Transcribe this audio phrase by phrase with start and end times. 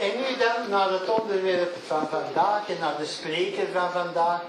[0.00, 4.40] En nu dan naar het onderwerp van vandaag en naar de spreker van vandaag.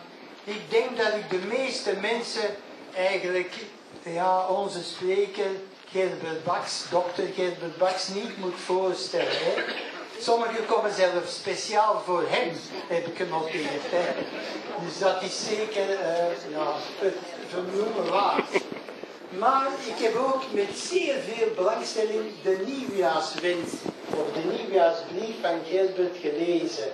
[0.44, 2.56] Ik denk dat ik de meeste mensen
[2.96, 3.56] eigenlijk,
[4.04, 5.50] ja, onze spreker
[5.92, 9.32] Gerbert Baks, dokter Gerbert Baks, niet moet voorstellen.
[9.32, 9.64] Hè?
[10.20, 12.52] Sommigen komen zelfs speciaal voor hem,
[12.88, 13.84] heb ik genoteerd.
[13.90, 14.06] Hè?
[14.86, 17.18] Dus dat is zeker uh, ja, het
[17.50, 18.50] vernoemen waard.
[19.40, 23.72] Maar ik heb ook met zeer veel belangstelling de nieuwjaarswens
[24.10, 26.92] of de nieuwjaarsbrief van Gilbert gelezen.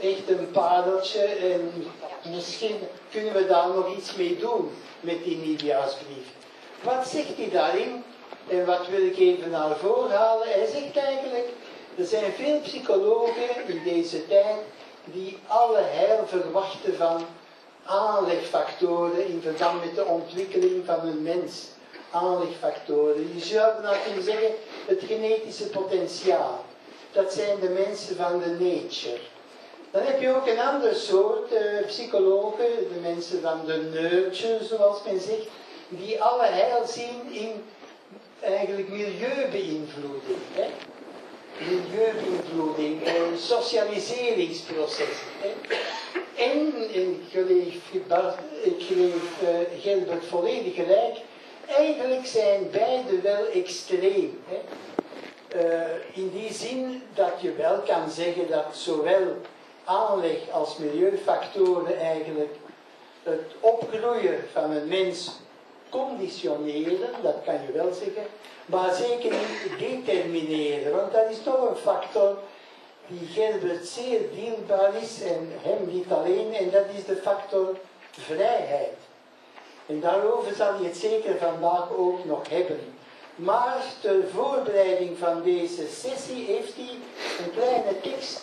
[0.00, 1.72] Echt een pareltje en
[2.30, 2.76] misschien
[3.10, 6.26] kunnen we daar nog iets mee doen met die nieuwjaarsbrief.
[6.82, 8.04] Wat zegt hij daarin?
[8.48, 10.48] En wat wil ik even naar voren halen?
[10.48, 11.48] Hij zegt eigenlijk,
[11.98, 14.58] er zijn veel psychologen in deze tijd
[15.04, 17.26] die alle heil verwachten van
[17.84, 21.66] aanlegfactoren in verband met de ontwikkeling van een mens.
[22.10, 23.34] Aanlegfactoren.
[23.34, 24.50] Je zou nou kunnen zeggen,
[24.86, 26.64] het genetische potentiaal.
[27.12, 29.18] Dat zijn de mensen van de nature.
[29.90, 35.02] Dan heb je ook een ander soort uh, psychologen, de mensen van de nurture, zoals
[35.04, 35.46] men zegt,
[35.88, 37.64] die alle heil zien in
[38.40, 40.38] eigenlijk milieubeïnvloeding.
[41.58, 45.26] Milieubeïnvloeding, eh, socialiseringsprocessen.
[45.40, 45.50] Hè?
[46.36, 47.74] En, ik geef,
[48.62, 51.16] ik Gilbert volledig gelijk,
[51.66, 54.42] eigenlijk zijn beide wel extreem.
[54.46, 54.60] Hè?
[55.56, 59.36] Uh, in die zin dat je wel kan zeggen dat zowel
[59.84, 62.54] aanleg als milieufactoren eigenlijk
[63.22, 65.30] het opgroeien van een mens
[65.88, 68.22] conditioneren, dat kan je wel zeggen,
[68.66, 72.36] maar zeker niet determineren, want dat is toch een factor
[73.06, 77.76] die Gerbert zeer dienbaar is en hem niet alleen, en dat is de factor
[78.10, 78.96] vrijheid.
[79.86, 82.80] En daarover zal hij het zeker vandaag ook nog hebben.
[83.34, 86.94] Maar ter voorbereiding van deze sessie heeft hij
[87.44, 88.42] een kleine tekst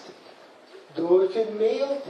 [0.93, 2.03] doorgemaild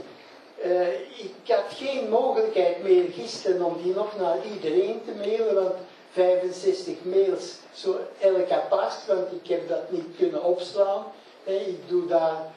[0.65, 5.75] uh, ik had geen mogelijkheid meer gisteren om die nog naar iedereen te mailen, want
[6.11, 11.03] 65 mails zo elk apart, want ik heb dat niet kunnen opslaan.
[11.43, 12.51] ik doe daar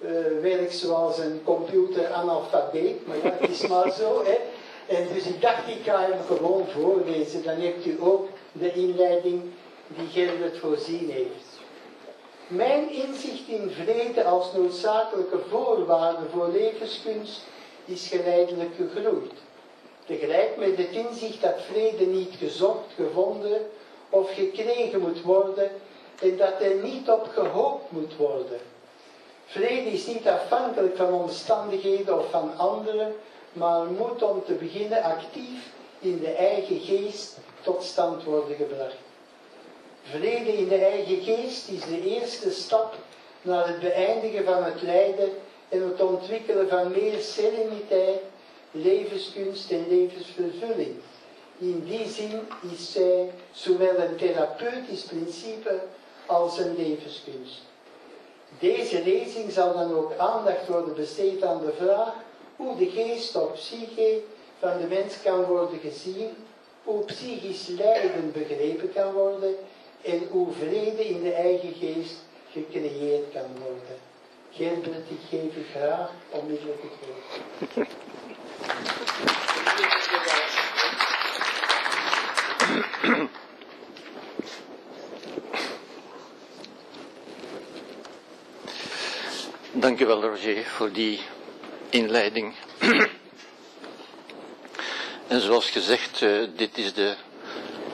[0.00, 4.24] uh, werk zoals een computer-analfabeet, maar dat is maar zo.
[4.88, 9.42] En dus ik dacht, ik ga hem gewoon voorlezen, dan hebt u ook de inleiding
[9.86, 11.60] die Gerrit voorzien heeft.
[12.46, 17.40] Mijn inzicht in vrede als noodzakelijke voorwaarde voor levenskunst
[17.84, 19.32] is geleidelijk gegroeid.
[20.06, 23.70] Tegelijk met het inzicht dat vrede niet gezocht, gevonden
[24.10, 25.70] of gekregen moet worden
[26.20, 28.60] en dat er niet op gehoopt moet worden.
[29.46, 33.14] Vrede is niet afhankelijk van omstandigheden of van anderen,
[33.52, 38.96] maar moet om te beginnen actief in de eigen geest tot stand worden gebracht.
[40.02, 42.94] Vrede in de eigen geest is de eerste stap
[43.42, 45.28] naar het beëindigen van het lijden
[45.68, 48.20] en het ontwikkelen van meer sereniteit,
[48.72, 50.94] levenskunst en levensvervulling.
[51.58, 52.40] In die zin
[52.72, 55.80] is zij zowel een therapeutisch principe
[56.26, 57.62] als een levenskunst.
[58.58, 62.14] Deze lezing zal dan ook aandacht worden besteed aan de vraag
[62.56, 64.20] hoe de geest of psyche
[64.58, 66.30] van de mens kan worden gezien,
[66.82, 69.54] hoe psychisch lijden begrepen kan worden
[70.02, 72.14] en hoe vrede in de eigen geest
[72.52, 73.98] gecreëerd kan worden.
[74.50, 77.88] Gerbert, ik geef u graag onmiddellijk het woord.
[89.82, 91.20] Dank u wel, Roger, voor die
[91.88, 92.54] inleiding.
[95.26, 97.14] En zoals gezegd, uh, dit is de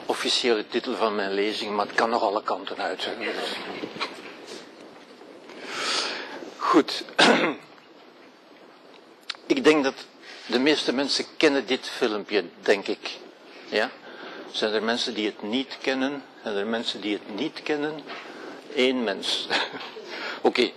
[0.06, 3.08] officiële titel van mijn lezing, maar het kan nog alle kanten uit.
[6.56, 7.04] Goed.
[9.46, 9.94] Ik denk dat
[10.48, 13.10] de meeste mensen kennen dit filmpje, denk ik.
[13.68, 13.90] Ja?
[14.50, 16.22] Zijn er mensen die het niet kennen?
[16.42, 18.00] Zijn er mensen die het niet kennen?
[18.74, 19.48] Eén mens.
[20.42, 20.70] Oké,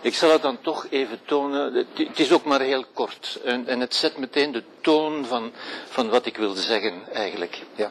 [0.00, 1.86] ik zal het dan toch even tonen.
[1.94, 3.40] Het is ook maar heel kort.
[3.44, 5.52] En, en het zet meteen de toon van,
[5.88, 7.58] van wat ik wil zeggen, eigenlijk.
[7.74, 7.90] Ja.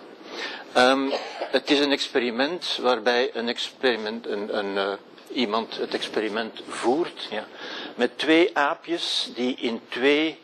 [0.77, 4.93] Um, het is een experiment waarbij een experiment, een, een, uh,
[5.33, 7.47] iemand het experiment voert, ja,
[7.95, 10.39] met twee aapjes die in twee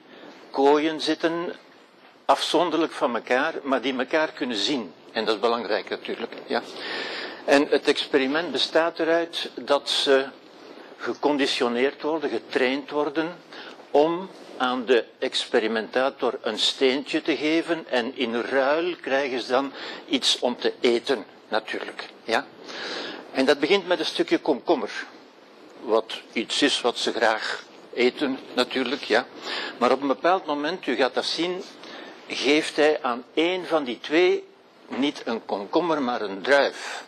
[0.52, 1.56] kooien zitten,
[2.26, 4.94] afzonderlijk van elkaar, maar die elkaar kunnen zien.
[5.12, 6.34] En dat is belangrijk natuurlijk.
[6.48, 6.62] Ja.
[7.46, 10.26] En het experiment bestaat eruit dat ze
[10.98, 13.36] geconditioneerd worden, getraind worden
[13.92, 19.72] om aan de experimentator een steentje te geven en in ruil krijgen ze dan
[20.06, 22.10] iets om te eten, natuurlijk.
[22.24, 22.46] Ja?
[23.32, 24.92] En dat begint met een stukje komkommer.
[25.82, 27.64] wat iets is wat ze graag
[28.00, 29.26] eten, natuurlijk, ja.
[29.78, 31.64] Maar op een bepaald moment, u gaat dat zien,
[32.28, 34.48] geeft hij aan één van die twee
[34.88, 37.04] niet een komkommer, maar een druif.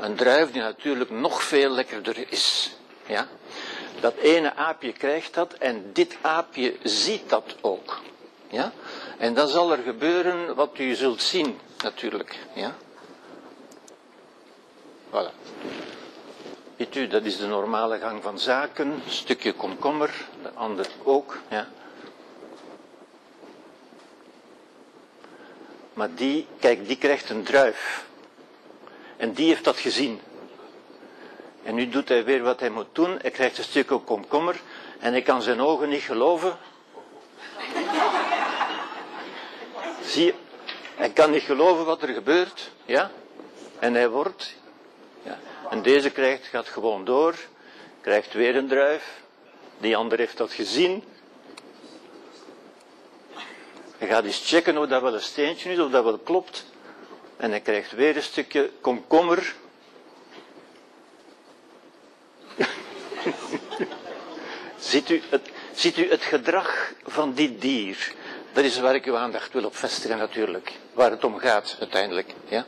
[0.00, 2.76] Een druif die natuurlijk nog veel lekkerder is.
[3.06, 3.28] Ja?
[4.00, 8.00] Dat ene aapje krijgt dat en dit aapje ziet dat ook.
[8.48, 8.72] Ja?
[9.18, 12.38] En dan zal er gebeuren wat u zult zien, natuurlijk.
[12.54, 12.74] Ja?
[15.10, 15.32] Voilà.
[16.78, 18.86] Weet u, dat is de normale gang van zaken.
[18.88, 21.38] Een stukje komkommer, de ander ook.
[21.48, 21.68] Ja.
[25.92, 28.06] Maar die, kijk, die krijgt een druif.
[29.16, 30.20] En die heeft dat gezien.
[31.62, 33.18] En nu doet hij weer wat hij moet doen.
[33.20, 34.60] Hij krijgt een stukje komkommer.
[34.98, 36.56] En hij kan zijn ogen niet geloven.
[40.02, 40.34] Zie je?
[40.94, 42.70] Hij kan niet geloven wat er gebeurt.
[42.84, 43.10] Ja?
[43.78, 44.56] En hij wordt.
[45.70, 47.34] En deze krijgt, gaat gewoon door.
[48.00, 49.20] Krijgt weer een druif.
[49.78, 51.04] Die ander heeft dat gezien.
[53.98, 56.64] Hij gaat eens checken of dat wel een steentje is, of dat wel klopt.
[57.36, 59.54] En hij krijgt weer een stukje komkommer.
[64.78, 68.12] ziet, u het, ziet u het gedrag van dit dier?
[68.52, 70.72] Dat is waar ik uw aandacht wil op vestigen natuurlijk.
[70.92, 72.34] Waar het om gaat uiteindelijk.
[72.48, 72.66] Ja?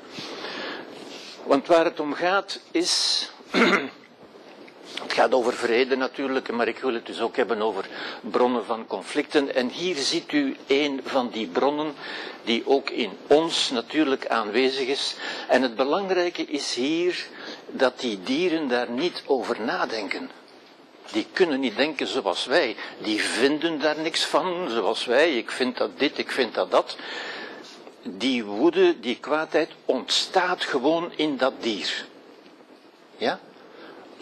[1.50, 3.26] Want waar het om gaat is
[5.02, 7.88] Het gaat over vrede natuurlijk, maar ik wil het dus ook hebben over
[8.20, 9.55] bronnen van conflicten.
[9.55, 11.94] En hier ziet u een van die bronnen
[12.44, 15.17] die ook in ons natuurlijk aanwezig is.
[15.49, 17.26] En het belangrijke is hier
[17.67, 20.31] dat die dieren daar niet over nadenken.
[21.12, 22.76] Die kunnen niet denken zoals wij.
[22.99, 25.37] Die vinden daar niks van, zoals wij.
[25.37, 26.97] Ik vind dat dit, ik vind dat dat.
[28.02, 32.06] Die woede, die kwaadheid ontstaat gewoon in dat dier.
[33.17, 33.41] Ja?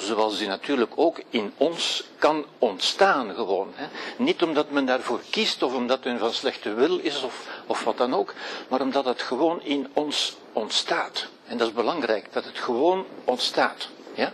[0.01, 3.73] zoals die natuurlijk ook in ons kan ontstaan gewoon.
[3.75, 3.87] Hè.
[4.17, 7.97] Niet omdat men daarvoor kiest of omdat men van slechte wil is of, of wat
[7.97, 8.35] dan ook,
[8.69, 11.27] maar omdat het gewoon in ons ontstaat.
[11.47, 13.89] En dat is belangrijk, dat het gewoon ontstaat.
[14.15, 14.33] Ja?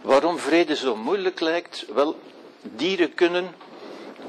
[0.00, 1.84] Waarom vrede zo moeilijk lijkt?
[1.94, 2.18] Wel,
[2.62, 3.54] dieren kunnen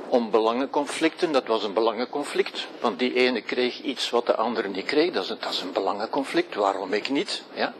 [0.08, 4.86] om belangenconflicten, dat was een belangenconflict, want die ene kreeg iets wat de andere niet
[4.86, 7.44] kreeg, dat is een, dat is een belangenconflict, waarom ik niet?
[7.54, 7.74] Ja?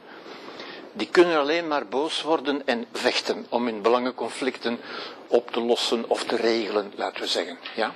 [0.94, 4.80] die kunnen alleen maar boos worden en vechten om hun belangenconflicten
[5.28, 7.58] op te lossen of te regelen, laten we zeggen.
[7.76, 7.96] Ja?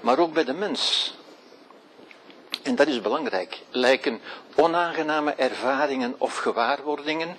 [0.00, 1.14] Maar ook bij de mens.
[2.62, 3.60] En dat is belangrijk.
[3.70, 4.20] Lijken
[4.54, 7.36] onaangename ervaringen of gewaarwordingen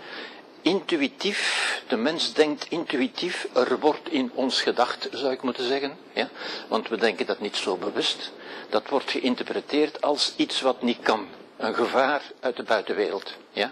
[0.61, 5.97] intuïtief, de mens denkt intuïtief, er wordt in ons gedacht, zou ik moeten zeggen.
[6.13, 6.29] Ja?
[6.67, 8.31] Want we denken dat niet zo bewust.
[8.69, 11.27] Dat wordt geïnterpreteerd als iets wat niet kan.
[11.57, 13.33] Een gevaar uit de buitenwereld.
[13.51, 13.71] Ja?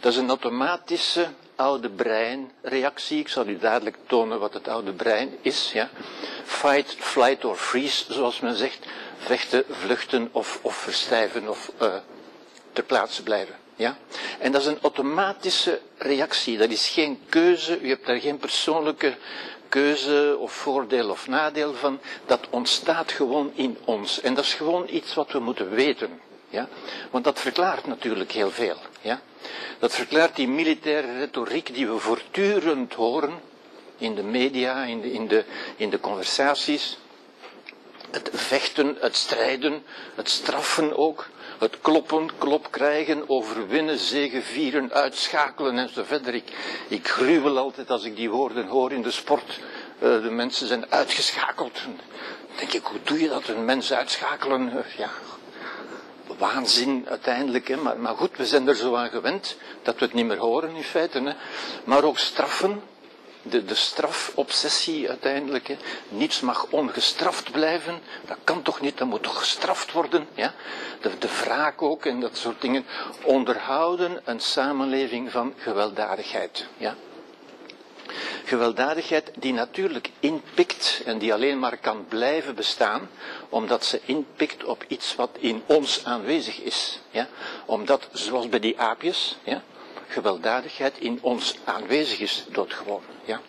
[0.00, 3.18] Dat is een automatische oude breinreactie.
[3.18, 5.70] Ik zal u dadelijk tonen wat het oude brein is.
[5.72, 5.90] Ja.
[6.44, 8.86] Fight, flight or freeze, zoals men zegt.
[9.18, 11.94] Vechten, vluchten of, of verstijven of uh,
[12.72, 13.61] ter plaatse blijven.
[13.76, 13.96] Ja?
[14.38, 16.58] En dat is een automatische reactie.
[16.58, 17.80] Dat is geen keuze.
[17.80, 19.16] U hebt daar geen persoonlijke
[19.68, 22.00] keuze of voordeel of nadeel van.
[22.26, 24.20] Dat ontstaat gewoon in ons.
[24.20, 26.20] En dat is gewoon iets wat we moeten weten.
[26.48, 26.68] Ja?
[27.10, 28.76] Want dat verklaart natuurlijk heel veel.
[29.00, 29.20] Ja?
[29.78, 33.40] Dat verklaart die militaire retoriek die we voortdurend horen
[33.96, 35.44] in de media, in de, in de,
[35.76, 36.98] in de conversaties.
[38.10, 41.28] Het vechten, het strijden, het straffen ook.
[41.62, 46.34] Het kloppen, klop krijgen, overwinnen, zegevieren, uitschakelen en zo verder.
[46.34, 46.52] Ik,
[46.88, 49.60] ik gruwel altijd als ik die woorden hoor in de sport.
[50.02, 51.74] Uh, de mensen zijn uitgeschakeld.
[51.84, 51.96] Dan
[52.56, 53.48] denk ik, hoe doe je dat?
[53.48, 54.72] Een mens uitschakelen?
[54.74, 55.10] Uh, ja,
[56.38, 57.68] waanzin uiteindelijk.
[57.68, 57.76] Hè.
[57.76, 60.74] Maar, maar goed, we zijn er zo aan gewend dat we het niet meer horen
[60.74, 61.20] in feite.
[61.20, 61.32] Hè.
[61.84, 62.82] Maar ook straffen,
[63.42, 65.68] de, de strafobsessie uiteindelijk.
[65.68, 65.76] Hè.
[66.08, 68.00] Niets mag ongestraft blijven.
[68.26, 70.28] Dat kan toch niet, dat moet toch gestraft worden.
[70.34, 70.54] Ja?
[71.00, 72.86] De, de wraak ook en dat soort dingen.
[73.22, 76.66] Onderhouden een samenleving van gewelddadigheid.
[76.76, 76.96] Ja?
[78.44, 83.10] Gewelddadigheid die natuurlijk inpikt en die alleen maar kan blijven bestaan
[83.48, 87.00] omdat ze inpikt op iets wat in ons aanwezig is.
[87.10, 87.28] Ja?
[87.64, 89.62] Omdat, zoals bij die aapjes, ja,
[90.12, 93.02] gewelddadigheid in ons aanwezig is, doodgewoon.
[93.24, 93.40] Ja?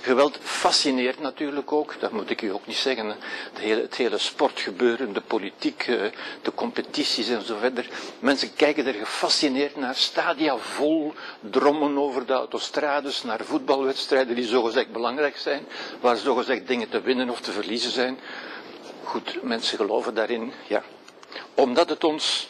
[0.00, 3.06] Geweld fascineert natuurlijk ook, dat moet ik u ook niet zeggen.
[3.52, 6.02] Het hele, het hele sportgebeuren, de politiek, eh,
[6.42, 7.88] de competities en zo verder.
[8.18, 9.94] Mensen kijken er gefascineerd naar.
[9.94, 15.66] Stadia vol, drommen over de autostrades, naar voetbalwedstrijden die zogezegd belangrijk zijn,
[16.00, 18.18] waar zogezegd dingen te winnen of te verliezen zijn.
[19.04, 20.82] Goed, mensen geloven daarin, ja.
[21.54, 22.48] Omdat het ons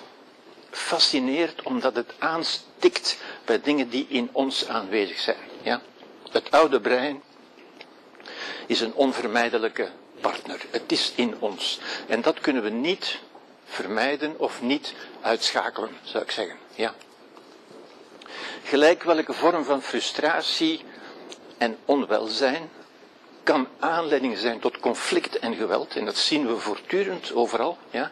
[0.70, 5.36] fascineert omdat het aanstikt bij dingen die in ons aanwezig zijn.
[5.62, 5.80] Ja?
[6.30, 7.22] Het oude brein
[8.66, 9.88] is een onvermijdelijke
[10.20, 10.60] partner.
[10.70, 11.80] Het is in ons.
[12.06, 13.18] En dat kunnen we niet
[13.64, 16.56] vermijden of niet uitschakelen, zou ik zeggen.
[16.74, 16.94] Ja.
[18.64, 20.84] Gelijk welke vorm van frustratie
[21.58, 22.70] en onwelzijn
[23.42, 28.10] kan aanleiding zijn tot conflict en geweld, en dat zien we voortdurend overal, ja,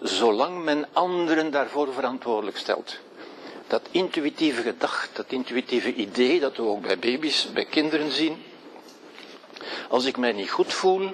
[0.00, 2.98] zolang men anderen daarvoor verantwoordelijk stelt.
[3.66, 8.42] Dat intuïtieve gedacht, dat intuïtieve idee, dat we ook bij baby's, bij kinderen zien.
[9.88, 11.10] Als ik mij niet goed voel,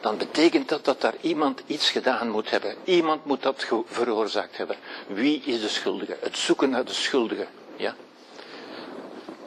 [0.00, 2.74] dan betekent dat dat daar iemand iets gedaan moet hebben.
[2.84, 4.76] Iemand moet dat veroorzaakt hebben.
[5.06, 6.16] Wie is de schuldige?
[6.20, 7.46] Het zoeken naar de schuldige.
[7.76, 7.94] Ja?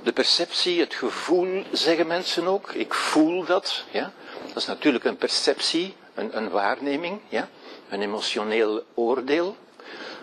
[0.04, 2.72] De perceptie, het gevoel, zeggen mensen ook.
[2.72, 3.84] Ik voel dat.
[3.92, 4.12] Ja?
[4.48, 7.50] Dat is natuurlijk een perceptie, een, een waarneming, ja?
[7.90, 9.56] Een emotioneel oordeel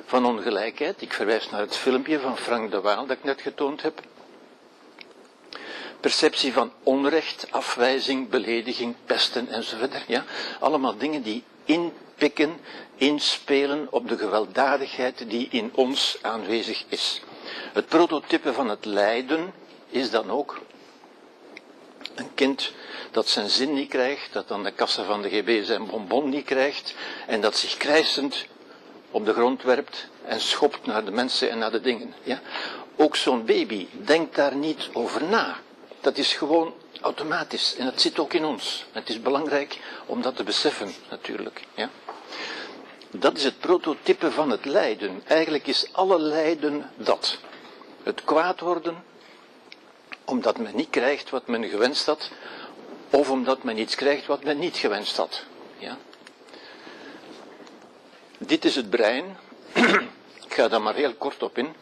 [0.06, 1.02] van ongelijkheid.
[1.02, 4.00] Ik verwijs naar het filmpje van Frank de Waal dat ik net getoond heb.
[6.00, 10.04] Perceptie van onrecht, afwijzing, belediging, pesten enzovoort.
[10.06, 10.24] Ja?
[10.60, 12.60] Allemaal dingen die inpikken,
[12.96, 17.22] inspelen op de gewelddadigheid die in ons aanwezig is.
[17.72, 19.52] Het prototype van het lijden
[19.88, 20.60] is dan ook
[22.18, 22.72] een kind
[23.10, 26.44] dat zijn zin niet krijgt, dat aan de kassa van de GB zijn bonbon niet
[26.44, 26.94] krijgt
[27.26, 28.46] en dat zich krijsend
[29.10, 32.14] op de grond werpt en schopt naar de mensen en naar de dingen.
[32.22, 32.40] Ja?
[32.96, 35.56] Ook zo'n baby denkt daar niet over na.
[36.00, 38.84] Dat is gewoon automatisch en dat zit ook in ons.
[38.92, 41.62] Het is belangrijk om dat te beseffen, natuurlijk.
[41.74, 41.90] Ja?
[43.10, 45.22] Dat is het prototype van het lijden.
[45.24, 47.38] Eigenlijk is alle lijden dat.
[48.02, 49.04] Het kwaad worden,
[50.26, 52.30] omdat men niet krijgt wat men gewenst had,
[53.10, 55.44] of omdat men iets krijgt wat men niet gewenst had.
[55.78, 55.96] Ja?
[58.38, 59.36] Dit is het brein.
[60.46, 61.74] Ik ga daar maar heel kort op in.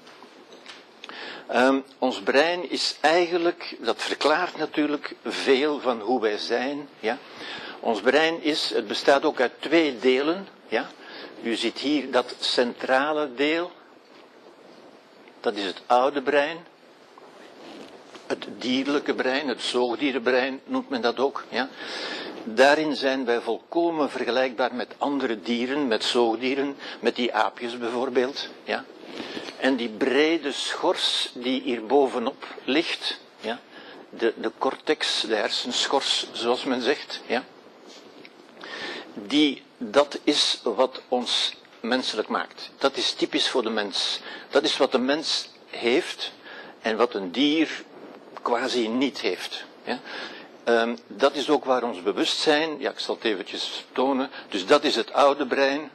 [1.52, 6.88] Um, ons brein is eigenlijk, dat verklaart natuurlijk veel van hoe wij zijn.
[7.00, 7.18] Ja?
[7.80, 10.48] Ons brein is, het bestaat ook uit twee delen.
[10.68, 10.90] Ja?
[11.42, 13.72] U ziet hier dat centrale deel.
[15.40, 16.66] Dat is het oude brein.
[18.26, 21.44] Het dierlijke brein, het zoogdierenbrein noemt men dat ook.
[21.48, 21.68] Ja?
[22.44, 28.48] Daarin zijn wij volkomen vergelijkbaar met andere dieren, met zoogdieren, met die aapjes bijvoorbeeld.
[28.64, 28.84] Ja?
[29.56, 33.60] En die brede schors die hier bovenop ligt, ja?
[34.10, 37.44] de, de cortex, de hersenschors zoals men zegt, ja?
[39.14, 42.70] die, dat is wat ons menselijk maakt.
[42.78, 44.20] Dat is typisch voor de mens.
[44.50, 46.32] Dat is wat de mens heeft
[46.80, 47.84] en wat een dier
[48.44, 49.64] quasi niet heeft.
[49.84, 49.98] Ja?
[50.64, 54.84] Um, dat is ook waar ons bewustzijn, ja ik zal het eventjes tonen, dus dat
[54.84, 55.90] is het oude brein.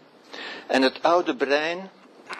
[0.67, 1.89] En het oude brein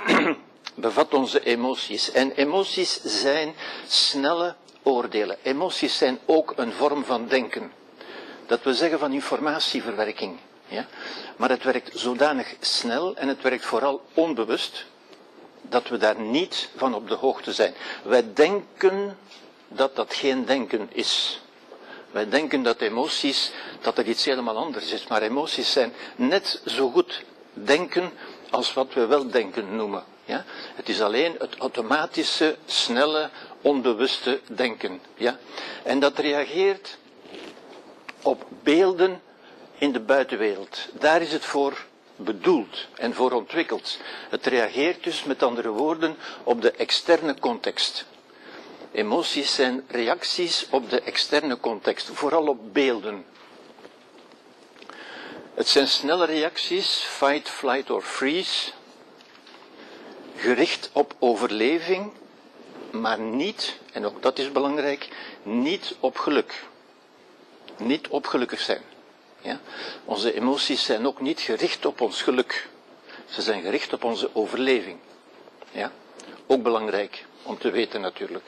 [0.76, 2.12] bevat onze emoties.
[2.12, 3.54] En emoties zijn
[3.88, 5.38] snelle oordelen.
[5.42, 7.72] Emoties zijn ook een vorm van denken.
[8.46, 10.38] Dat we zeggen van informatieverwerking.
[10.68, 10.86] Ja?
[11.38, 14.86] Maar het werkt zodanig snel en het werkt vooral onbewust
[15.62, 17.74] dat we daar niet van op de hoogte zijn.
[18.04, 19.18] Wij denken
[19.70, 21.42] dat dat geen denken is.
[22.12, 25.08] Wij denken dat emoties, dat er iets helemaal anders is.
[25.08, 27.24] Maar emoties zijn net zo goed
[27.54, 28.12] denken
[28.50, 30.04] als wat we wel denken noemen.
[30.26, 30.46] Ja?
[30.76, 33.30] Het is alleen het automatische, snelle,
[33.62, 35.02] onbewuste denken.
[35.16, 35.38] Ja?
[35.84, 36.98] En dat reageert
[38.22, 39.22] op beelden
[39.78, 40.88] in de buitenwereld.
[40.94, 41.86] Daar is het voor
[42.16, 43.98] bedoeld en voor ontwikkeld.
[44.30, 48.06] Het reageert dus met andere woorden op de externe context.
[48.92, 53.26] Emoties zijn reacties op de externe context, vooral op beelden.
[55.54, 58.72] Het zijn snelle reacties, fight, flight or freeze,
[60.36, 62.12] gericht op overleving,
[62.92, 65.08] maar niet, en ook dat is belangrijk,
[65.44, 66.64] niet op geluk.
[67.78, 68.82] Niet op gelukkig zijn.
[69.42, 69.60] Ja?
[70.06, 72.70] Onze emoties zijn ook niet gericht op ons geluk.
[73.30, 74.98] Ze zijn gericht op onze overleving.
[75.72, 75.92] Ja?
[76.48, 78.46] Ook belangrijk om te weten natuurlijk.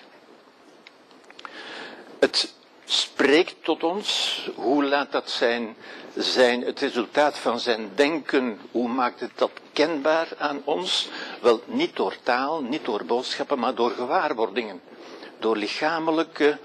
[2.21, 2.53] Het
[2.85, 4.39] spreekt tot ons.
[4.55, 5.75] Hoe laat dat zijn,
[6.15, 8.59] zijn het resultaat van zijn denken?
[8.71, 11.09] Hoe maakt het dat kenbaar aan ons?
[11.41, 14.81] Wel, niet door taal, niet door boodschappen, maar door gewaarwordingen.
[15.39, 16.57] Door lichamelijke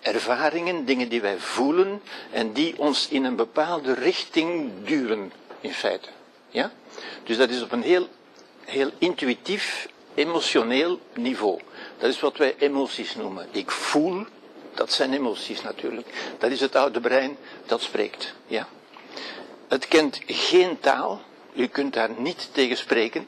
[0.00, 6.08] ervaringen, dingen die wij voelen en die ons in een bepaalde richting duwen, in feite.
[6.48, 6.72] Ja?
[7.24, 8.08] Dus dat is op een heel,
[8.64, 11.60] heel intuïtief, emotioneel niveau.
[12.02, 13.48] Dat is wat wij emoties noemen.
[13.50, 14.26] Ik voel,
[14.74, 16.34] dat zijn emoties natuurlijk.
[16.38, 18.34] Dat is het oude brein dat spreekt.
[18.46, 18.68] Ja?
[19.68, 21.22] Het kent geen taal.
[21.52, 23.26] U kunt daar niet tegen spreken.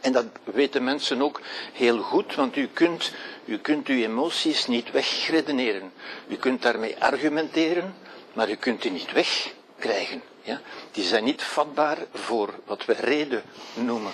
[0.00, 1.40] En dat weten mensen ook
[1.72, 3.12] heel goed, want u kunt,
[3.44, 5.92] u kunt uw emoties niet wegredeneren.
[6.26, 7.94] U kunt daarmee argumenteren,
[8.32, 10.22] maar u kunt die niet wegkrijgen.
[10.42, 10.60] Ja?
[10.92, 13.42] Die zijn niet vatbaar voor wat we reden
[13.74, 14.12] noemen.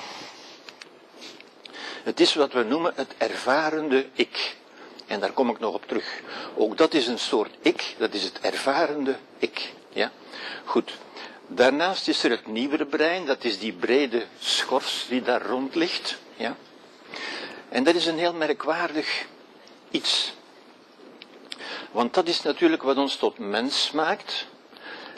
[2.04, 4.56] Het is wat we noemen het ervarende ik.
[5.06, 6.20] En daar kom ik nog op terug.
[6.54, 9.72] Ook dat is een soort ik, dat is het ervarende ik.
[9.88, 10.10] Ja?
[10.64, 10.92] Goed.
[11.46, 16.18] Daarnaast is er het nieuwere brein, dat is die brede schors die daar rond ligt.
[16.36, 16.56] Ja?
[17.68, 19.26] En dat is een heel merkwaardig
[19.90, 20.34] iets.
[21.90, 24.46] Want dat is natuurlijk wat ons tot mens maakt.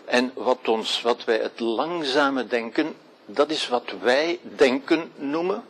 [0.04, 5.64] En wat, ons, wat wij het langzame denken, dat is wat wij denken noemen.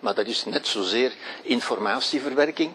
[0.00, 1.12] Maar dat is net zozeer
[1.42, 2.72] informatieverwerking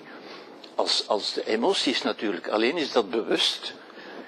[0.75, 2.48] als, als de emoties natuurlijk.
[2.48, 3.74] Alleen is dat bewust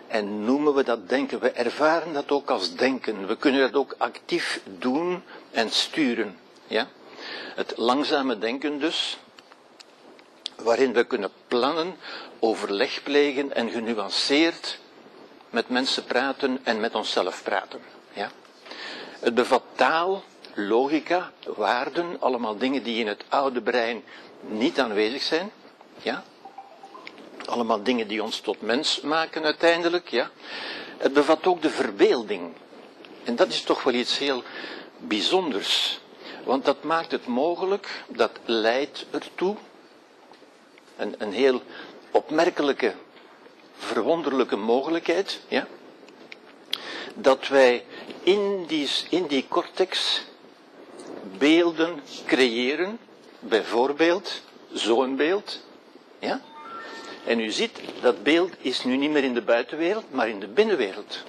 [0.08, 1.40] en noemen we dat denken.
[1.40, 3.28] We ervaren dat ook als denken.
[3.28, 6.38] We kunnen dat ook actief doen en sturen.
[6.68, 6.88] Ja?
[7.56, 9.18] Het langzame denken dus,
[10.56, 11.96] waarin we kunnen plannen,
[12.40, 14.80] overleg plegen en genuanceerd
[15.50, 17.80] met mensen praten en met onszelf praten.
[18.14, 18.32] Ja?
[19.20, 20.24] Het bevat taal,
[20.55, 24.03] logica, waarden, allemaal dingen die in het oude brein
[24.41, 25.51] niet aanwezig zijn.
[26.01, 26.24] Ja?
[27.45, 30.29] Allemaal dingen die ons tot mens maken uiteindelijk, ja.
[30.97, 32.53] Het bevat ook de verbeelding.
[33.24, 34.43] En dat is toch wel iets heel
[34.97, 36.00] bijzonders.
[36.43, 39.55] Want dat maakt het mogelijk, dat leidt ertoe,
[40.97, 41.62] een, een heel
[42.12, 42.93] opmerkelijke,
[43.77, 45.67] verwonderlijke mogelijkheid, ja,
[47.15, 47.85] dat wij
[48.24, 50.21] in die, in die cortex
[51.38, 53.00] beelden creëren,
[53.39, 54.41] bijvoorbeeld
[54.74, 55.63] zo'n beeld,
[56.20, 56.41] ja,
[57.25, 60.48] en u ziet, dat beeld is nu niet meer in de buitenwereld, maar in de
[60.48, 61.24] binnenwereld.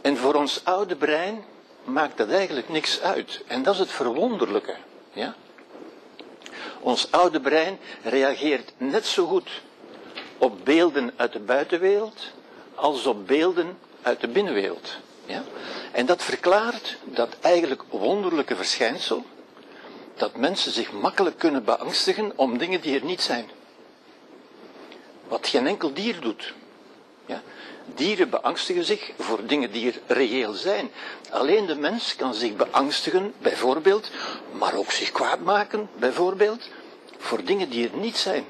[0.00, 1.44] En voor ons oude brein
[1.84, 3.42] maakt dat eigenlijk niks uit.
[3.46, 4.74] En dat is het verwonderlijke.
[5.12, 5.34] Ja?
[6.80, 9.50] Ons oude brein reageert net zo goed
[10.38, 12.30] op beelden uit de buitenwereld
[12.74, 14.96] als op beelden uit de binnenwereld.
[15.26, 15.42] Ja?
[15.92, 19.24] En dat verklaart dat eigenlijk wonderlijke verschijnsel,
[20.14, 23.50] dat mensen zich makkelijk kunnen beangstigen om dingen die er niet zijn.
[25.28, 26.54] Wat geen enkel dier doet.
[27.26, 27.42] Ja?
[27.94, 30.90] Dieren beangstigen zich voor dingen die er reëel zijn.
[31.30, 34.10] Alleen de mens kan zich beangstigen, bijvoorbeeld,
[34.52, 36.68] maar ook zich kwaad maken, bijvoorbeeld,
[37.18, 38.44] voor dingen die er niet zijn.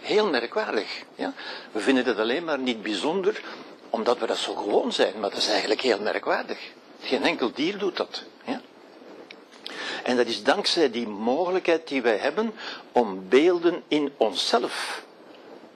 [0.00, 1.02] Heel merkwaardig.
[1.14, 1.32] Ja?
[1.72, 3.42] We vinden het alleen maar niet bijzonder,
[3.96, 6.58] omdat we dat zo gewoon zijn, maar dat is eigenlijk heel merkwaardig.
[7.00, 8.22] Geen enkel dier doet dat.
[8.44, 8.60] Ja?
[10.02, 12.54] En dat is dankzij die mogelijkheid die wij hebben
[12.92, 15.04] om beelden in onszelf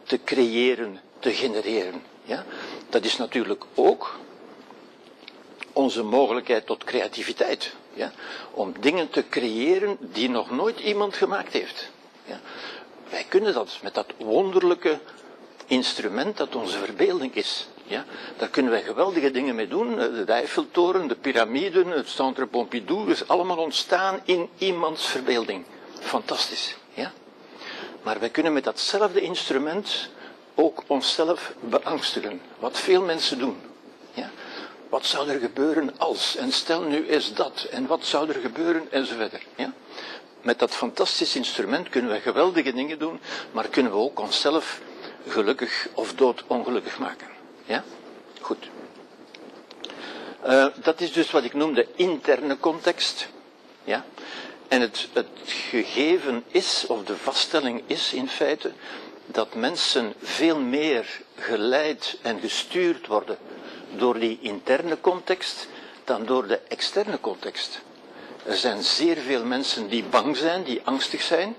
[0.02, 2.02] te creëren, te genereren.
[2.22, 2.44] Ja?
[2.88, 4.18] Dat is natuurlijk ook
[5.72, 7.74] onze mogelijkheid tot creativiteit.
[7.92, 8.12] Ja?
[8.50, 11.90] Om dingen te creëren die nog nooit iemand gemaakt heeft.
[12.24, 12.40] Ja?
[13.11, 14.98] Wij kunnen dat met dat wonderlijke
[15.66, 17.68] instrument dat onze verbeelding is.
[17.90, 18.05] Ja?
[18.37, 19.96] Daar kunnen wij geweldige dingen mee doen.
[19.96, 25.64] De Eiffeltoren, de piramiden, het Centre Pompidou, is allemaal ontstaan in iemands verbeelding.
[26.00, 26.76] Fantastisch.
[26.94, 27.12] Ja?
[28.03, 30.11] Maar wij kunnen met datzelfde instrument
[30.55, 32.40] ook onszelf beangstigen.
[32.59, 33.61] Wat veel mensen doen.
[34.14, 34.31] Ja?
[34.88, 36.37] Wat zou er gebeuren als?
[36.37, 37.66] En stel nu eens dat.
[37.70, 38.87] En wat zou er gebeuren?
[38.90, 39.42] Enzovoort.
[39.57, 39.72] Ja?
[40.42, 43.20] Met dat fantastisch instrument kunnen we geweldige dingen doen,
[43.53, 44.81] maar kunnen we ook onszelf
[45.29, 47.39] gelukkig of doodongelukkig maken.
[47.70, 47.85] Ja?
[48.40, 48.68] Goed.
[50.46, 53.28] Uh, dat is dus wat ik noem de interne context.
[53.85, 54.04] Ja?
[54.68, 58.72] En het, het gegeven is, of de vaststelling is in feite,
[59.26, 63.38] dat mensen veel meer geleid en gestuurd worden
[63.96, 65.68] door die interne context
[66.04, 67.80] dan door de externe context.
[68.44, 71.56] Er zijn zeer veel mensen die bang zijn, die angstig zijn,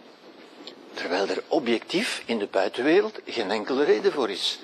[0.94, 4.60] terwijl er objectief in de buitenwereld geen enkele reden voor is.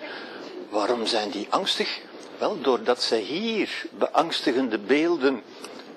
[0.78, 2.00] Waarom zijn die angstig?
[2.38, 5.44] Wel, doordat zij hier beangstigende beelden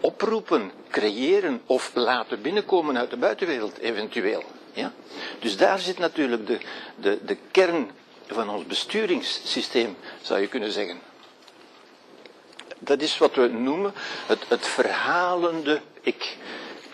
[0.00, 4.44] oproepen, creëren of laten binnenkomen uit de buitenwereld, eventueel.
[4.72, 4.92] Ja?
[5.38, 6.58] Dus daar zit natuurlijk de,
[6.96, 7.90] de, de kern
[8.26, 11.00] van ons besturingssysteem, zou je kunnen zeggen.
[12.78, 13.92] Dat is wat we noemen
[14.26, 16.36] het, het verhalende ik.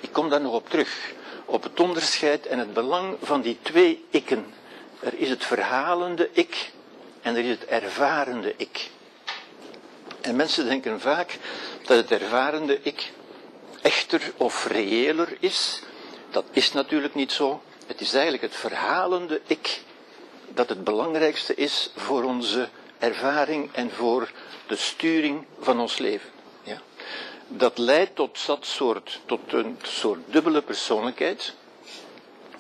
[0.01, 1.13] Ik kom daar nog op terug.
[1.45, 4.47] Op het onderscheid en het belang van die twee ikken.
[5.01, 6.75] Er is het verhalende ik
[7.27, 8.91] en er is het ervarende ik.
[10.21, 11.39] En mensen denken vaak
[11.87, 13.13] dat het ervarende ik
[13.83, 15.83] echter of reëler is.
[16.31, 17.63] Dat is natuurlijk niet zo.
[17.87, 19.83] Het is eigenlijk het verhalende ik
[20.49, 24.31] dat het belangrijkste is voor onze ervaring en voor
[24.67, 26.31] de sturing van ons leven.
[26.63, 26.81] Ja.
[27.49, 31.55] dat leidt tot dat soort, tot een soort dubbele persoonlijkheid,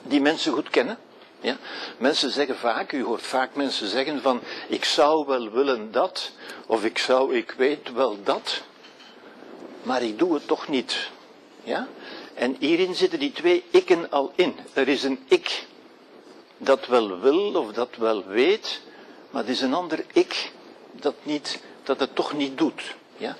[0.02, 0.98] die mensen goed kennen.
[1.40, 1.56] Ja?
[1.98, 6.30] Mensen zeggen vaak, u hoort vaak mensen zeggen van, ik zou wel willen dat,
[6.66, 8.62] of ik zou, ik weet wel dat,
[9.82, 11.10] maar ik doe het toch niet.
[11.62, 11.88] Ja?
[12.34, 14.56] En hierin zitten die twee ikken al in.
[14.72, 15.66] Er is een ik
[16.58, 18.80] dat wel wil of dat wel weet,
[19.30, 20.52] maar er is een ander ik
[20.92, 22.94] dat, niet, dat het toch niet doet.
[23.16, 23.36] Ja?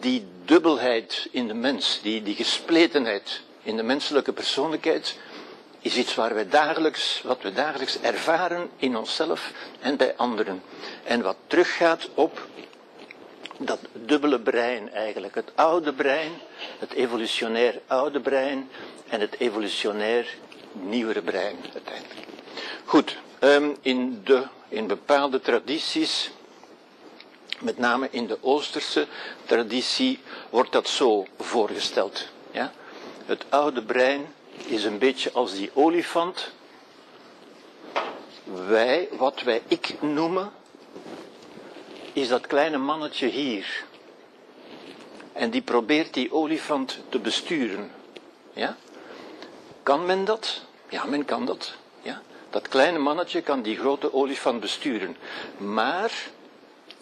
[0.00, 5.18] Die dubbelheid in de mens, die, die gespletenheid in de menselijke persoonlijkheid,
[5.80, 10.62] is iets waar wij dagelijks, wat we dagelijks ervaren in onszelf en bij anderen.
[11.04, 12.46] En wat teruggaat op
[13.58, 15.34] dat dubbele brein eigenlijk.
[15.34, 16.32] Het oude brein,
[16.78, 18.70] het evolutionair oude brein
[19.08, 20.36] en het evolutionair
[20.72, 22.26] nieuwere brein uiteindelijk.
[22.84, 26.30] Goed, ehm, in, de, in bepaalde tradities,
[27.60, 29.06] met name in de Oosterse
[29.44, 32.26] traditie, wordt dat zo voorgesteld.
[32.50, 32.72] Ja?
[33.26, 34.26] Het oude brein
[34.66, 36.50] is een beetje als die olifant.
[38.44, 40.52] Wij, wat wij ik noemen,
[42.12, 43.84] is dat kleine mannetje hier.
[45.32, 47.90] En die probeert die olifant te besturen.
[48.52, 48.76] Ja?
[49.82, 50.62] Kan men dat?
[50.88, 51.74] Ja, men kan dat.
[52.02, 52.22] Ja?
[52.50, 55.16] Dat kleine mannetje kan die grote olifant besturen.
[55.56, 56.12] Maar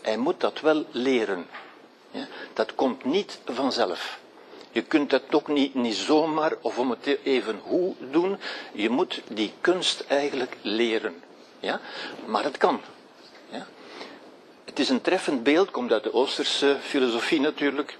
[0.00, 1.46] hij moet dat wel leren.
[2.10, 2.26] Ja?
[2.52, 4.18] Dat komt niet vanzelf.
[4.76, 8.38] Je kunt dat ook niet, niet zomaar of om het even hoe doen.
[8.72, 11.14] Je moet die kunst eigenlijk leren.
[11.60, 11.80] Ja?
[12.26, 12.80] Maar het kan.
[13.50, 13.66] Ja?
[14.64, 17.98] Het is een treffend beeld, komt uit de Oosterse filosofie natuurlijk.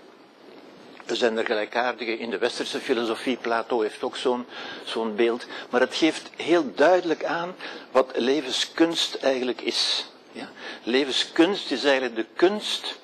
[1.06, 3.36] Er zijn er gelijkaardige in de westerse filosofie.
[3.36, 4.46] Plato heeft ook zo'n
[4.84, 5.46] zo'n beeld.
[5.70, 7.54] Maar het geeft heel duidelijk aan
[7.90, 10.06] wat levenskunst eigenlijk is.
[10.32, 10.50] Ja?
[10.82, 12.98] Levenskunst is eigenlijk de kunst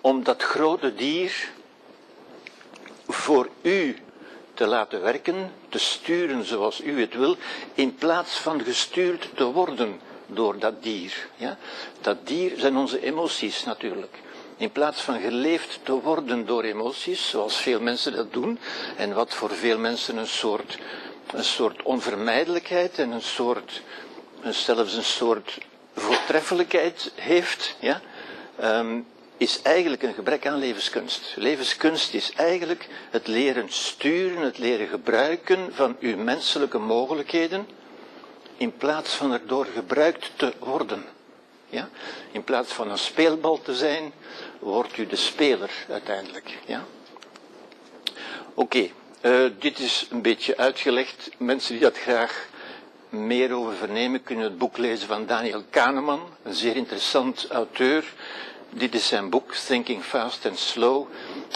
[0.00, 1.52] om dat grote dier
[3.06, 3.96] voor u
[4.54, 7.36] te laten werken, te sturen zoals u het wil,
[7.74, 11.28] in plaats van gestuurd te worden door dat dier.
[11.36, 11.58] Ja?
[12.00, 14.16] Dat dier zijn onze emoties natuurlijk.
[14.56, 18.58] In plaats van geleefd te worden door emoties, zoals veel mensen dat doen,
[18.96, 20.78] en wat voor veel mensen een soort,
[21.32, 23.82] een soort onvermijdelijkheid en een soort,
[24.50, 25.58] zelfs een soort
[25.94, 28.00] voortreffelijkheid heeft, ja,
[28.62, 31.32] um, is eigenlijk een gebrek aan levenskunst.
[31.36, 37.66] Levenskunst is eigenlijk het leren sturen, het leren gebruiken van uw menselijke mogelijkheden,
[38.56, 41.04] in plaats van erdoor gebruikt te worden.
[41.68, 41.88] Ja?
[42.32, 44.12] In plaats van een speelbal te zijn,
[44.58, 46.58] wordt u de speler uiteindelijk.
[46.66, 46.84] Ja?
[48.54, 48.88] Oké,
[49.22, 51.30] uh, dit is een beetje uitgelegd.
[51.36, 52.48] Mensen die dat graag
[53.08, 58.04] meer over vernemen, kunnen het boek lezen van Daniel Kahneman, een zeer interessant auteur.
[58.76, 61.06] Dit is zijn boek, Thinking Fast and Slow.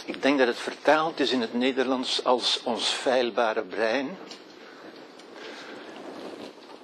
[0.05, 4.19] Ik denk dat het vertaald is in het Nederlands als ons feilbare brein.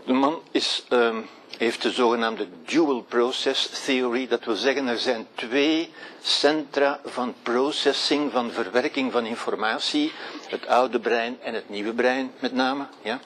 [0.04, 1.16] De man is, uh,
[1.58, 4.26] heeft de zogenaamde dual process theory.
[4.26, 5.92] Dat wil zeggen, er zijn twee
[6.22, 10.12] centra van processing, van verwerking van informatie.
[10.48, 12.86] Het oude brein en het nieuwe brein met name.
[13.02, 13.20] Ja.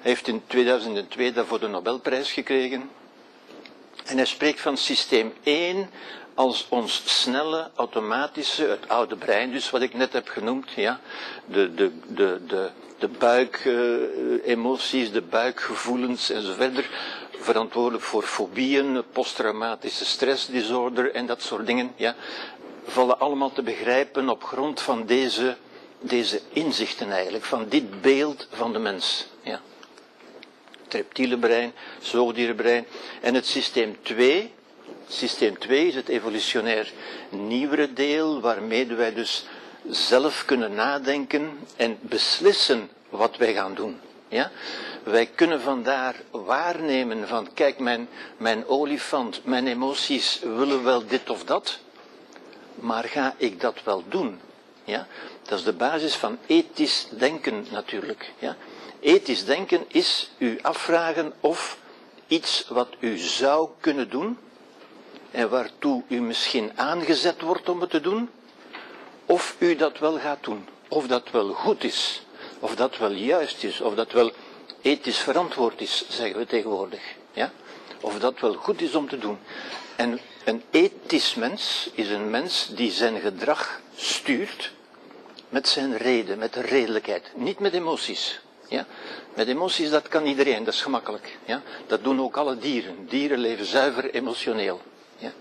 [0.00, 2.90] Hij heeft in 2002 daarvoor de Nobelprijs gekregen.
[4.06, 5.90] En hij spreekt van systeem 1
[6.34, 11.00] als ons snelle, automatische, het oude brein, dus wat ik net heb genoemd, ja,
[11.46, 16.88] de, de, de, de, de buikemoties, uh, de buikgevoelens en verder,
[17.38, 22.14] verantwoordelijk voor fobieën, posttraumatische stressdisorder en dat soort dingen, ja,
[22.86, 25.56] vallen allemaal te begrijpen op grond van deze,
[26.00, 29.60] deze inzichten eigenlijk, van dit beeld van de mens, ja.
[30.86, 32.86] Het reptiele brein, zoogdierenbrein.
[33.20, 34.52] En het systeem 2,
[35.08, 36.92] systeem 2 is het evolutionair
[37.28, 39.46] nieuwere deel, waarmee wij dus
[39.90, 44.00] zelf kunnen nadenken en beslissen wat wij gaan doen.
[44.28, 44.50] Ja?
[45.02, 51.44] Wij kunnen vandaar waarnemen van, kijk, mijn, mijn olifant, mijn emoties willen wel dit of
[51.44, 51.78] dat,
[52.74, 54.40] maar ga ik dat wel doen?
[54.84, 55.06] Ja?
[55.42, 58.32] Dat is de basis van ethisch denken natuurlijk.
[58.38, 58.56] Ja?
[59.06, 61.78] Ethisch denken is u afvragen of
[62.26, 64.38] iets wat u zou kunnen doen
[65.30, 68.30] en waartoe u misschien aangezet wordt om het te doen,
[69.26, 72.22] of u dat wel gaat doen, of dat wel goed is,
[72.58, 74.32] of dat wel juist is, of dat wel
[74.82, 77.02] ethisch verantwoord is, zeggen we tegenwoordig.
[77.32, 77.52] Ja?
[78.00, 79.38] Of dat wel goed is om te doen.
[79.96, 84.72] En een ethisch mens is een mens die zijn gedrag stuurt
[85.48, 88.40] met zijn reden, met de redelijkheid, niet met emoties.
[88.68, 88.86] Ja?
[89.34, 91.38] Met emoties, dat kan iedereen, dat is gemakkelijk.
[91.44, 91.62] Ja?
[91.86, 93.06] Dat doen ook alle dieren.
[93.08, 94.80] Dieren leven zuiver emotioneel.
[95.18, 95.32] Ja?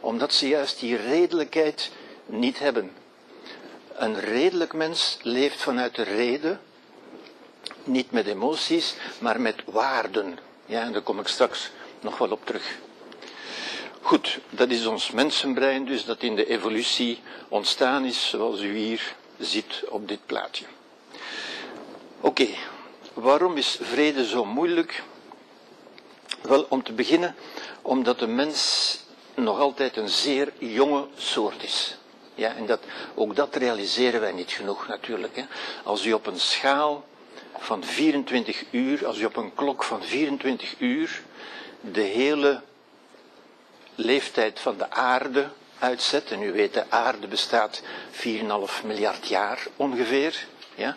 [0.00, 1.90] Omdat ze juist die redelijkheid
[2.26, 2.90] niet hebben.
[3.94, 6.60] Een redelijk mens leeft vanuit de reden,
[7.84, 10.38] niet met emoties, maar met waarden.
[10.66, 11.70] Ja, en daar kom ik straks
[12.00, 12.78] nog wel op terug.
[14.00, 19.14] Goed, dat is ons mensenbrein dus dat in de evolutie ontstaan is, zoals u hier
[19.38, 20.64] ziet op dit plaatje.
[22.20, 22.48] Oké,
[23.14, 25.02] waarom is vrede zo moeilijk?
[26.40, 27.34] Wel, om te beginnen,
[27.82, 28.98] omdat de mens
[29.34, 31.96] nog altijd een zeer jonge soort is.
[32.34, 32.80] Ja, en dat,
[33.14, 35.36] ook dat realiseren wij niet genoeg natuurlijk.
[35.36, 35.44] Hè.
[35.82, 37.04] Als u op een schaal
[37.58, 41.22] van 24 uur, als u op een klok van 24 uur
[41.80, 42.62] de hele
[43.94, 45.48] leeftijd van de aarde
[45.78, 48.22] uitzet, en u weet de aarde bestaat 4,5
[48.84, 50.96] miljard jaar ongeveer, ja,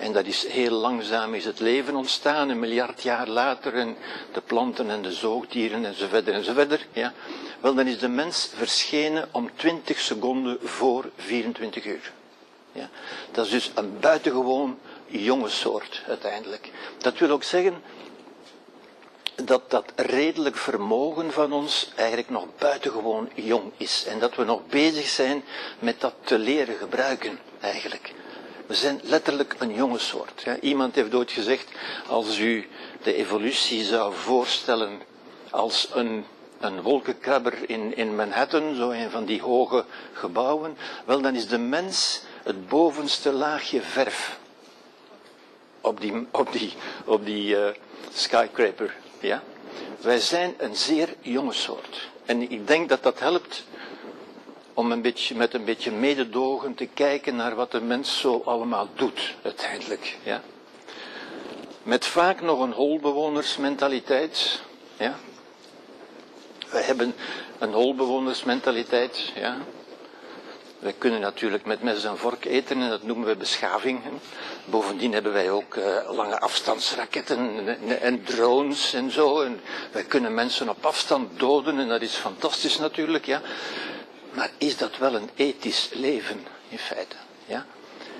[0.00, 3.96] en dat is heel langzaam is het leven ontstaan, een miljard jaar later, en
[4.32, 6.86] de planten en de zoogdieren en zo verder en zo verder.
[6.92, 7.12] Ja.
[7.60, 12.12] Wel, dan is de mens verschenen om 20 seconden voor 24 uur.
[12.72, 12.88] Ja.
[13.32, 16.70] Dat is dus een buitengewoon jonge soort uiteindelijk.
[16.98, 17.82] Dat wil ook zeggen
[19.34, 24.04] dat dat redelijk vermogen van ons eigenlijk nog buitengewoon jong is.
[24.08, 25.44] En dat we nog bezig zijn
[25.78, 28.12] met dat te leren gebruiken eigenlijk.
[28.70, 30.42] We zijn letterlijk een jonge soort.
[30.44, 30.58] Ja.
[30.60, 31.68] Iemand heeft ooit gezegd,
[32.06, 32.68] als u
[33.02, 35.00] de evolutie zou voorstellen
[35.50, 36.24] als een,
[36.60, 41.58] een wolkenkrabber in, in Manhattan, zo een van die hoge gebouwen, wel dan is de
[41.58, 44.38] mens het bovenste laagje verf
[45.80, 46.72] op die, op die,
[47.04, 47.68] op die uh,
[48.12, 48.94] skyscraper.
[49.20, 49.42] Ja?
[50.00, 52.08] Wij zijn een zeer jonge soort.
[52.24, 53.64] En ik denk dat dat helpt
[54.74, 58.88] om een beetje, met een beetje mededogen te kijken naar wat de mens zo allemaal
[58.94, 60.18] doet, uiteindelijk.
[60.22, 60.42] Ja?
[61.82, 64.62] Met vaak nog een holbewonersmentaliteit.
[64.96, 65.16] Ja?
[66.70, 67.14] Wij hebben
[67.58, 69.32] een holbewonersmentaliteit.
[69.34, 69.56] Ja?
[70.80, 74.00] Wij kunnen natuurlijk met mes en vork eten en dat noemen we beschaving.
[74.64, 79.40] Bovendien hebben wij ook uh, lange afstandsraketten en, en, drones en zo.
[79.40, 79.60] En
[79.92, 83.26] wij kunnen mensen op afstand doden en dat is fantastisch natuurlijk.
[83.26, 83.40] Ja.
[84.30, 87.16] Maar is dat wel een ethisch leven, in feite?
[87.46, 87.66] Ja?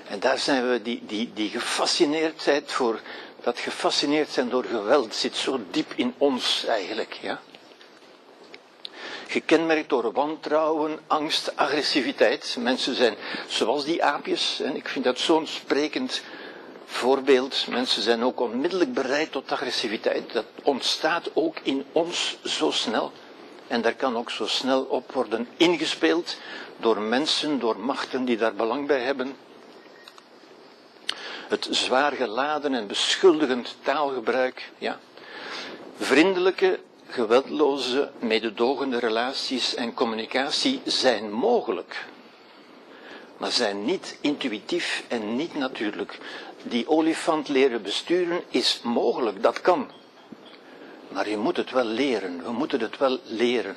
[0.07, 2.99] En daar zijn we, die, die, die gefascineerdheid voor,
[3.41, 7.41] dat gefascineerd zijn door geweld zit zo diep in ons eigenlijk, ja?
[9.27, 12.55] Gekenmerkt door wantrouwen, angst, agressiviteit.
[12.59, 13.15] Mensen zijn
[13.47, 16.21] zoals die aapjes, en ik vind dat zo'n sprekend
[16.85, 17.67] voorbeeld.
[17.67, 20.33] Mensen zijn ook onmiddellijk bereid tot agressiviteit.
[20.33, 23.11] Dat ontstaat ook in ons zo snel.
[23.71, 26.37] En daar kan ook zo snel op worden ingespeeld
[26.77, 29.35] door mensen, door machten die daar belang bij hebben.
[31.47, 34.99] Het zwaar geladen en beschuldigend taalgebruik, ja.
[35.97, 42.05] Vriendelijke, geweldloze, mededogende relaties en communicatie zijn mogelijk,
[43.37, 46.17] maar zijn niet intuïtief en niet natuurlijk.
[46.63, 49.91] Die olifant leren besturen is mogelijk, dat kan.
[51.11, 52.43] Maar je moet het wel leren.
[52.43, 53.75] We moeten het wel leren.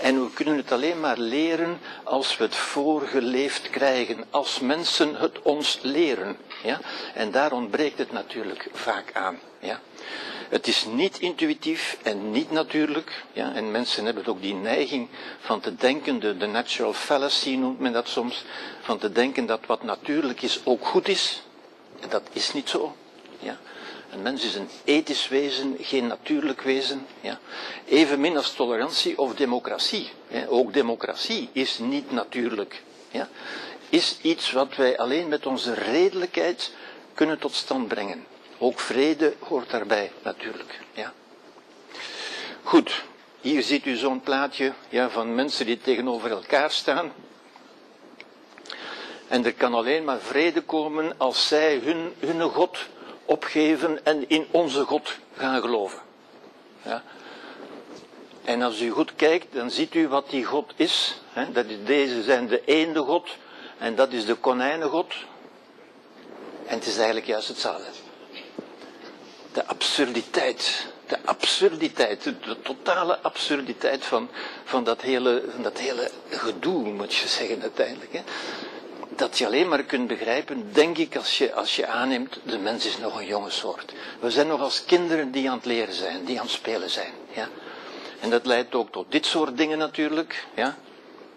[0.00, 4.24] En we kunnen het alleen maar leren als we het voorgeleefd krijgen.
[4.30, 6.36] Als mensen het ons leren.
[6.62, 6.80] Ja?
[7.14, 9.38] En daar ontbreekt het natuurlijk vaak aan.
[9.58, 9.80] Ja?
[10.48, 13.24] Het is niet intuïtief en niet natuurlijk.
[13.32, 13.54] Ja?
[13.54, 15.08] En mensen hebben ook die neiging
[15.40, 18.44] van te denken, de, de natural fallacy noemt men dat soms,
[18.80, 21.42] van te denken dat wat natuurlijk is ook goed is.
[22.00, 22.96] En dat is niet zo.
[23.38, 23.58] Ja?
[24.12, 27.06] Een mens is een ethisch wezen, geen natuurlijk wezen.
[27.20, 27.38] Ja.
[27.86, 30.10] Evenmin als tolerantie of democratie.
[30.48, 32.82] Ook democratie is niet natuurlijk.
[33.10, 33.28] Ja.
[33.88, 36.72] Is iets wat wij alleen met onze redelijkheid
[37.14, 38.26] kunnen tot stand brengen.
[38.58, 40.80] Ook vrede hoort daarbij, natuurlijk.
[40.92, 41.12] Ja.
[42.62, 43.04] Goed,
[43.40, 47.12] hier ziet u zo'n plaatje ja, van mensen die tegenover elkaar staan.
[49.28, 52.78] En er kan alleen maar vrede komen als zij hun, hun God
[53.32, 55.98] opgeven en in onze God gaan geloven.
[56.82, 57.02] Ja.
[58.44, 61.20] En als u goed kijkt, dan ziet u wat die God is.
[61.32, 61.52] Hè?
[61.52, 63.28] Dat deze zijn de eende God
[63.78, 65.14] en dat is de konijnengod.
[66.66, 67.90] En het is eigenlijk juist hetzelfde.
[69.52, 74.28] De absurditeit, de absurditeit, de, totale absurditeit van,
[74.64, 78.12] van, dat hele, van dat hele gedoe, moet je zeggen uiteindelijk.
[78.12, 78.22] Hè?
[79.22, 82.86] Dat je alleen maar kunt begrijpen, denk ik, als je, als je aanneemt, de mens
[82.86, 83.92] is nog een jonge soort.
[84.20, 87.12] We zijn nog als kinderen die aan het leren zijn, die aan het spelen zijn.
[87.32, 87.48] Ja?
[88.20, 90.46] En dat leidt ook tot dit soort dingen natuurlijk.
[90.54, 90.76] Ja?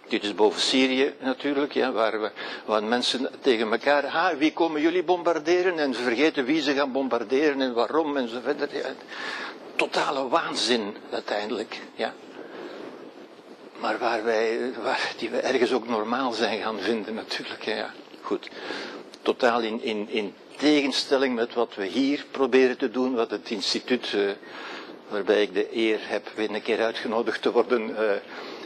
[0.07, 2.31] Dit is boven Syrië natuurlijk, ja, waar, we,
[2.65, 5.79] waar mensen tegen elkaar, wie komen jullie bombarderen?
[5.79, 8.75] En ze vergeten wie ze gaan bombarderen en waarom en zo verder.
[8.75, 8.93] Ja.
[9.75, 11.81] Totale waanzin uiteindelijk.
[11.95, 12.13] Ja
[13.79, 17.63] maar waar wij, waar, die we ergens ook normaal zijn gaan vinden natuurlijk.
[17.63, 17.93] Ja.
[18.21, 18.49] Goed.
[19.21, 24.11] Totaal in, in, in tegenstelling met wat we hier proberen te doen, wat het instituut,
[24.11, 24.31] uh,
[25.07, 28.11] waarbij ik de eer heb weer een keer uitgenodigd te worden, uh,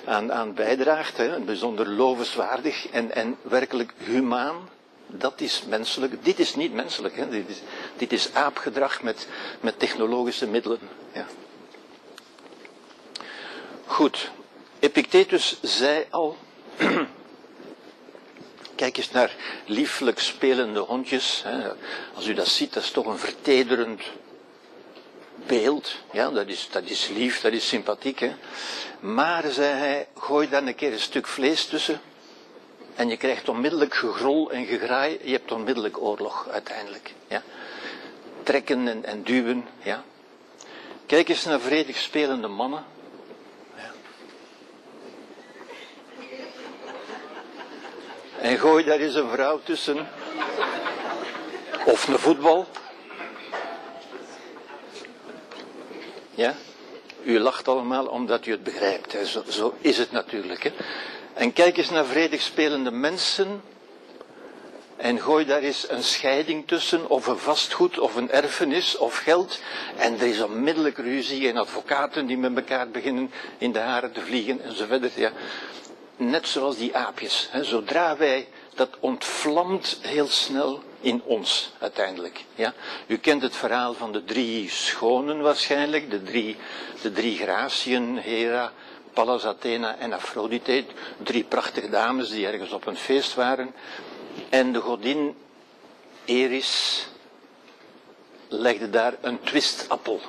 [0.06, 1.18] aan, aan bijdraagt.
[1.18, 1.40] Hè.
[1.40, 4.70] Bijzonder lovenswaardig en, en werkelijk humaan.
[5.08, 6.26] Dat is menselijk.
[6.26, 7.16] Dit is niet menselijk.
[7.16, 7.30] Hè.
[7.30, 7.62] Dit, is,
[7.98, 9.28] dit is aapgedrag met,
[9.60, 10.80] met technologische middelen.
[11.14, 11.26] Ja.
[13.86, 14.32] Goed.
[14.80, 16.38] Epictetus zei al.
[18.76, 21.42] Kijk eens naar lieflijk spelende hondjes.
[21.44, 21.72] Hè.
[22.14, 24.02] Als u dat ziet, dat is toch een vertederend
[25.48, 25.96] beeld.
[26.12, 28.26] Ja, dat is, dat is lief, dat is sympathiek.
[29.00, 32.02] Maar, zei hij, gooi daar een keer een stuk vlees tussen.
[32.96, 35.20] En je krijgt onmiddellijk gegrol en gegraai.
[35.24, 37.14] Je hebt onmiddellijk oorlog uiteindelijk.
[37.28, 37.44] Ja.
[38.44, 39.68] Trekken en, en duwen.
[39.84, 40.04] Ja.
[41.06, 42.86] Kijk eens naar vredig spelende mannen.
[48.42, 50.08] En gooi daar eens een vrouw tussen.
[51.86, 52.68] Of een voetbal.
[56.32, 56.56] Ja?
[57.24, 59.16] U lacht allemaal omdat u het begrijpt.
[59.50, 60.64] Zo, is het natuurlijk.
[60.64, 60.72] Hè.
[61.34, 63.62] En kijk eens naar vredig spelende mensen.
[64.98, 69.60] En gooi daar eens een scheiding tussen, of een vastgoed, of een erfenis, of geld.
[69.98, 74.22] En er is onmiddellijk ruzie en advocaten die met elkaar beginnen in de haren te
[74.22, 75.14] vliegen enzovoort.
[75.14, 75.32] Ja.
[76.20, 77.48] Net zoals die aapjes.
[77.52, 77.64] Hè.
[77.64, 82.44] Zodra wij, dat ontvlamt heel snel in ons uiteindelijk.
[82.56, 82.74] Ja?
[83.08, 86.56] U kent het verhaal van de drie schonen waarschijnlijk, de drie,
[87.02, 88.72] de drie Gratiën, Hera,
[89.14, 90.86] Pallas Athena en Aphrodite,
[91.24, 93.74] drie prachtige dames die ergens op een feest waren.
[94.50, 95.36] En de godin
[96.26, 97.08] Eris
[98.48, 100.22] legde daar een twistappel.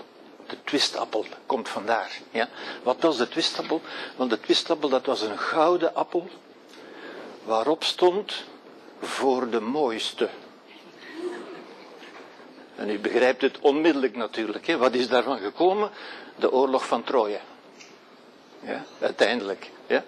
[0.50, 2.20] De twistappel komt vandaar.
[2.30, 2.48] Ja?
[2.82, 3.80] Wat was de twistappel?
[4.16, 6.28] Want de twistappel dat was een gouden appel
[7.44, 8.44] waarop stond
[9.00, 10.28] voor de mooiste.
[12.76, 14.66] En u begrijpt het onmiddellijk natuurlijk.
[14.66, 14.76] Hè?
[14.76, 15.90] Wat is daarvan gekomen?
[16.36, 17.40] De oorlog van Troje.
[18.60, 19.70] Ja, uiteindelijk.
[19.86, 20.04] Ja.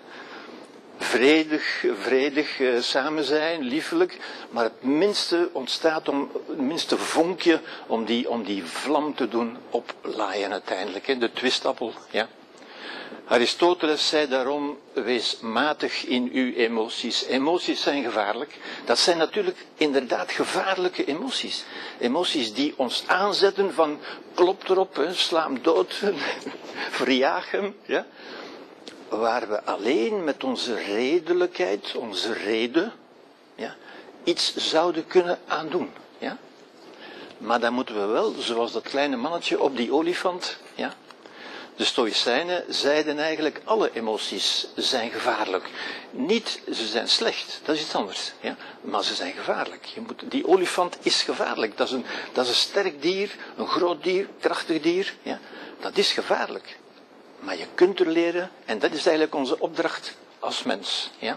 [1.03, 4.19] Vredig, vredig uh, samen zijn, liefelijk,
[4.51, 9.57] maar het minste ontstaat om, het minste vonkje om die, om die vlam te doen
[9.71, 11.07] oplaaien uiteindelijk.
[11.07, 11.19] Hè?
[11.19, 12.29] De twistappel, ja.
[13.27, 17.25] Aristoteles zei daarom, wees matig in uw emoties.
[17.25, 18.59] Emoties zijn gevaarlijk.
[18.85, 21.65] Dat zijn natuurlijk inderdaad gevaarlijke emoties.
[21.99, 24.01] Emoties die ons aanzetten van
[24.35, 26.03] klop erop, hè, sla hem dood,
[27.01, 27.77] verjaag hem.
[27.87, 28.07] Ja?
[29.19, 32.93] Waar we alleen met onze redelijkheid, onze reden,
[33.55, 33.77] ja,
[34.25, 35.91] iets zouden kunnen aandoen.
[36.19, 36.37] Ja?
[37.39, 40.95] Maar dan moeten we wel, zoals dat kleine mannetje op die olifant, ja,
[41.77, 45.71] de Stoïcijnen zeiden eigenlijk alle emoties zijn gevaarlijk.
[46.11, 48.33] Niet ze zijn slecht, dat is iets anders.
[48.41, 48.57] Ja?
[48.81, 49.85] Maar ze zijn gevaarlijk.
[49.85, 51.77] Je moet, die olifant is gevaarlijk.
[51.77, 55.15] Dat is, een, dat is een sterk dier, een groot dier, krachtig dier.
[55.23, 55.39] Ja?
[55.81, 56.79] Dat is gevaarlijk.
[57.43, 61.11] Maar je kunt er leren, en dat is eigenlijk onze opdracht als mens.
[61.19, 61.37] Ja?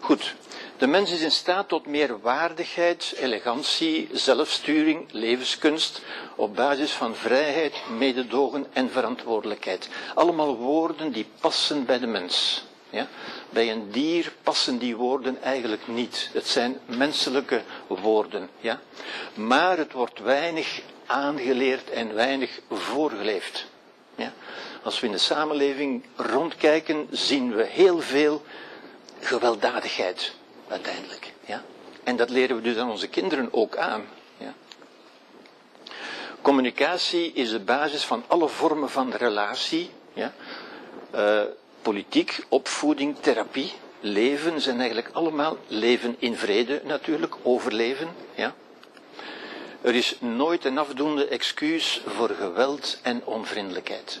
[0.00, 0.34] Goed,
[0.76, 6.02] de mens is in staat tot meer waardigheid, elegantie, zelfsturing, levenskunst
[6.36, 9.88] op basis van vrijheid, mededogen en verantwoordelijkheid.
[10.14, 12.64] Allemaal woorden die passen bij de mens.
[12.90, 13.06] Ja?
[13.50, 16.30] Bij een dier passen die woorden eigenlijk niet.
[16.32, 18.50] Het zijn menselijke woorden.
[18.60, 18.80] Ja?
[19.34, 23.66] Maar het wordt weinig aangeleerd en weinig voorgeleefd.
[24.82, 28.42] Als we in de samenleving rondkijken, zien we heel veel
[29.20, 30.32] gewelddadigheid
[30.68, 31.32] uiteindelijk.
[31.46, 31.62] Ja?
[32.04, 34.04] En dat leren we dus aan onze kinderen ook aan.
[34.36, 34.54] Ja?
[36.42, 39.90] Communicatie is de basis van alle vormen van relatie.
[40.12, 40.32] Ja?
[41.14, 41.42] Uh,
[41.82, 48.08] politiek, opvoeding, therapie, leven zijn eigenlijk allemaal leven in vrede natuurlijk, overleven.
[48.34, 48.54] Ja?
[49.80, 54.20] Er is nooit een afdoende excuus voor geweld en onvriendelijkheid.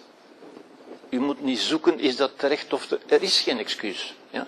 [1.10, 2.90] U moet niet zoeken, is dat terecht of.
[2.90, 4.14] Er is geen excuus.
[4.30, 4.46] Ja?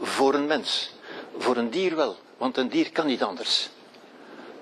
[0.00, 0.90] Voor een mens.
[1.38, 3.68] Voor een dier wel, want een dier kan niet anders.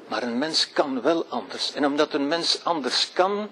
[0.09, 1.75] Maar een mens kan wel anders.
[1.75, 3.49] En omdat een mens anders kan,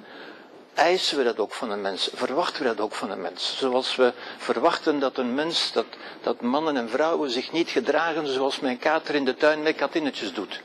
[0.75, 3.57] eisen we dat ook van een mens, verwachten we dat ook van een mens.
[3.59, 5.87] Zoals we verwachten dat een mens, dat,
[6.23, 10.33] dat mannen en vrouwen zich niet gedragen zoals mijn kater in de tuin met katinnetjes
[10.33, 10.62] doet.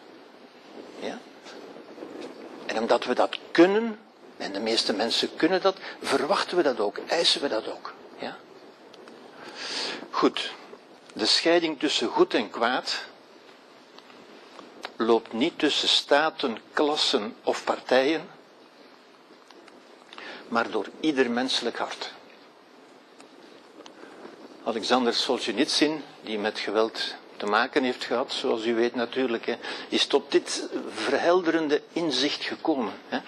[0.99, 1.19] Ja?
[2.65, 3.99] En omdat we dat kunnen,
[4.37, 7.93] en de meeste mensen kunnen dat, verwachten we dat ook, eisen we dat ook.
[8.17, 8.37] Ja?
[10.09, 10.51] Goed.
[11.13, 13.03] De scheiding tussen goed en kwaad
[14.95, 18.29] loopt niet tussen staten, klassen of partijen,
[20.47, 22.11] maar door ieder menselijk hart.
[24.63, 29.55] Alexander Solzhenitsyn, die met geweld te maken heeft gehad, zoals u weet natuurlijk, hè,
[29.89, 32.93] is tot dit verhelderende inzicht gekomen.
[33.07, 33.19] Hè.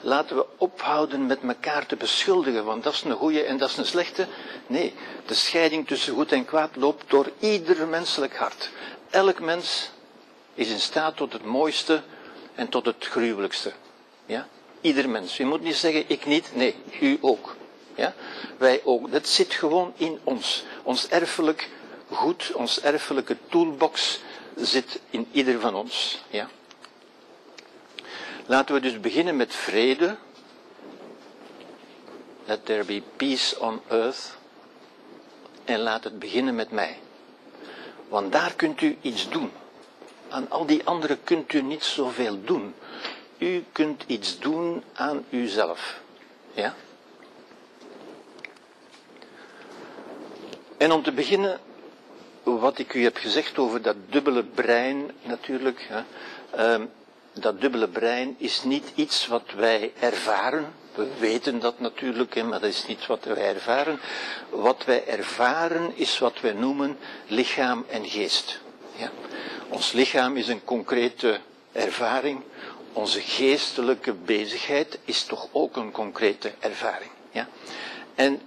[0.00, 3.76] Laten we ophouden met elkaar te beschuldigen, want dat is een goede en dat is
[3.76, 4.26] een slechte.
[4.66, 4.94] Nee,
[5.26, 8.70] de scheiding tussen goed en kwaad loopt door ieder menselijk hart.
[9.10, 9.90] Elk mens
[10.54, 12.02] is in staat tot het mooiste
[12.54, 13.72] en tot het gruwelijkste.
[14.26, 14.48] Ja?
[14.80, 15.38] Ieder mens.
[15.38, 16.50] U moet niet zeggen, ik niet.
[16.54, 17.56] Nee, u ook.
[17.94, 18.14] Ja?
[18.56, 19.12] Wij ook.
[19.12, 20.64] Dat zit gewoon in ons.
[20.82, 21.68] Ons erfelijk
[22.14, 24.20] goed, ons erfelijke toolbox
[24.56, 26.22] zit in ieder van ons.
[26.28, 26.48] Ja?
[28.46, 30.16] Laten we dus beginnen met vrede.
[32.44, 34.36] Let there be peace on earth.
[35.64, 36.98] En laat het beginnen met mij.
[38.08, 39.52] Want daar kunt u iets doen.
[40.28, 42.74] Aan al die anderen kunt u niet zoveel doen.
[43.38, 46.00] U kunt iets doen aan uzelf.
[46.52, 46.74] Ja?
[50.76, 51.60] En om te beginnen,
[52.44, 55.88] wat ik u heb gezegd over dat dubbele brein, natuurlijk.
[55.88, 56.90] Hè, um,
[57.32, 60.72] dat dubbele brein is niet iets wat wij ervaren.
[60.94, 64.00] We weten dat natuurlijk, maar dat is niet wat wij ervaren.
[64.50, 68.60] Wat wij ervaren is wat wij noemen lichaam en geest.
[68.96, 69.10] Ja?
[69.68, 71.40] Ons lichaam is een concrete
[71.72, 72.40] ervaring.
[72.92, 77.10] Onze geestelijke bezigheid is toch ook een concrete ervaring.
[77.30, 77.48] Ja?
[78.14, 78.40] En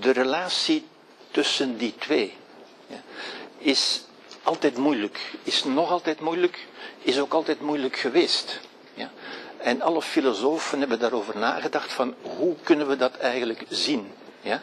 [0.00, 0.86] de relatie
[1.30, 2.34] tussen die twee
[2.86, 3.02] ja,
[3.58, 4.04] is
[4.42, 6.66] altijd moeilijk, is nog altijd moeilijk,
[6.98, 8.60] is ook altijd moeilijk geweest.
[8.94, 9.10] Ja?
[9.58, 14.12] En alle filosofen hebben daarover nagedacht van hoe kunnen we dat eigenlijk zien.
[14.40, 14.62] Ja?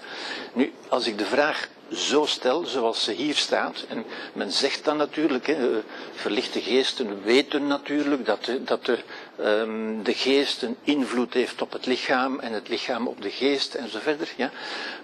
[0.54, 4.98] Nu, als ik de vraag zo stel, zoals ze hier staat, en men zegt dan
[4.98, 5.82] natuurlijk, hè,
[6.14, 9.00] verlichte geesten weten natuurlijk dat, dat de,
[9.40, 13.74] um, de geest een invloed heeft op het lichaam en het lichaam op de geest
[13.74, 14.34] en zo verder.
[14.36, 14.52] Ja?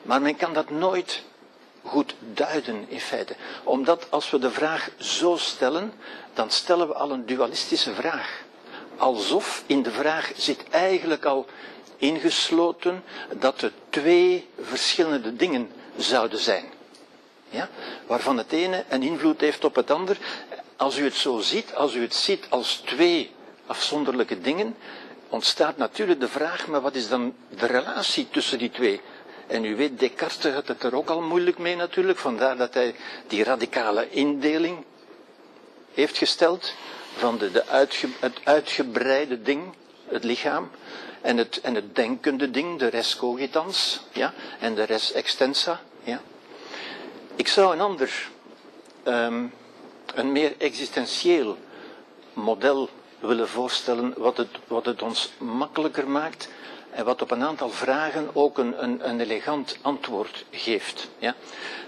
[0.01, 1.24] Maar men kan dat nooit
[1.84, 3.36] goed duiden in feite.
[3.63, 5.93] Omdat als we de vraag zo stellen,
[6.34, 8.43] dan stellen we al een dualistische vraag.
[8.97, 11.45] Alsof in de vraag zit eigenlijk al
[11.97, 13.03] ingesloten
[13.39, 16.65] dat er twee verschillende dingen zouden zijn.
[17.49, 17.69] Ja?
[18.07, 20.17] Waarvan het ene een invloed heeft op het ander.
[20.75, 23.32] Als u het zo ziet, als u het ziet als twee
[23.65, 24.75] afzonderlijke dingen,
[25.30, 29.01] ontstaat natuurlijk de vraag, maar wat is dan de relatie tussen die twee?
[29.50, 32.95] En u weet, Descartes had het er ook al moeilijk mee natuurlijk, vandaar dat hij
[33.28, 34.86] die radicale indeling
[35.93, 36.74] heeft gesteld
[37.18, 37.64] van de, de
[38.20, 39.74] het uitgebreide ding,
[40.08, 40.70] het lichaam,
[41.22, 46.22] en het, en het denkende ding, de res cogitans, ja, en de res extensa, ja.
[47.36, 48.30] Ik zou een ander,
[49.08, 49.54] um,
[50.16, 51.58] een meer existentieel
[52.34, 52.89] model
[53.20, 56.50] willen voorstellen, wat het, wat het ons makkelijker maakt
[57.00, 61.08] en wat op een aantal vragen ook een, een, een elegant antwoord geeft.
[61.18, 61.36] Ja?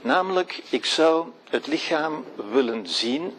[0.01, 3.37] Namelijk, ik zou het lichaam willen zien.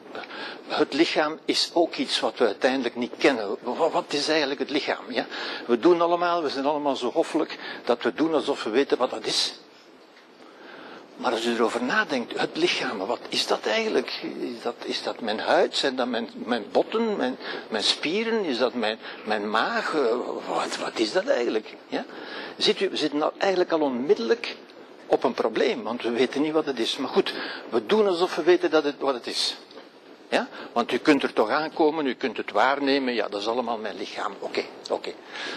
[0.66, 3.57] Het lichaam is ook iets wat we uiteindelijk niet kennen.
[3.93, 5.05] Wat is eigenlijk het lichaam?
[5.09, 5.27] Ja?
[5.66, 9.11] We doen allemaal, we zijn allemaal zo hoffelijk, dat we doen alsof we weten wat
[9.11, 9.55] dat is.
[11.17, 14.21] Maar als u erover nadenkt, het lichaam, wat is dat eigenlijk?
[14.41, 15.77] Is dat, is dat mijn huid?
[15.77, 17.37] Zijn dat mijn, mijn botten, mijn,
[17.69, 18.45] mijn spieren?
[18.45, 19.93] Is dat mijn, mijn maag?
[20.49, 21.75] Wat, wat is dat eigenlijk?
[21.89, 22.05] Ja?
[22.57, 24.57] Ziet u, we zitten nou eigenlijk al onmiddellijk
[25.07, 26.97] op een probleem, want we weten niet wat het is.
[26.97, 27.35] Maar goed,
[27.69, 29.57] we doen alsof we weten dat het, wat het is.
[30.29, 30.49] Ja?
[30.73, 33.97] Want u kunt er toch aankomen, u kunt het waarnemen, ja, dat is allemaal mijn
[33.97, 34.35] lichaam.
[34.39, 35.13] Oké, oké.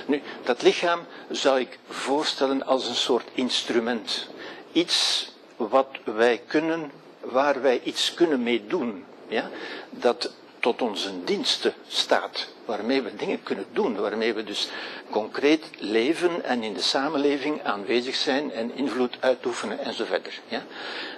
[0.05, 4.27] Nu, dat lichaam zou ik voorstellen als een soort instrument.
[4.71, 9.05] Iets wat wij kunnen, waar wij iets kunnen mee doen.
[9.27, 9.49] Ja?
[9.89, 14.69] Dat tot onze diensten staat, waarmee we dingen kunnen doen, waarmee we dus
[15.09, 20.39] concreet leven en in de samenleving aanwezig zijn en invloed uitoefenen en zo verder.
[20.47, 20.63] Ja?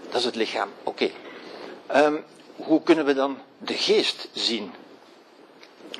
[0.10, 0.70] Dat is het lichaam.
[0.84, 1.10] Oké.
[1.96, 2.24] Um,
[2.56, 4.72] hoe kunnen we dan de geest zien?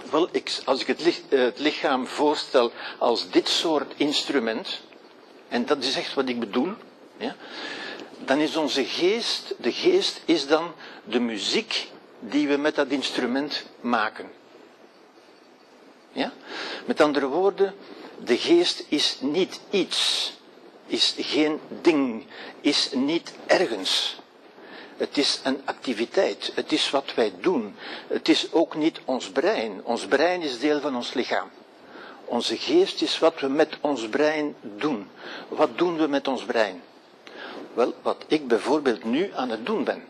[0.10, 4.82] Wel, ik, als ik het, het lichaam voorstel als dit soort instrument,
[5.48, 6.74] en dat is echt wat ik bedoel,
[7.18, 7.36] ja,
[8.26, 11.88] dan is onze geest, de geest is dan de muziek
[12.20, 14.30] die we met dat instrument maken.
[16.12, 16.34] Ja?
[16.86, 17.74] Met andere woorden,
[18.24, 20.32] de geest is niet iets,
[20.88, 22.26] is geen ding,
[22.62, 24.20] is niet ergens.
[24.98, 27.76] Het is een activiteit, het is wat wij doen.
[28.08, 29.82] Het is ook niet ons brein.
[29.84, 31.50] Ons brein is deel van ons lichaam.
[32.26, 35.10] Onze geest is wat we met ons brein doen.
[35.48, 36.82] Wat doen we met ons brein?
[37.78, 40.04] Wel, wat ik bijvoorbeeld nu aan het doen ben.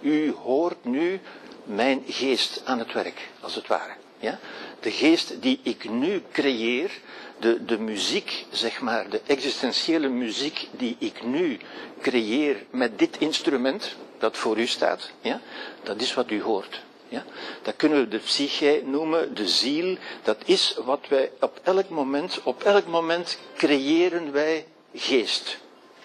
[0.00, 1.20] U hoort nu
[1.64, 3.92] mijn geest aan het werk, als het ware.
[4.18, 4.38] Ja?
[4.80, 6.90] De geest die ik nu creëer,
[7.38, 11.58] de, de muziek, zeg maar, de existentiële muziek die ik nu
[12.00, 15.40] creëer met dit instrument, dat voor u staat, ja,
[15.82, 16.82] dat is wat u hoort.
[17.08, 17.24] Ja?
[17.62, 19.96] Dat kunnen we de psyche noemen, de ziel.
[20.22, 25.62] Dat is wat wij op elk moment, op elk moment creëren wij geest.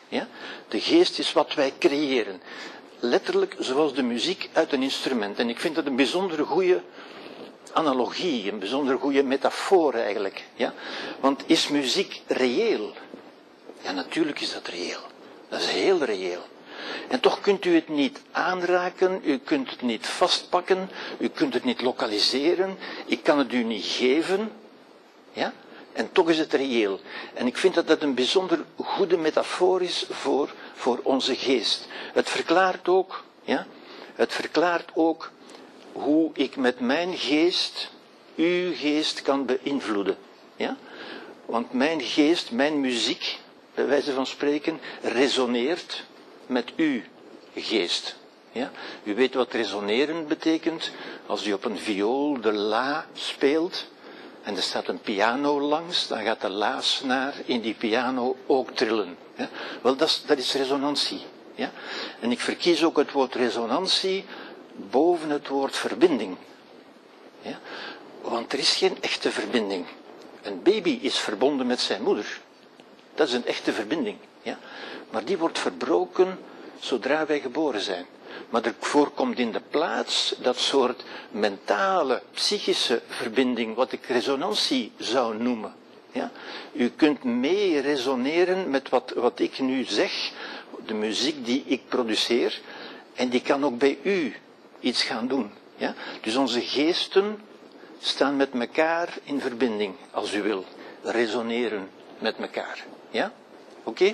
[0.09, 0.27] Ja?
[0.67, 2.41] De geest is wat wij creëren.
[2.99, 5.39] Letterlijk zoals de muziek uit een instrument.
[5.39, 6.81] En ik vind dat een bijzonder goede
[7.73, 10.43] analogie, een bijzonder goede metafoor eigenlijk.
[10.55, 10.73] Ja?
[11.19, 12.93] Want is muziek reëel?
[13.81, 14.99] Ja, natuurlijk is dat reëel.
[15.49, 16.41] Dat is heel reëel.
[17.07, 21.63] En toch kunt u het niet aanraken, u kunt het niet vastpakken, u kunt het
[21.63, 24.51] niet lokaliseren, ik kan het u niet geven.
[25.31, 25.53] Ja?
[25.99, 26.99] En toch is het reëel.
[27.33, 31.87] En ik vind dat dat een bijzonder goede metafoor is voor, voor onze geest.
[32.13, 33.67] Het verklaart ook, ja,
[34.15, 35.31] het verklaart ook
[35.91, 37.91] hoe ik met mijn geest
[38.35, 40.17] uw geest kan beïnvloeden.
[40.55, 40.77] Ja?
[41.45, 43.39] Want mijn geest, mijn muziek,
[43.73, 46.03] bij wijze van spreken, resoneert
[46.45, 47.01] met uw
[47.55, 48.15] geest.
[48.51, 48.71] Ja?
[49.03, 50.91] U weet wat resoneren betekent.
[51.25, 53.87] Als u op een viool de la speelt
[54.43, 59.17] en er staat een piano langs, dan gaat de la-snaar in die piano ook trillen.
[59.35, 59.49] Ja?
[59.81, 61.21] Wel, dat is, dat is resonantie.
[61.55, 61.71] Ja?
[62.19, 64.25] En ik verkies ook het woord resonantie
[64.89, 66.37] boven het woord verbinding.
[67.41, 67.59] Ja?
[68.21, 69.85] Want er is geen echte verbinding.
[70.41, 72.39] Een baby is verbonden met zijn moeder.
[73.15, 74.17] Dat is een echte verbinding.
[74.41, 74.57] Ja?
[75.09, 76.39] Maar die wordt verbroken
[76.79, 78.05] zodra wij geboren zijn.
[78.49, 85.37] Maar er voorkomt in de plaats dat soort mentale, psychische verbinding, wat ik resonantie zou
[85.37, 85.75] noemen.
[86.11, 86.31] Ja?
[86.71, 90.31] U kunt mee resoneren met wat, wat ik nu zeg,
[90.85, 92.61] de muziek die ik produceer,
[93.13, 94.35] en die kan ook bij u
[94.79, 95.51] iets gaan doen.
[95.75, 95.93] Ja?
[96.21, 97.41] Dus onze geesten
[97.99, 100.65] staan met elkaar in verbinding, als u wil.
[101.03, 102.85] Resoneren met elkaar.
[103.09, 103.31] Ja?
[103.83, 104.13] Oké?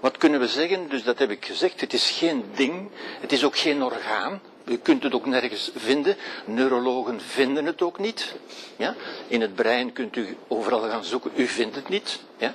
[0.00, 0.88] Wat kunnen we zeggen?
[0.88, 1.80] Dus dat heb ik gezegd.
[1.80, 2.90] Het is geen ding.
[3.20, 4.40] Het is ook geen orgaan.
[4.64, 6.16] U kunt het ook nergens vinden.
[6.44, 8.34] Neurologen vinden het ook niet.
[8.76, 8.94] Ja?
[9.28, 11.30] In het brein kunt u overal gaan zoeken.
[11.34, 12.18] U vindt het niet.
[12.36, 12.54] Ja?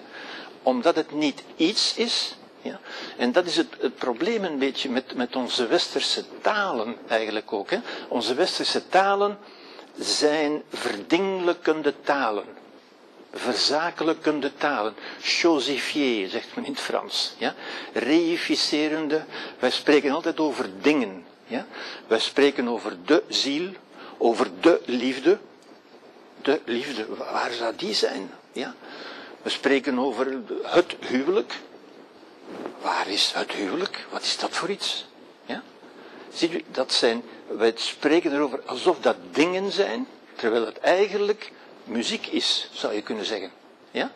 [0.64, 2.36] Omdat het niet iets is.
[2.62, 2.80] Ja?
[3.18, 7.70] En dat is het, het probleem een beetje met, met onze westerse talen eigenlijk ook.
[7.70, 7.78] Hè?
[8.08, 9.38] Onze westerse talen
[9.98, 12.46] zijn verdingelijkende talen
[13.34, 14.96] verzakelijkende talen.
[15.22, 17.34] Chosifier, zegt men in het Frans.
[17.38, 17.56] Ja?
[17.94, 19.26] Reificerende.
[19.60, 21.26] Wij spreken altijd over dingen.
[21.46, 21.66] Ja?
[22.08, 23.70] Wij spreken over de ziel,
[24.18, 25.38] over de liefde.
[26.42, 28.32] De liefde, waar zou die zijn?
[28.52, 28.76] Ja?
[29.42, 31.54] We spreken over het huwelijk.
[32.82, 34.06] Waar is het huwelijk?
[34.10, 35.06] Wat is dat voor iets?
[35.46, 35.64] Ja?
[36.34, 41.52] Ziet u, dat zijn, wij spreken erover alsof dat dingen zijn, terwijl het eigenlijk
[41.84, 43.52] muziek is, zou je kunnen zeggen.
[43.92, 44.12] Ja?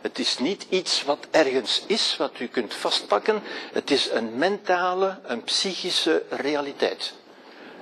[0.00, 3.42] Het is niet iets wat ergens is, wat u kunt vastpakken.
[3.72, 7.12] Het is een mentale, een psychische realiteit.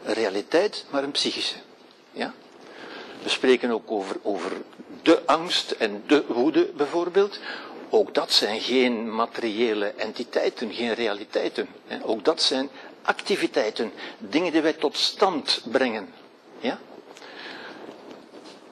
[0.05, 1.57] Een realiteit, maar een psychische.
[2.13, 2.35] Ja?
[3.23, 4.53] We spreken ook over, over
[5.03, 7.39] de angst en de woede bijvoorbeeld.
[7.91, 11.69] Ook dat zijn geen materiële entiteiten, geen realiteiten.
[12.03, 12.71] Ook dat zijn
[13.03, 16.13] activiteiten, dingen die wij tot stand brengen.
[16.61, 16.79] Ja?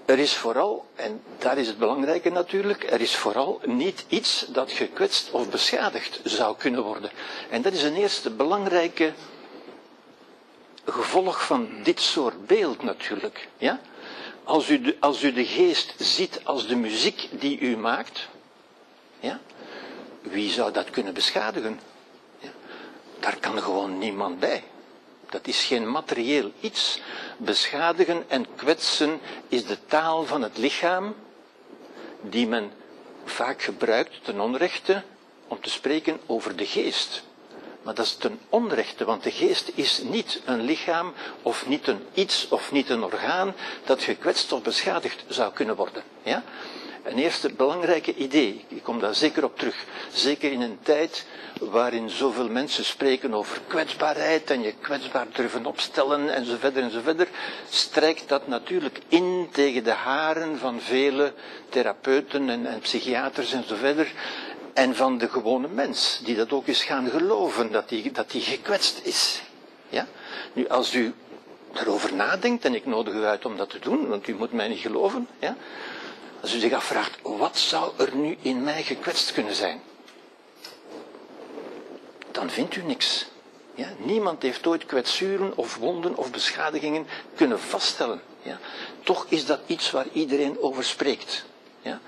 [0.07, 4.72] Er is vooral, en daar is het belangrijke natuurlijk, er is vooral niet iets dat
[4.72, 7.11] gekwetst of beschadigd zou kunnen worden.
[7.50, 9.12] En dat is een eerste belangrijke
[10.84, 13.48] gevolg van dit soort beeld natuurlijk.
[13.59, 13.80] Ja?
[14.44, 18.28] Als, u de, als u de geest ziet als de muziek die u maakt,
[19.20, 19.40] ja?
[20.22, 21.80] wie zou dat kunnen beschadigen?
[22.38, 22.50] Ja?
[23.20, 24.64] Daar kan gewoon niemand bij.
[25.31, 27.01] Dat is geen materieel iets.
[27.37, 31.14] Beschadigen en kwetsen is de taal van het lichaam,
[32.20, 32.72] die men
[33.24, 35.03] vaak gebruikt ten onrechte
[35.49, 37.22] om te spreken over de geest.
[37.83, 41.12] Maar dat is ten onrechte, want de geest is niet een lichaam
[41.43, 43.55] of niet een iets of niet een orgaan
[43.85, 46.03] dat gekwetst of beschadigd zou kunnen worden.
[46.22, 46.45] Ja?
[47.07, 51.26] Een eerste belangrijke idee, ik kom daar zeker op terug, zeker in een tijd
[51.61, 56.90] waarin zoveel mensen spreken over kwetsbaarheid en je kwetsbaar durven opstellen en zo verder en
[56.90, 57.28] zo verder,
[57.68, 61.32] strijkt dat natuurlijk in tegen de haren van vele
[61.68, 64.12] therapeuten en, psychiaters en zo verder.
[64.72, 68.40] En van de gewone mens, die dat ook eens gaan geloven, dat die, dat die
[68.40, 69.42] gekwetst is.
[69.88, 70.07] Ja?
[70.52, 71.14] Nu, als u
[71.72, 74.68] daarover nadenkt, en ik nodig u uit om dat te doen, want u moet mij
[74.68, 75.57] niet geloven, ja?
[76.41, 79.80] Als u zich afvraagt, wat zou er nu in mij gekwetst kunnen zijn?
[82.30, 83.26] Dan vindt u niks.
[83.74, 83.89] Ja?
[83.99, 88.20] Niemand heeft ooit kwetsuren of wonden of beschadigingen kunnen vaststellen.
[88.43, 88.59] Ja?
[89.03, 91.45] Toch is dat iets waar iedereen over spreekt.
[91.82, 92.01] Ja?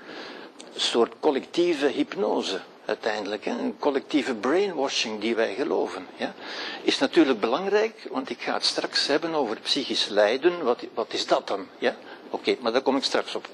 [0.73, 2.59] Een soort collectieve hypnose.
[2.85, 3.45] uiteindelijk.
[3.45, 3.51] Hè?
[3.51, 6.07] Een collectieve brainwashing die wij geloven.
[6.15, 6.33] Ja?
[6.81, 10.63] Is natuurlijk belangrijk, want ik ga het straks hebben over psychisch lijden.
[10.63, 11.67] Wat, wat is dat dan?
[11.77, 11.95] Ja?
[12.29, 13.47] Oké, maar daar kom ik straks op.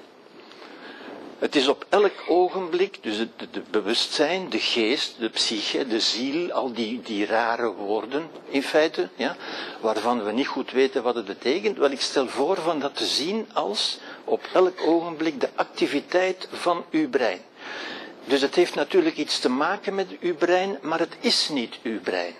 [1.39, 6.73] Het is op elk ogenblik, dus het bewustzijn, de geest, de psyche, de ziel, al
[6.73, 9.35] die, die rare woorden in feite, ja,
[9.81, 11.77] waarvan we niet goed weten wat het betekent.
[11.77, 16.85] Wel, ik stel voor van dat te zien als op elk ogenblik de activiteit van
[16.91, 17.39] uw brein.
[18.25, 21.99] Dus het heeft natuurlijk iets te maken met uw brein, maar het is niet uw
[21.99, 22.33] brein.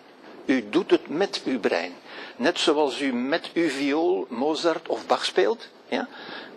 [0.46, 1.93] U doet het met uw brein.
[2.36, 6.08] Net zoals u met uw viool Mozart of Bach speelt, ja?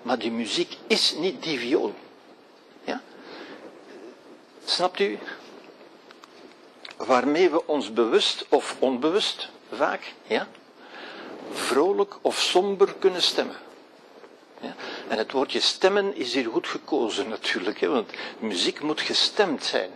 [0.02, 1.94] maar die muziek is niet die viool.
[4.68, 5.18] Snapt u?
[6.96, 10.48] Waarmee we ons bewust of onbewust vaak, ja,
[11.52, 13.56] vrolijk of somber kunnen stemmen.
[14.60, 14.74] Ja?
[15.08, 19.90] En het woordje stemmen is hier goed gekozen natuurlijk, hè, want muziek moet gestemd zijn.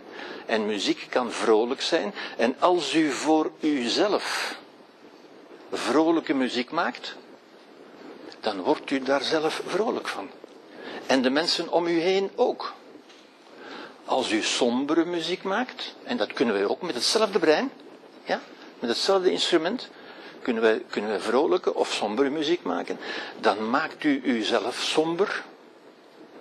[0.45, 2.13] En muziek kan vrolijk zijn.
[2.37, 4.55] En als u voor uzelf
[5.71, 7.15] vrolijke muziek maakt,
[8.39, 10.29] dan wordt u daar zelf vrolijk van.
[11.05, 12.73] En de mensen om u heen ook.
[14.05, 17.71] Als u sombere muziek maakt, en dat kunnen wij ook met hetzelfde brein,
[18.25, 18.41] ja,
[18.79, 19.89] met hetzelfde instrument,
[20.41, 22.99] kunnen wij, kunnen wij vrolijke of sombere muziek maken,
[23.39, 25.43] dan maakt u uzelf somber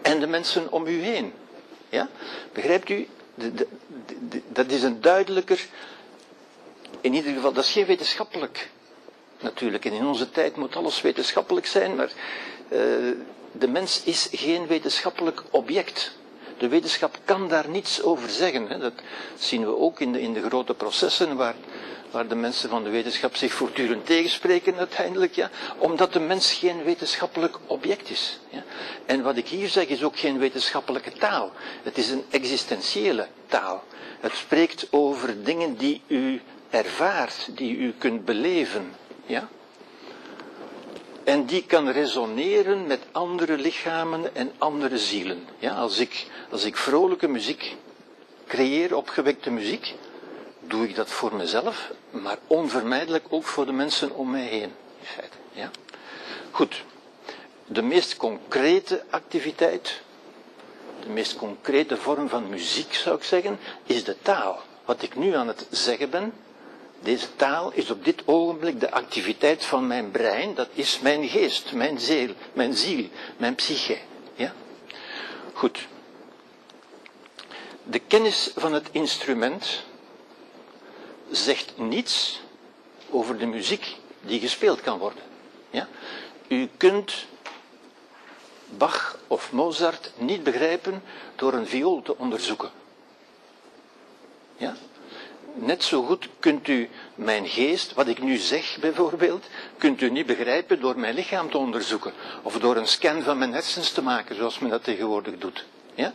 [0.02, 1.32] en de mensen om u heen.
[1.88, 2.08] Ja?
[2.52, 3.08] Begrijpt u?
[4.48, 5.66] Dat is een duidelijker,
[7.00, 8.70] in ieder geval, dat is geen wetenschappelijk
[9.42, 9.84] natuurlijk.
[9.84, 12.10] En in onze tijd moet alles wetenschappelijk zijn, maar
[12.68, 12.78] uh,
[13.52, 16.12] de mens is geen wetenschappelijk object.
[16.62, 18.68] De wetenschap kan daar niets over zeggen.
[18.68, 18.78] Hè.
[18.78, 18.92] Dat
[19.38, 21.54] zien we ook in de, in de grote processen waar
[22.10, 26.84] waar de mensen van de wetenschap zich voortdurend tegenspreken uiteindelijk, ja, omdat de mens geen
[26.84, 28.40] wetenschappelijk object is.
[28.48, 28.64] Ja.
[29.06, 31.52] En wat ik hier zeg is ook geen wetenschappelijke taal.
[31.82, 33.84] Het is een existentiële taal.
[34.20, 36.40] Het spreekt over dingen die u
[36.70, 38.94] ervaart, die u kunt beleven.
[39.26, 39.48] Ja.
[41.24, 45.46] En die kan resoneren met andere lichamen en andere zielen.
[45.58, 47.76] Ja, als, ik, als ik vrolijke muziek
[48.46, 49.94] creëer, opgewekte muziek,
[50.60, 54.72] doe ik dat voor mezelf, maar onvermijdelijk ook voor de mensen om mij heen.
[55.00, 55.70] In feite, ja?
[56.50, 56.84] Goed.
[57.66, 60.00] De meest concrete activiteit,
[61.02, 64.60] de meest concrete vorm van muziek zou ik zeggen, is de taal.
[64.84, 66.32] Wat ik nu aan het zeggen ben,
[67.02, 71.72] deze taal is op dit ogenblik de activiteit van mijn brein, dat is mijn geest,
[71.72, 73.98] mijn ziel, mijn ziel, mijn psyche.
[74.34, 74.52] Ja?
[75.52, 75.88] Goed.
[77.84, 79.84] De kennis van het instrument
[81.30, 82.40] zegt niets
[83.10, 85.22] over de muziek die gespeeld kan worden.
[85.70, 85.88] Ja?
[86.48, 87.26] U kunt
[88.68, 91.02] Bach of Mozart niet begrijpen
[91.36, 92.70] door een viool te onderzoeken.
[94.56, 94.76] Ja?
[95.54, 99.46] Net zo goed kunt u mijn geest, wat ik nu zeg bijvoorbeeld,
[99.78, 102.12] kunt u niet begrijpen door mijn lichaam te onderzoeken.
[102.42, 105.64] Of door een scan van mijn hersens te maken, zoals men dat tegenwoordig doet.
[105.94, 106.12] Ja?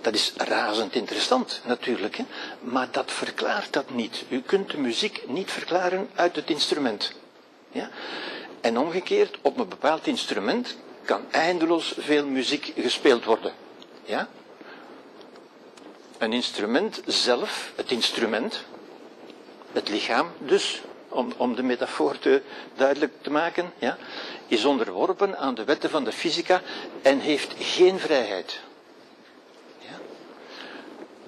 [0.00, 2.24] Dat is razend interessant natuurlijk, hè?
[2.60, 4.24] maar dat verklaart dat niet.
[4.28, 7.12] U kunt de muziek niet verklaren uit het instrument.
[7.70, 7.90] Ja?
[8.60, 13.52] En omgekeerd, op een bepaald instrument kan eindeloos veel muziek gespeeld worden.
[14.04, 14.28] Ja?
[16.18, 18.64] Een instrument zelf, het instrument,
[19.78, 22.42] het lichaam dus, om, om de metafoor te,
[22.76, 23.96] duidelijk te maken, ja,
[24.46, 26.62] is onderworpen aan de wetten van de fysica
[27.02, 28.60] en heeft geen vrijheid.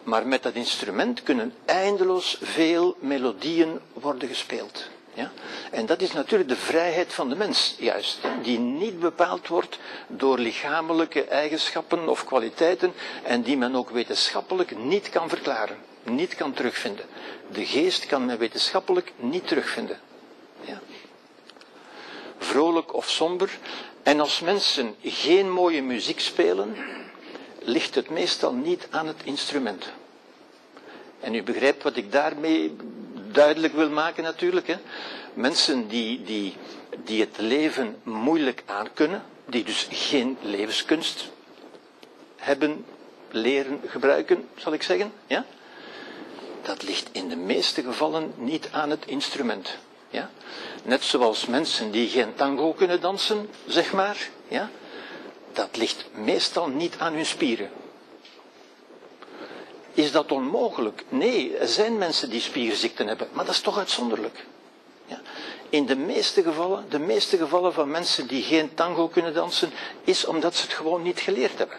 [0.03, 4.88] Maar met dat instrument kunnen eindeloos veel melodieën worden gespeeld.
[5.14, 5.30] Ja?
[5.70, 8.18] En dat is natuurlijk de vrijheid van de mens, juist.
[8.42, 12.92] Die niet bepaald wordt door lichamelijke eigenschappen of kwaliteiten
[13.22, 17.05] en die men ook wetenschappelijk niet kan verklaren, niet kan terugvinden.
[17.53, 20.01] De geest kan men wetenschappelijk niet terugvinden.
[20.61, 20.80] Ja?
[22.38, 23.59] Vrolijk of somber.
[24.03, 26.76] En als mensen geen mooie muziek spelen,
[27.62, 29.92] ligt het meestal niet aan het instrument.
[31.20, 32.76] En u begrijpt wat ik daarmee
[33.32, 34.66] duidelijk wil maken natuurlijk.
[34.66, 34.76] Hè?
[35.34, 36.57] Mensen die, die,
[37.05, 41.30] die het leven moeilijk aankunnen, die dus geen levenskunst
[42.36, 42.84] hebben
[43.30, 45.12] leren gebruiken, zal ik zeggen.
[45.26, 45.44] Ja?
[46.62, 49.76] Dat ligt in de meeste gevallen niet aan het instrument.
[50.11, 50.30] Ja?
[50.82, 54.28] Net zoals mensen die geen tango kunnen dansen, zeg maar.
[54.48, 54.70] Ja?
[55.52, 57.70] Dat ligt meestal niet aan hun spieren.
[59.92, 61.04] Is dat onmogelijk?
[61.08, 64.46] Nee, er zijn mensen die spierziekten hebben, maar dat is toch uitzonderlijk.
[65.06, 65.20] Ja.
[65.68, 69.70] In de meeste gevallen, de meeste gevallen van mensen die geen tango kunnen dansen,
[70.04, 71.76] is omdat ze het gewoon niet geleerd hebben.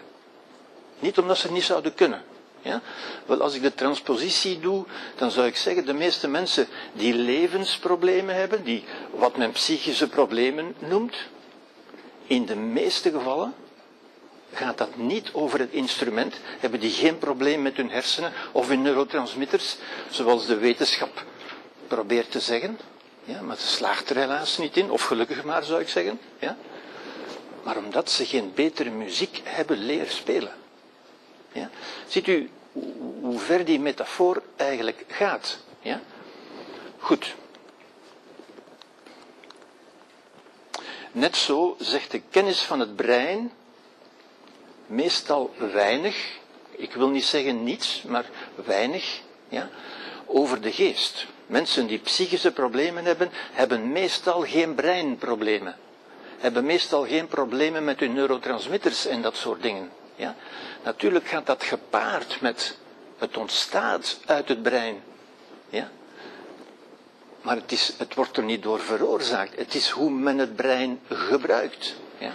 [0.98, 2.24] Niet omdat ze het niet zouden kunnen.
[2.62, 2.80] Ja?
[3.26, 4.84] Wel, als ik de transpositie doe,
[5.16, 10.74] dan zou ik zeggen, de meeste mensen die levensproblemen hebben, die wat men psychische problemen
[10.78, 11.16] noemt,
[12.26, 13.54] in de meeste gevallen
[14.52, 18.82] gaat dat niet over het instrument, hebben die geen probleem met hun hersenen of hun
[18.82, 19.76] neurotransmitters,
[20.10, 21.24] zoals de wetenschap
[21.86, 22.78] probeert te zeggen.
[23.24, 26.20] Ja, maar ze slaagt er helaas niet in, of gelukkig maar zou ik zeggen.
[26.38, 26.56] Ja.
[27.62, 30.52] Maar omdat ze geen betere muziek hebben leren spelen.
[31.52, 31.70] Ja.
[32.06, 32.50] Ziet u
[33.20, 35.58] hoe ver die metafoor eigenlijk gaat?
[35.80, 36.00] Ja?
[36.98, 37.34] Goed.
[41.12, 43.52] Net zo zegt de kennis van het brein
[44.86, 46.38] meestal weinig,
[46.70, 48.24] ik wil niet zeggen niets, maar
[48.54, 49.68] weinig, ja,
[50.26, 51.26] over de geest.
[51.46, 55.76] Mensen die psychische problemen hebben, hebben meestal geen breinproblemen.
[56.38, 59.90] Hebben meestal geen problemen met hun neurotransmitters en dat soort dingen.
[60.16, 60.34] Ja?
[60.84, 62.78] Natuurlijk gaat dat gepaard met
[63.18, 65.02] het ontstaat uit het brein.
[65.68, 65.90] Ja?
[67.42, 69.56] Maar het, is, het wordt er niet door veroorzaakt.
[69.56, 71.94] Het is hoe men het brein gebruikt.
[72.18, 72.32] Ja?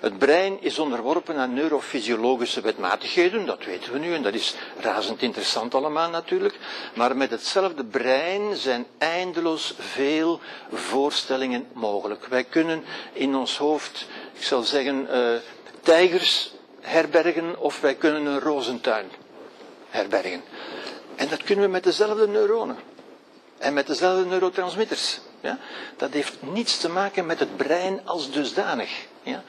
[0.00, 5.22] Het brein is onderworpen aan neurofysiologische wetmatigheden, dat weten we nu, en dat is razend
[5.22, 6.58] interessant allemaal natuurlijk.
[6.94, 10.40] Maar met hetzelfde brein zijn eindeloos veel
[10.72, 12.26] voorstellingen mogelijk.
[12.26, 15.34] Wij kunnen in ons hoofd, ik zal zeggen, uh,
[15.80, 19.10] tijgers herbergen of wij kunnen een rozentuin
[19.88, 20.42] herbergen.
[21.16, 22.76] En dat kunnen we met dezelfde neuronen.
[23.58, 25.20] En met dezelfde neurotransmitters.
[25.40, 25.58] Ja?
[25.96, 28.90] Dat heeft niets te maken met het brein als dusdanig.
[29.22, 29.42] Ja?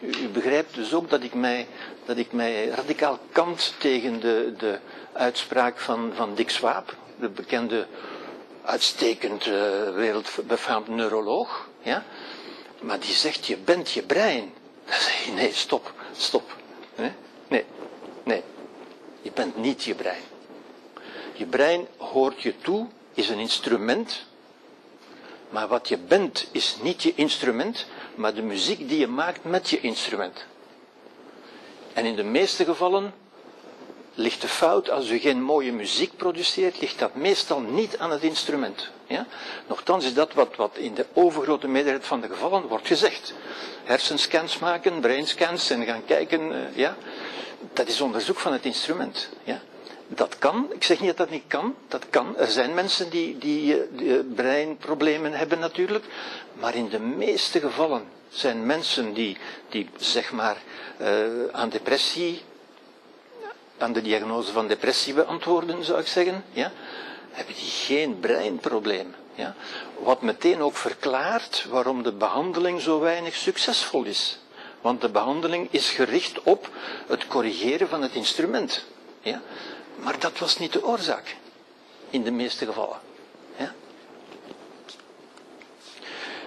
[0.00, 1.66] U, begrijpt dus ook dat ik mij,
[2.04, 4.78] dat ik mij radicaal kant tegen de, de
[5.12, 7.86] uitspraak van, van Dick Swaap, de bekende,
[8.64, 9.54] uitstekend uh,
[9.94, 11.68] wereldbefaamd neuroloog.
[11.82, 12.04] Ja?
[12.80, 14.52] Maar die zegt, je bent je brein.
[14.86, 16.56] Je, nee, stop, stop.
[16.96, 17.12] Nee,
[17.48, 17.64] nee,
[18.22, 18.42] nee.
[19.22, 20.22] Je bent niet je brein.
[21.32, 24.26] Je brein hoort je toe, is een instrument
[25.54, 29.70] maar wat je bent is niet je instrument, maar de muziek die je maakt met
[29.70, 30.44] je instrument.
[31.92, 33.14] En in de meeste gevallen
[34.14, 38.22] ligt de fout, als u geen mooie muziek produceert, ligt dat meestal niet aan het
[38.22, 38.90] instrument.
[39.06, 39.26] Ja?
[39.66, 43.34] Nochtans is dat wat, wat in de overgrote meerderheid van de gevallen wordt gezegd.
[43.84, 46.96] Hersenscans maken, brainscans en gaan kijken, uh, ja,
[47.72, 49.28] dat is onderzoek van het instrument.
[49.44, 49.60] Ja?
[50.06, 50.66] Dat kan.
[50.72, 51.74] Ik zeg niet dat dat niet kan.
[51.88, 52.36] Dat kan.
[52.36, 56.04] Er zijn mensen die, die, eh, eh, breinproblemen hebben natuurlijk.
[56.52, 59.36] Maar in de meeste gevallen zijn mensen die,
[59.68, 60.56] die zeg maar,
[61.52, 62.42] aan depressie,
[63.78, 66.72] aan de diagnose van depressie beantwoorden, zou ik zeggen, ja,
[67.34, 69.14] hebben die geen breinprobleem.
[69.34, 69.54] Ja?
[69.98, 74.38] Wat meteen ook verklaart waarom de behandeling zo weinig succesvol is.
[74.80, 76.70] Want de behandeling is gericht op
[77.06, 78.84] het corrigeren van het instrument.
[79.20, 79.42] Ja?
[79.96, 81.36] Maar dat was niet de oorzaak.
[82.10, 82.98] In de meeste gevallen.
[83.56, 83.74] Ja?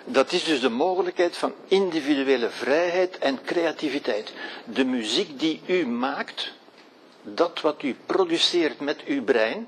[0.06, 4.34] Dat is dus de mogelijkheid van individuele vrijheid en creativiteit.
[4.66, 6.52] De muziek die u maakt,
[7.22, 9.68] dat wat u produceert met uw brein,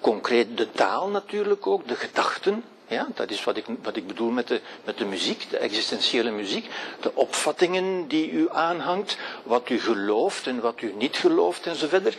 [0.00, 4.30] concreet de taal natuurlijk ook, de gedachten, ja, dat is wat ik, wat ik bedoel
[4.30, 6.68] met de, met de muziek, de existentiële muziek.
[7.00, 11.88] De opvattingen die u aanhangt, wat u gelooft en wat u niet gelooft en zo
[11.88, 12.16] verder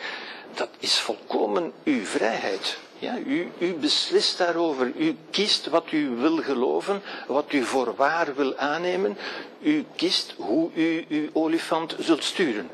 [0.53, 2.77] dat is volkomen uw vrijheid.
[2.99, 4.91] Ja, u, u beslist daarover.
[4.97, 9.17] U kiest wat u wil geloven, wat u voor waar wil aannemen.
[9.61, 12.69] U kiest hoe u uw olifant zult sturen.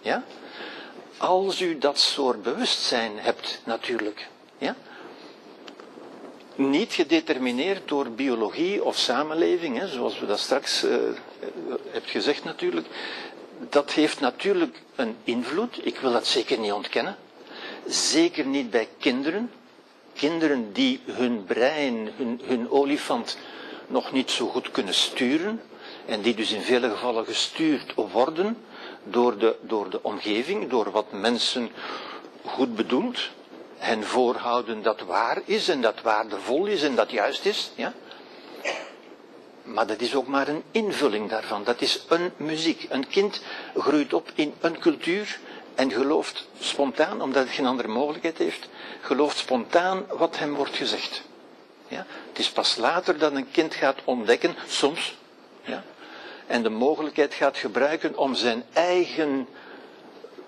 [0.00, 0.24] Ja?
[1.16, 4.28] Als u dat soort bewustzijn hebt, natuurlijk.
[4.58, 4.76] Ja?
[6.54, 10.96] Niet gedetermineerd door biologie of samenleving, hè, zoals we dat straks uh,
[11.90, 12.86] hebt gezegd natuurlijk
[13.70, 15.86] dat heeft natuurlijk een invloed.
[15.86, 17.16] Ik wil dat zeker niet ontkennen.
[17.86, 19.50] Zeker niet bij kinderen.
[20.12, 23.38] Kinderen die hun brein, hun, hun olifant
[23.86, 25.62] nog niet zo goed kunnen sturen.
[26.06, 28.56] En die dus in vele gevallen gestuurd worden
[29.04, 31.70] door de, door de omgeving, door wat mensen
[32.44, 33.18] goed bedoeld
[33.76, 37.70] hen voorhouden dat waar is en dat waardevol is en dat juist is.
[37.74, 37.92] Ja?
[39.62, 41.64] Maar dat is ook maar een invulling daarvan.
[41.64, 42.86] Dat is een muziek.
[42.88, 43.40] Een kind
[43.76, 45.38] groeit op in een cultuur
[45.74, 48.68] en gelooft spontaan, omdat het geen andere mogelijkheid heeft,
[49.00, 51.22] gelooft spontaan wat hem wordt gezegd.
[51.88, 52.06] Ja?
[52.28, 55.16] Het is pas later dat een kind gaat ontdekken, soms,
[55.62, 55.84] ja,
[56.46, 59.48] en de mogelijkheid gaat gebruiken om zijn eigen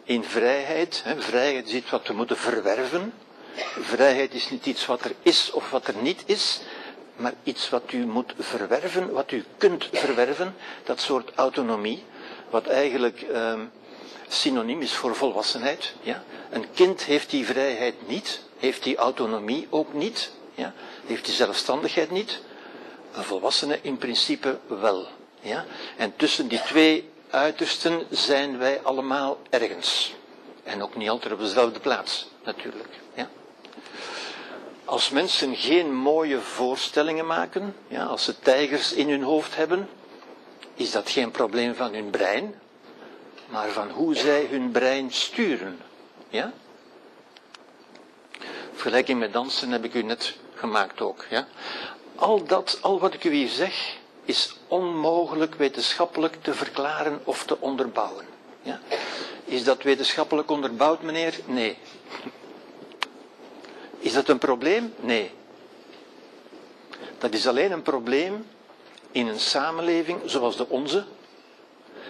[0.05, 3.13] in vrijheid, hè, vrijheid is iets wat we moeten verwerven.
[3.81, 6.61] Vrijheid is niet iets wat er is of wat er niet is,
[7.17, 12.05] maar iets wat u moet verwerven, wat u kunt verwerven, dat soort autonomie,
[12.51, 13.61] wat eigenlijk uh,
[14.29, 15.95] synoniem is voor volwassenheid.
[16.01, 16.25] Ja?
[16.51, 20.73] Een kind heeft die vrijheid niet, heeft die autonomie ook niet, ja?
[21.07, 22.41] heeft die zelfstandigheid niet.
[23.13, 25.07] Een volwassene in principe wel.
[25.47, 25.65] Ja?
[25.97, 30.15] En tussen die twee uitersten zijn wij allemaal ergens.
[30.65, 32.89] En ook niet altijd op dezelfde plaats, natuurlijk.
[33.15, 33.29] Ja?
[34.85, 39.89] Als mensen geen mooie voorstellingen maken, ja, als ze tijgers in hun hoofd hebben,
[40.75, 42.55] is dat geen probleem van hun brein,
[43.49, 45.81] maar van hoe zij hun brein sturen.
[46.29, 46.53] Ja?
[48.73, 51.25] Vergelijking met dansen heb ik u net gemaakt ook.
[51.31, 51.47] Ja?
[52.15, 53.97] Al dat, al wat ik u hier zeg,
[54.27, 58.27] is onmogelijk wetenschappelijk te verklaren of te onderbouwen.
[58.63, 58.81] Ja?
[59.45, 61.41] Is dat wetenschappelijk onderbouwd, meneer?
[61.47, 61.79] Nee.
[63.99, 64.95] Is dat een probleem?
[65.01, 65.31] Nee.
[67.19, 68.47] Dat is alleen een probleem
[69.11, 71.05] in een samenleving zoals de onze,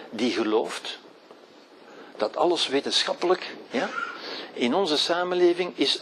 [0.09, 0.99] die gelooft
[2.17, 3.89] dat alles wetenschappelijk, ja,
[4.53, 6.01] in onze samenleving is,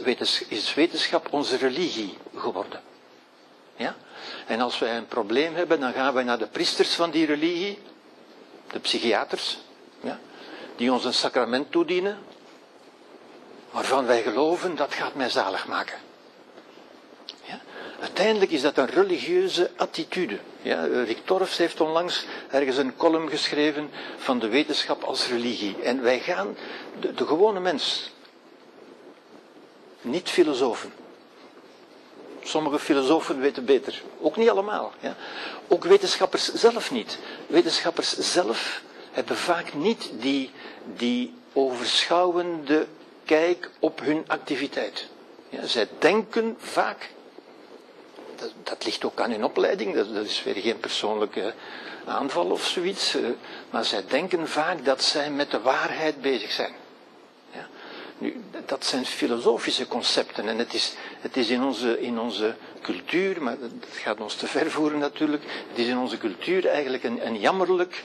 [0.76, 2.82] wetenschap onze religie geworden.
[3.76, 3.96] Ja?
[4.46, 7.80] En als wij een probleem hebben, dan gaan wij naar de priesters van die religie,
[8.72, 9.58] de psychiaters,
[10.00, 10.20] ja,
[10.76, 12.18] die ons een sacrament toedienen,
[13.72, 15.98] waarvan wij geloven dat gaat mij zalig maken.
[17.44, 17.60] Ja?
[18.00, 20.40] Uiteindelijk is dat een religieuze attitude.
[20.62, 20.88] Ja?
[21.24, 25.82] Torfs heeft onlangs ergens een column geschreven van de wetenschap als religie.
[25.82, 26.58] En wij gaan,
[27.00, 28.12] de gewone mens,
[30.02, 30.94] niet filosofen.
[32.46, 34.02] Sommige filosofen weten beter.
[34.22, 34.94] Ook niet allemaal.
[35.00, 35.16] Ja?
[35.68, 37.20] Ook wetenschappers zelf niet.
[37.48, 38.82] Wetenschappers zelf
[39.12, 40.52] hebben vaak niet die,
[40.96, 42.88] die overschouwende
[43.26, 45.08] kijk op hun activiteit.
[45.50, 47.10] Ja, zij denken vaak,
[48.36, 51.54] dat, dat, ligt ook aan hun opleiding, dat, dat, is weer geen persoonlijke
[52.06, 53.22] aanval of zoiets, eh,
[53.70, 56.74] maar zij denken vaak dat zij met de waarheid bezig zijn.
[58.66, 63.60] Dat zijn filosofische concepten en het is, het is in, onze, in onze cultuur, maar
[63.60, 67.40] dat gaat ons te ver voeren natuurlijk, het is in onze cultuur eigenlijk een, een
[67.40, 68.04] jammerlijk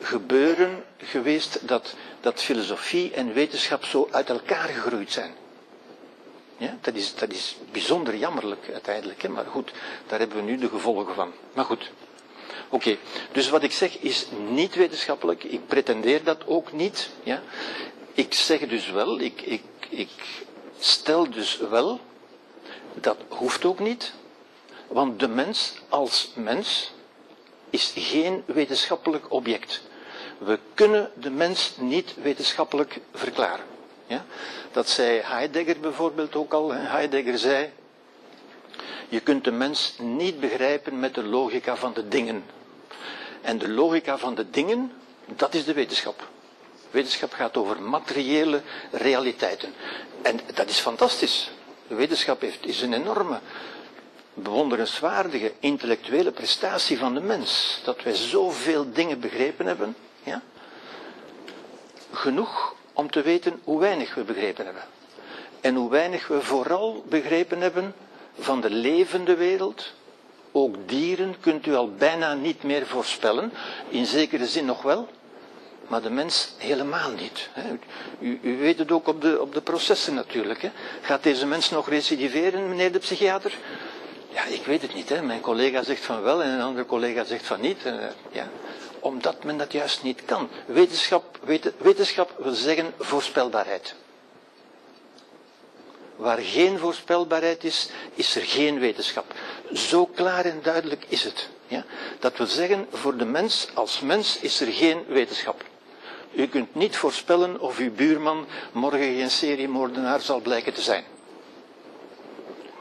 [0.00, 5.34] gebeuren geweest dat, dat filosofie en wetenschap zo uit elkaar gegroeid zijn.
[6.56, 9.28] Ja, dat, is, dat is bijzonder jammerlijk uiteindelijk, hè?
[9.28, 9.72] maar goed,
[10.06, 11.32] daar hebben we nu de gevolgen van.
[11.52, 11.90] Maar goed,
[12.68, 12.96] oké,
[13.32, 17.10] dus wat ik zeg is niet wetenschappelijk, ik pretendeer dat ook niet.
[17.22, 17.42] Ja?
[18.14, 20.44] Ik zeg dus wel, ik, ik, ik
[20.78, 22.00] stel dus wel,
[22.94, 24.12] dat hoeft ook niet,
[24.88, 26.92] want de mens als mens
[27.70, 29.82] is geen wetenschappelijk object.
[30.38, 33.64] We kunnen de mens niet wetenschappelijk verklaren.
[34.06, 34.24] Ja?
[34.72, 36.72] Dat zei Heidegger bijvoorbeeld ook al.
[36.72, 37.72] Heidegger zei,
[39.08, 42.44] je kunt de mens niet begrijpen met de logica van de dingen.
[43.40, 44.92] En de logica van de dingen,
[45.26, 46.28] dat is de wetenschap.
[46.92, 49.74] Wetenschap gaat over materiële realiteiten.
[50.22, 51.50] En dat is fantastisch.
[51.88, 53.40] De wetenschap heeft, is een enorme,
[54.34, 57.80] bewonderenswaardige intellectuele prestatie van de mens.
[57.84, 59.96] Dat wij zoveel dingen begrepen hebben.
[60.22, 60.42] Ja?
[62.12, 64.84] Genoeg om te weten hoe weinig we begrepen hebben.
[65.60, 67.94] En hoe weinig we vooral begrepen hebben
[68.38, 69.92] van de levende wereld.
[70.52, 73.52] Ook dieren kunt u al bijna niet meer voorspellen.
[73.88, 75.08] In zekere zin nog wel.
[75.92, 77.48] Maar de mens helemaal niet.
[78.20, 80.62] U, u weet het ook op de, op de processen natuurlijk.
[80.62, 80.70] Hè.
[81.02, 83.58] Gaat deze mens nog recidiveren, meneer de psychiater?
[84.28, 85.08] Ja, ik weet het niet.
[85.08, 85.22] Hè.
[85.22, 87.86] Mijn collega zegt van wel en een andere collega zegt van niet.
[87.86, 87.94] Uh,
[88.30, 88.48] ja
[89.00, 90.48] omdat men dat juist niet kan.
[90.66, 91.38] Wetenschap,
[91.78, 93.94] wetenschap wil zeggen voorspelbaarheid.
[96.16, 99.34] Waar geen voorspelbaarheid is, is er geen wetenschap.
[99.72, 101.48] Zo klaar en duidelijk is het.
[101.66, 101.84] Ja?
[102.18, 105.70] Dat wil zeggen, voor de mens als mens is er geen wetenschap.
[106.34, 111.04] U kunt niet voorspellen of uw buurman morgen geen seriemoordenaar zal blijken te zijn.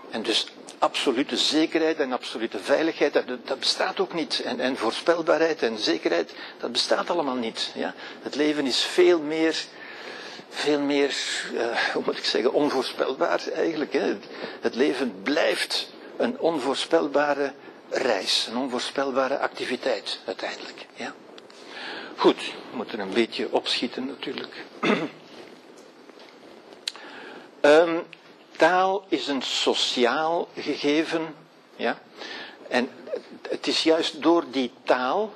[0.10, 0.48] En dus
[0.80, 3.14] absolute zekerheid en absolute veiligheid,
[3.46, 4.42] dat, bestaat ook niet.
[4.46, 7.72] En, en, voorspelbaarheid en zekerheid, dat bestaat allemaal niet.
[7.74, 7.94] Ja?
[8.22, 9.66] Het leven is veel meer,
[10.50, 11.16] veel meer,
[11.54, 13.94] uh, hoe moet ik zeggen, onvoorspelbaar eigenlijk.
[13.94, 14.18] Hè?
[14.62, 17.54] Het leven blijft een onvoorspelbare
[17.90, 20.86] reis, een onvoorspelbare activiteit uiteindelijk.
[20.94, 21.14] Ja?
[22.22, 24.66] Goed, we moeten een beetje opschieten natuurlijk.
[27.62, 28.04] um,
[28.58, 31.36] taal is een sociaal gegeven.
[31.76, 32.02] Ja?
[32.68, 32.90] En
[33.50, 35.34] het is juist door die taal,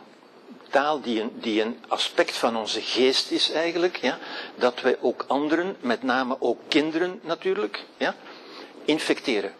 [0.69, 4.19] taal die een, die een aspect van onze geest is eigenlijk, ja,
[4.55, 8.15] dat wij ook anderen, met name ook kinderen natuurlijk, ja,
[8.83, 9.53] infecteren.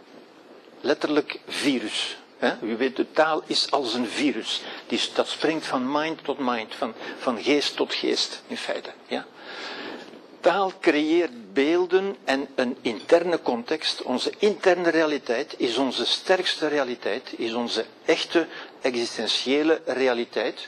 [0.82, 2.18] Letterlijk virus
[2.62, 4.62] U weet, de taal is als een virus.
[4.88, 8.90] Die, dat springt van mind tot mind, van, van geest tot geest, in feite.
[9.08, 9.26] Ja?
[10.40, 14.02] Taal creëert beelden en een interne context.
[14.02, 18.48] Onze interne realiteit is onze sterkste realiteit, is onze echte
[18.82, 20.68] existentiële realiteit.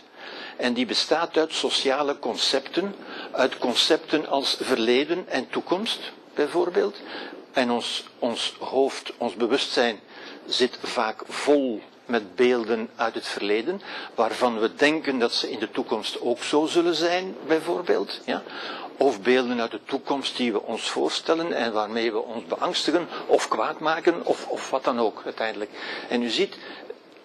[0.56, 2.96] En die bestaat uit sociale concepten,
[3.32, 6.96] uit concepten als verleden en toekomst, bijvoorbeeld.
[7.52, 10.00] En ons, ons hoofd, ons bewustzijn
[10.48, 13.82] zit vaak vol met beelden uit het verleden,
[14.16, 18.20] waarvan we denken dat ze in de toekomst ook zo zullen zijn, bijvoorbeeld.
[18.26, 18.44] Ja?
[18.98, 23.48] Of beelden uit de toekomst die we ons voorstellen en waarmee we ons beangstigen of
[23.48, 25.72] kwaad maken of, of wat dan ook uiteindelijk.
[26.10, 26.58] En u ziet,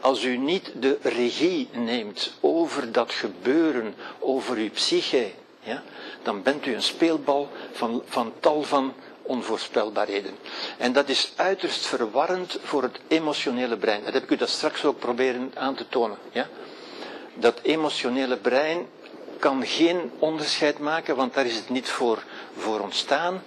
[0.01, 5.83] als u niet de regie neemt over dat gebeuren, over uw psyche, ja,
[6.23, 8.95] dan bent u een speelbal van, van tal van
[9.33, 10.35] onvoorspelbaarheden.
[10.79, 14.05] En dat is uiterst verwarrend voor het emotionele brein.
[14.05, 16.19] Dat heb ik u dat straks ook proberen aan te tonen.
[16.33, 16.49] Ja?
[17.35, 18.87] Dat emotionele brein
[19.39, 22.23] kan geen onderscheid maken, want daar is het niet voor,
[22.57, 23.43] voor ontstaan,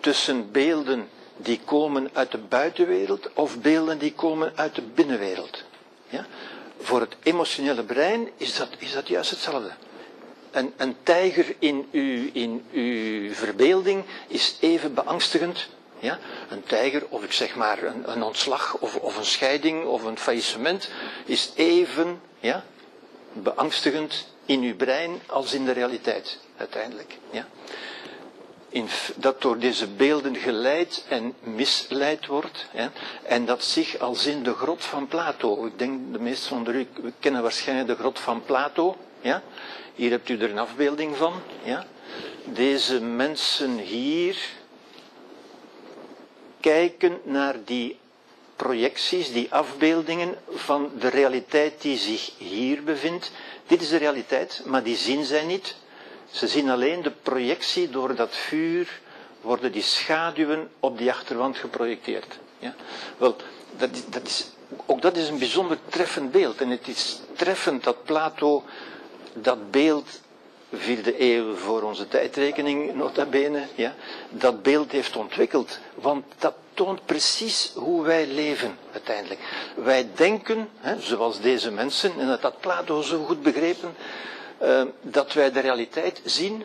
[0.00, 5.64] tussen beelden die komen uit de buitenwereld of beelden die komen uit de binnenwereld.
[6.08, 6.26] Ja?
[6.80, 9.70] Voor het emotionele brein is dat, is dat juist hetzelfde.
[10.56, 15.68] Een, een tijger in uw, in uw verbeelding is even beangstigend.
[15.98, 16.18] Ja?
[16.48, 20.18] Een tijger, of ik zeg maar een, een ontslag, of, of een scheiding, of een
[20.18, 20.90] faillissement,
[21.24, 22.64] is even ja,
[23.32, 27.18] beangstigend in uw brein als in de realiteit, uiteindelijk.
[27.30, 27.46] Ja?
[28.68, 32.66] In, dat door deze beelden geleid en misleid wordt.
[33.22, 35.66] en dat zich als in de grot van Plato.
[35.66, 36.86] Ik denk de meesten van u
[37.20, 38.96] kennen waarschijnlijk de grot van Plato.
[39.20, 39.42] Ja?
[39.96, 41.32] Hier hebt u er een afbeelding van.
[41.62, 41.86] Ja?
[42.44, 44.36] Deze mensen hier
[46.60, 47.98] kijken naar die
[48.56, 53.30] projecties, die afbeeldingen van de realiteit die zich hier bevindt.
[53.66, 55.76] Dit is de realiteit, maar die zien zij niet.
[56.30, 59.00] Ze zien alleen de projectie door dat vuur,
[59.40, 62.38] worden die schaduwen op die achterwand geprojecteerd.
[62.58, 62.74] Ja?
[63.16, 63.36] Wel,
[63.76, 64.46] dat dat is,
[64.86, 66.60] ook dat is een bijzonder treffend beeld.
[66.60, 68.64] En het is treffend dat Plato
[69.42, 70.20] dat beeld,
[70.72, 73.94] vierde eeuw voor onze tijdrekening, nota bene, ja,
[74.30, 75.78] dat beeld heeft ontwikkeld.
[75.94, 79.40] Want dat toont precies hoe wij leven uiteindelijk.
[79.74, 83.94] Wij denken, hè, zoals deze mensen, en dat had Plato zo goed begrepen,
[84.62, 86.64] uh, dat wij de realiteit zien,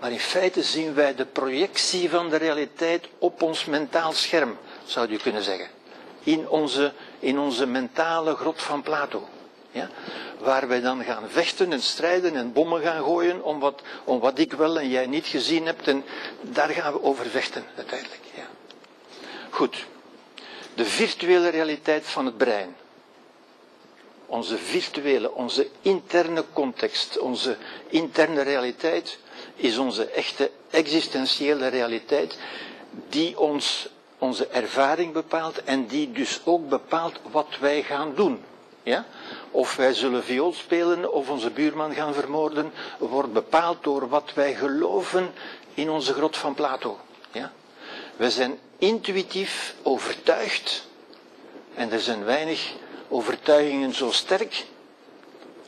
[0.00, 5.10] maar in feite zien wij de projectie van de realiteit op ons mentaal scherm, zou
[5.10, 5.68] je kunnen zeggen.
[6.22, 9.28] In onze, in onze mentale grot van Plato.
[9.70, 9.88] Ja?
[10.38, 14.38] Waar wij dan gaan vechten en strijden en bommen gaan gooien om wat, om wat
[14.38, 15.88] ik wel en jij niet gezien hebt.
[15.88, 16.04] En
[16.40, 18.20] daar gaan we over vechten uiteindelijk.
[18.34, 18.46] Ja.
[19.50, 19.86] Goed.
[20.74, 22.76] De virtuele realiteit van het brein.
[24.26, 27.56] Onze virtuele, onze interne context, onze
[27.88, 29.18] interne realiteit
[29.54, 32.38] is onze echte existentiële realiteit
[33.08, 38.40] die ons, onze ervaring bepaalt en die dus ook bepaalt wat wij gaan doen.
[38.82, 39.06] Ja?
[39.50, 44.54] Of wij zullen viool spelen of onze buurman gaan vermoorden, wordt bepaald door wat wij
[44.54, 45.32] geloven
[45.74, 46.98] in onze grot van Plato.
[47.32, 47.52] Ja?
[48.16, 50.86] We zijn intuïtief overtuigd
[51.74, 52.72] en er zijn weinig
[53.08, 54.64] overtuigingen zo sterk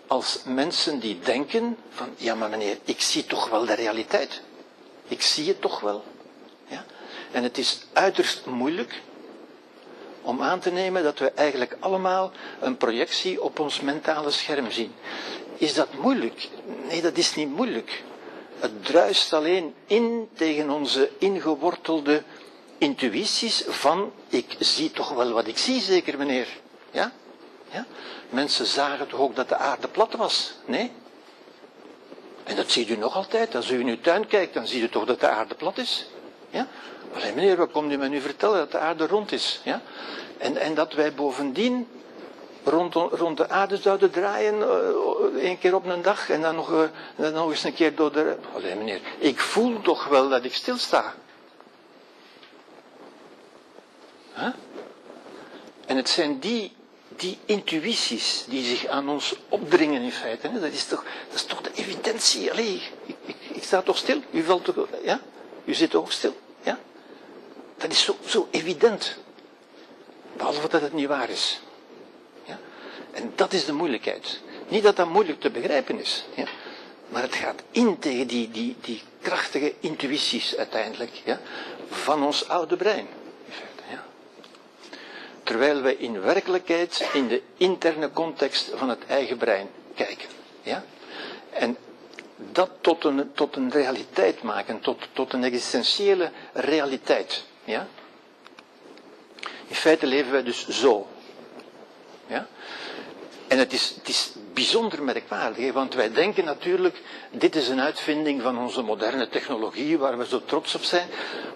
[0.07, 4.41] als mensen die denken van, ja maar meneer, ik zie toch wel de realiteit.
[5.09, 6.05] Ik zie het toch wel.
[6.66, 6.85] Ja?
[7.30, 9.03] En het is uiterst moeilijk
[10.22, 14.92] om aan te nemen dat we eigenlijk allemaal een projectie op ons mentale scherm zien.
[15.56, 16.48] Is dat moeilijk?
[16.88, 18.02] Nee, dat is niet moeilijk.
[18.58, 22.22] Het druist alleen in tegen onze ingewortelde
[22.78, 26.48] intuïties van ik zie toch wel wat ik zie, zeker meneer.
[26.90, 27.12] Ja?
[27.70, 27.86] ja?
[28.30, 30.52] Mensen zagen toch ook dat de aarde plat was?
[30.64, 30.90] Nee?
[32.44, 33.54] En dat ziet u nog altijd.
[33.54, 36.06] Als u in uw tuin kijkt, dan ziet u toch dat de aarde plat is?
[36.53, 36.66] Ja?
[37.14, 39.61] Alleen meneer, wat komt u me nu vertellen dat de aarde rond is?
[39.64, 39.82] Ja?
[40.38, 41.88] En, en dat wij bovendien
[42.64, 46.70] rond, rond de aarde zouden draaien, uh, één keer op een dag, en dan nog,
[46.70, 46.82] uh,
[47.16, 48.36] dan nog eens een keer door de...
[48.55, 51.14] Alleen meneer, ik voel toch wel dat ik stilsta.
[55.86, 56.72] En het zijn die,
[57.09, 60.48] die intuïties die zich aan ons opdringen in feite.
[60.48, 60.61] Hè?
[60.61, 62.50] Dat, is toch, dat is toch de evidentie.
[62.50, 64.22] Allee, ik, ik, ik sta toch stil?
[64.30, 64.86] U valt toch...
[65.05, 65.20] Ja?
[65.64, 66.34] U zit ook stil?
[67.83, 67.89] Ja?
[67.89, 69.16] Dat is zo, zo evident.
[70.37, 71.61] Behalve dat het niet waar is.
[72.45, 72.59] Ja?
[73.11, 74.41] En dat is de moeilijkheid.
[74.68, 76.24] Niet dat dat moeilijk te begrijpen is.
[76.35, 76.47] Ja?
[77.09, 81.11] Maar het gaat in tegen die, die, die krachtige intuïties uiteindelijk.
[81.24, 81.41] Ja?
[81.91, 83.07] Van ons oude brein.
[85.43, 90.28] terwijl wij in werkelijkheid in de interne context van het eigen brein kijken.
[90.62, 90.85] Ja?
[91.51, 91.76] En
[92.37, 97.45] dat tot een, tot een realiteit maken, tot, tot een existentiële realiteit.
[97.72, 97.88] Ja?
[99.66, 101.06] In feite leven wij dus zo.
[102.26, 102.46] Ja?
[103.48, 108.42] En het is, het is bijzonder merkwaardig, want wij denken natuurlijk, dit is een uitvinding
[108.42, 111.08] van onze moderne technologie waar we zo trots op zijn,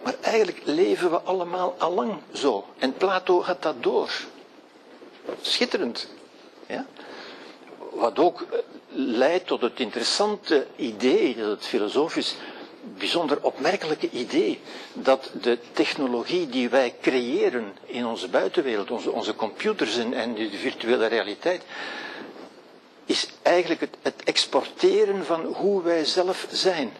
[0.02, 2.66] maar eigenlijk leven we allemaal allang zo.
[2.78, 4.10] En Plato gaat dat door.
[5.40, 6.08] Schitterend.
[6.66, 6.86] Ja?
[7.90, 8.58] Wat ook eh,
[8.88, 12.34] leidt tot het interessante idee, dat het filosofisch
[12.98, 14.60] bijzonder opmerkelijke idee,
[14.92, 21.06] dat de technologie die wij creëren in onze buitenwereld, onze, onze computers en, de virtuele
[21.06, 21.62] realiteit,
[23.06, 26.92] is eigenlijk het, het exporteren van hoe wij zelf zijn.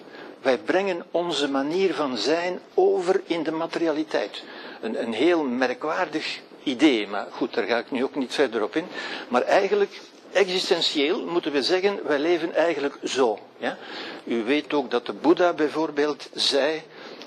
[0.43, 4.43] Wij brengen onze manier van zijn over in de materialiteit.
[4.81, 8.77] Een, een heel merkwaardig idee, maar goed, daar ga ik nu ook niet verder op
[8.77, 8.87] in.
[9.29, 10.01] Maar eigenlijk,
[10.33, 13.39] existentieel moeten we zeggen, wij leven eigenlijk zo.
[13.59, 13.79] Ja?
[14.25, 16.83] U weet ook dat de Boeddha bijvoorbeeld zei,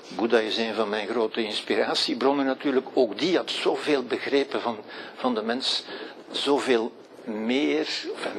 [0.08, 4.78] Boeddha is een van mijn grote inspiratiebronnen natuurlijk, ook die had zoveel begrepen van,
[5.14, 5.84] van de mens,
[6.30, 6.92] zoveel
[7.24, 7.88] meer,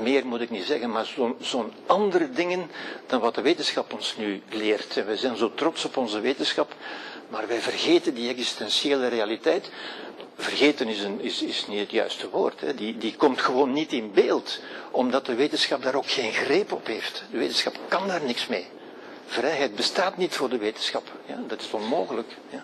[0.01, 2.71] meer moet ik niet zeggen, maar zo'n zo andere dingen
[3.07, 4.97] dan wat de wetenschap ons nu leert.
[4.97, 6.73] En we zijn zo trots op onze wetenschap,
[7.29, 9.69] maar wij vergeten die existentiële realiteit.
[10.35, 12.61] Vergeten is, een, is, is niet het juiste woord.
[12.61, 12.75] Hè.
[12.75, 14.59] Die, die komt gewoon niet in beeld,
[14.91, 17.23] omdat de wetenschap daar ook geen greep op heeft.
[17.31, 18.67] De wetenschap kan daar niks mee.
[19.25, 21.11] Vrijheid bestaat niet voor de wetenschap.
[21.25, 22.35] Ja, dat is onmogelijk.
[22.49, 22.63] Ja.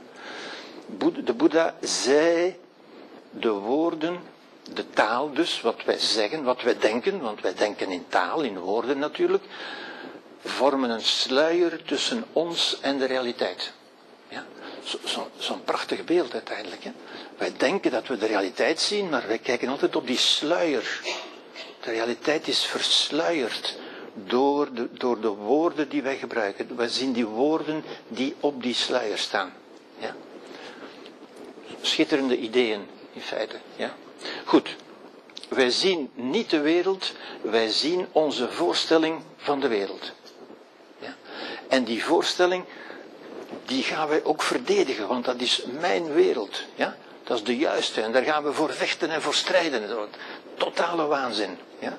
[1.23, 2.55] De Boeddha zei
[3.29, 4.19] de woorden
[4.73, 8.59] de taal dus, wat wij zeggen, wat wij denken, want wij denken in taal, in
[8.59, 9.43] woorden natuurlijk,
[10.43, 13.73] vormen een sluier tussen ons en de realiteit.
[14.27, 14.45] Ja?
[14.87, 16.83] Zo'n zo, zo prachtig beeld uiteindelijk.
[16.83, 16.91] Hè?
[17.37, 21.01] Wij denken dat we de realiteit zien, maar wij kijken altijd op die sluier.
[21.81, 23.77] De realiteit is versluierd
[24.13, 26.75] door de, door de woorden die wij gebruiken.
[26.75, 29.53] Wij zien die woorden die op die sluier staan.
[29.97, 30.15] Ja?
[31.81, 33.55] Schitterende ideeën, in feite.
[33.75, 33.95] Ja?
[34.45, 34.75] Goed,
[35.49, 37.11] wij zien niet de wereld,
[37.41, 40.11] wij zien onze voorstelling van de wereld.
[40.99, 41.15] Ja?
[41.67, 42.63] En die voorstelling,
[43.65, 46.63] die gaan wij ook verdedigen, want dat is mijn wereld.
[46.75, 46.95] Ja?
[47.23, 50.09] Dat is de juiste en daar gaan we voor vechten en voor strijden.
[50.55, 51.57] Totale waanzin.
[51.79, 51.97] Ja?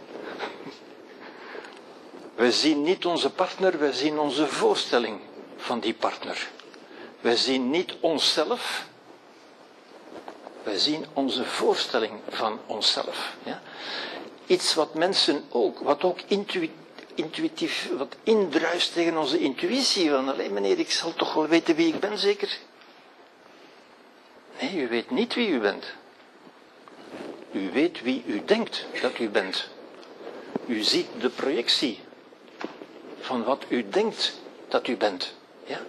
[2.35, 5.21] Wij zien niet onze partner, wij zien onze voorstelling
[5.57, 6.49] van die partner.
[7.21, 8.87] Wij zien niet onszelf,
[10.63, 13.33] wij zien onze voorstelling van onszelf.
[13.43, 13.63] Ja?
[14.47, 16.87] Iets wat mensen ook, wat ook intuïtief,
[17.97, 20.11] wat indruist tegen onze intuïtie.
[20.11, 22.59] Van, alleen meneer, ik zal toch wel weten wie ik ben, zeker?
[24.61, 25.85] Nee, u weet niet wie u bent.
[27.53, 29.69] U weet wie u denkt dat u bent.
[30.66, 32.01] U ziet de projectie
[33.21, 34.33] van wat u denkt
[34.69, 35.35] dat u bent.
[35.66, 35.81] Ja?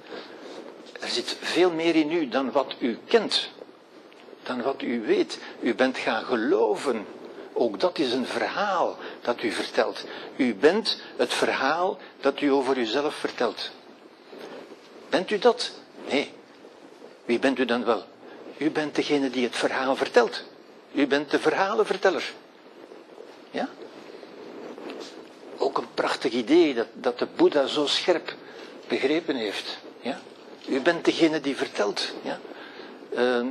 [0.99, 3.49] Er zit veel meer in u dan wat u kent
[4.43, 5.39] dan wat u weet.
[5.59, 7.05] U bent gaan geloven.
[7.59, 10.05] Ook dat is een verhaal dat u vertelt.
[10.35, 13.71] U bent het verhaal dat u over uzelf vertelt.
[15.09, 15.71] Bent u dat?
[16.09, 16.31] Nee.
[17.25, 18.03] Wie bent u dan wel?
[18.57, 20.43] U bent degene die het verhaal vertelt.
[20.91, 22.33] U bent de verhalenverteller.
[23.51, 23.69] Ja?
[25.57, 28.35] Ook een prachtig idee dat, dat de Boeddha zo scherp
[28.87, 29.77] begrepen heeft.
[30.01, 30.19] Ja?
[30.67, 32.13] U bent degene die vertelt.
[32.21, 32.39] Ja?
[33.11, 33.47] Uh,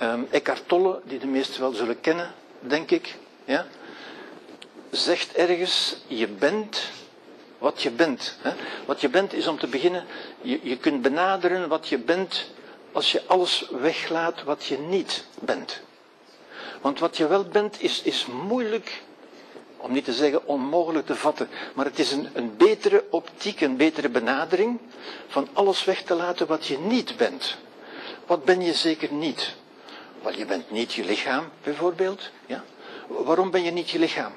[0.00, 3.66] Um, Eckhart Tolle, die de meesten wel zullen kennen, denk ik, ja,
[4.90, 6.90] zegt ergens, je bent
[7.58, 8.36] wat je bent.
[8.40, 8.50] Hè.
[8.84, 10.04] Wat je bent is om te beginnen,
[10.40, 12.50] je, je kunt benaderen wat je bent
[12.92, 15.80] als je alles weglaat wat je niet bent.
[16.80, 19.02] Want wat je wel bent is, is moeilijk,
[19.76, 23.76] om niet te zeggen onmogelijk te vatten, maar het is een, een betere optiek, een
[23.76, 24.78] betere benadering
[25.28, 27.56] van alles weg te laten wat je niet bent.
[28.26, 29.54] Wat ben je zeker niet?
[30.22, 32.30] Wel, je bent niet je lichaam, bijvoorbeeld.
[32.46, 32.64] Ja?
[33.06, 34.32] Waarom ben je niet je lichaam?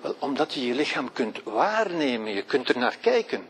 [0.00, 3.46] Wel, omdat je je lichaam kunt waarnemen, je kunt er naar kijken.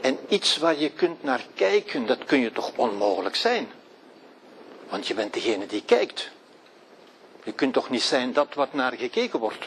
[0.00, 3.68] En iets waar je kunt naar kijken, dat kun je toch onmogelijk zijn?
[4.88, 6.30] Want je bent degene die kijkt.
[7.44, 9.66] Je kunt toch niet zijn dat wat naar gekeken wordt?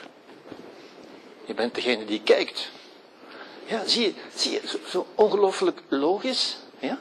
[1.46, 2.72] Je bent degene die kijkt.
[3.66, 6.58] Ja, zie je, zie je zo, zo ongelooflijk logisch.
[6.80, 7.00] Ja?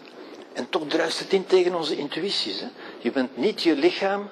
[0.52, 2.60] En toch druist het in tegen onze intuïties.
[2.60, 2.66] Hè?
[2.98, 4.28] Je bent niet je lichaam.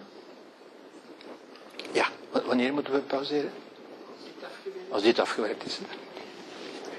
[2.43, 3.52] Wanneer moeten we pauzeren?
[4.89, 5.78] Als dit afgewerkt is.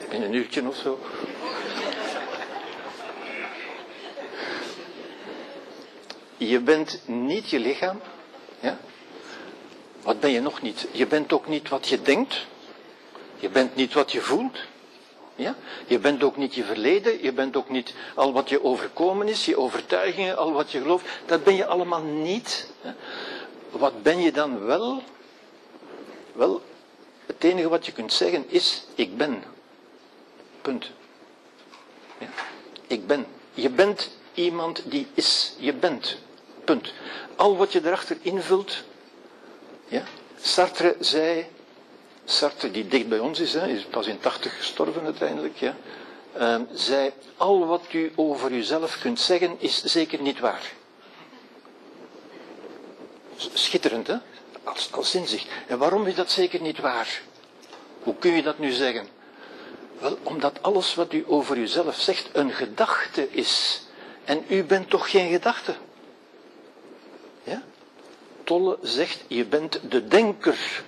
[0.09, 0.99] In een uurtje of zo.
[6.37, 8.01] Je bent niet je lichaam.
[8.59, 8.77] Ja?
[10.01, 10.87] Wat ben je nog niet?
[10.91, 12.45] Je bent ook niet wat je denkt.
[13.39, 14.57] Je bent niet wat je voelt.
[15.35, 15.55] Ja?
[15.87, 19.45] Je bent ook niet je verleden, je bent ook niet al wat je overkomen is,
[19.45, 21.05] je overtuigingen, al wat je gelooft.
[21.25, 22.69] Dat ben je allemaal niet.
[23.69, 25.03] Wat ben je dan wel?
[26.35, 26.61] Wel,
[27.25, 29.43] het enige wat je kunt zeggen is, ik ben.
[30.61, 30.91] Punt.
[32.17, 32.27] Ja?
[32.87, 33.25] Ik ben.
[33.53, 35.55] Je bent iemand die is.
[35.57, 36.17] Je bent.
[36.63, 36.93] Punt.
[37.35, 38.83] Al wat je erachter invult.
[39.87, 40.03] Ja?
[40.41, 41.45] Sartre zei,
[42.25, 45.75] Sartre die dicht bij ons is, hè, is pas in 80 gestorven uiteindelijk, ja,
[46.37, 50.73] uh, zei, al wat u over uzelf kunt zeggen is zeker niet waar.
[53.53, 54.15] Schitterend, hè?
[54.65, 55.47] Als, als inzicht.
[55.67, 57.21] En waarom is dat zeker niet waar?
[58.03, 59.07] Hoe kun je dat nu zeggen?
[59.99, 63.81] Wel, omdat alles wat u over uzelf zegt een gedachte is.
[64.23, 65.75] En u bent toch geen gedachte?
[67.43, 67.63] Ja?
[68.43, 70.83] Tolle zegt, je bent de denker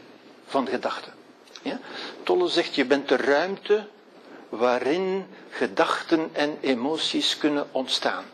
[0.46, 1.14] van gedachten.
[1.62, 1.80] Ja?
[2.24, 3.88] Tolle zegt, je bent de ruimte
[4.50, 8.26] waarin gedachten en emoties kunnen ontstaan.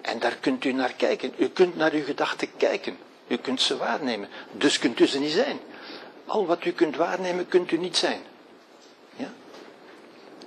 [0.00, 1.34] En daar kunt u naar kijken.
[1.36, 2.98] U kunt naar uw gedachten kijken.
[3.32, 4.28] U kunt ze waarnemen.
[4.52, 5.60] Dus kunt u ze niet zijn.
[6.26, 8.20] Al wat u kunt waarnemen, kunt u niet zijn.
[9.16, 9.32] Ja?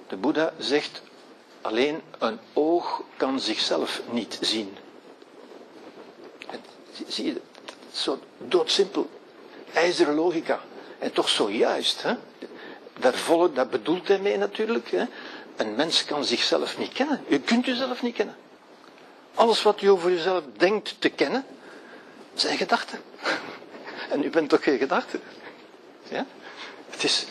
[0.07, 1.01] De Boeddha zegt,
[1.61, 4.77] alleen een oog kan zichzelf niet zien.
[6.49, 6.59] En,
[7.07, 7.41] zie je,
[7.91, 9.09] zo doodsimpel.
[9.73, 10.59] IJzeren logica.
[10.99, 12.01] En toch zo juist.
[12.01, 12.15] Hè?
[12.99, 13.15] Daar,
[13.53, 14.91] dat bedoelt hij mee natuurlijk.
[14.91, 15.05] Hè?
[15.55, 17.23] Een mens kan zichzelf niet kennen.
[17.27, 18.35] U kunt uzelf niet kennen.
[19.35, 21.45] Alles wat u over uzelf denkt te kennen,
[22.39, 22.99] zijn gedachten.
[24.09, 25.19] En u bent toch geen gedachte?
[26.09, 26.25] Ja?
[26.89, 27.25] Het is,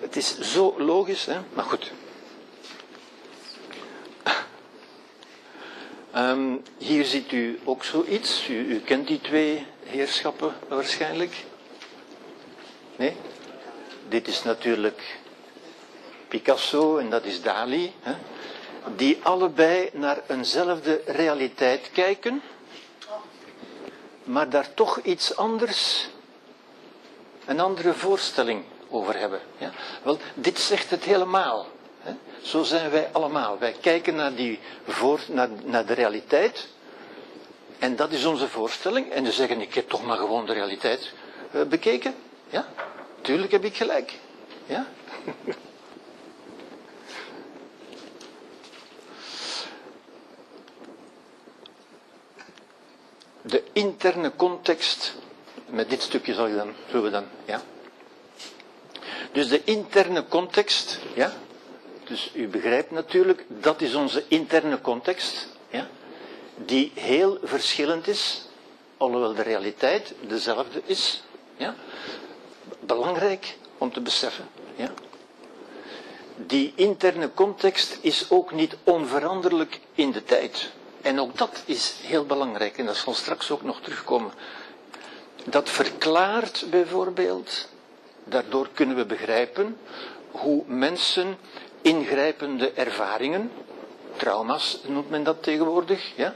[0.00, 1.38] het is zo logisch, hè?
[1.54, 1.92] maar goed.
[6.16, 8.48] Um, hier ziet u ook zoiets.
[8.48, 11.44] U, u kent die twee heerschappen waarschijnlijk.
[12.96, 13.16] Nee?
[14.08, 15.18] Dit is natuurlijk
[16.28, 17.92] Picasso en dat is Dali.
[18.00, 18.12] Hè?
[18.96, 22.42] Die allebei naar eenzelfde realiteit kijken,
[24.26, 26.08] maar daar toch iets anders,
[27.44, 29.40] een andere voorstelling over hebben.
[29.58, 29.72] Ja?
[30.02, 31.66] Wel, dit zegt het helemaal.
[32.00, 32.12] Hè?
[32.42, 33.58] Zo zijn wij allemaal.
[33.58, 35.20] Wij kijken naar, die voor,
[35.64, 36.68] naar, de realiteit.
[37.78, 39.10] En dat is onze voorstelling.
[39.10, 41.12] En ze zeggen, ik heb toch maar gewoon de realiteit
[41.54, 42.14] uh, bekeken.
[42.48, 42.66] Ja,
[43.20, 44.14] tuurlijk heb ik gelijk.
[44.66, 44.86] Ja?
[53.46, 55.14] De interne context,
[55.66, 57.62] met dit stukje zal je dan, zullen we dan, ja.
[59.32, 61.32] Dus de interne context, ja.
[62.04, 65.88] Dus u begrijpt natuurlijk, dat is onze interne context, ja.
[66.54, 68.48] Die heel verschillend is,
[68.96, 71.22] alhoewel de realiteit dezelfde is,
[71.56, 71.74] ja
[72.86, 74.48] belangrijk om te beseffen.
[74.76, 74.92] Ja?
[76.36, 80.70] Die interne context is ook niet onveranderlijk in de tijd.
[81.06, 84.32] En ook dat is heel belangrijk en dat zal straks ook nog terugkomen.
[85.44, 87.68] Dat verklaart bijvoorbeeld,
[88.24, 89.78] daardoor kunnen we begrijpen
[90.30, 91.38] hoe mensen
[91.82, 93.52] ingrijpende ervaringen,
[94.16, 96.34] trauma's noemt men dat tegenwoordig, ja?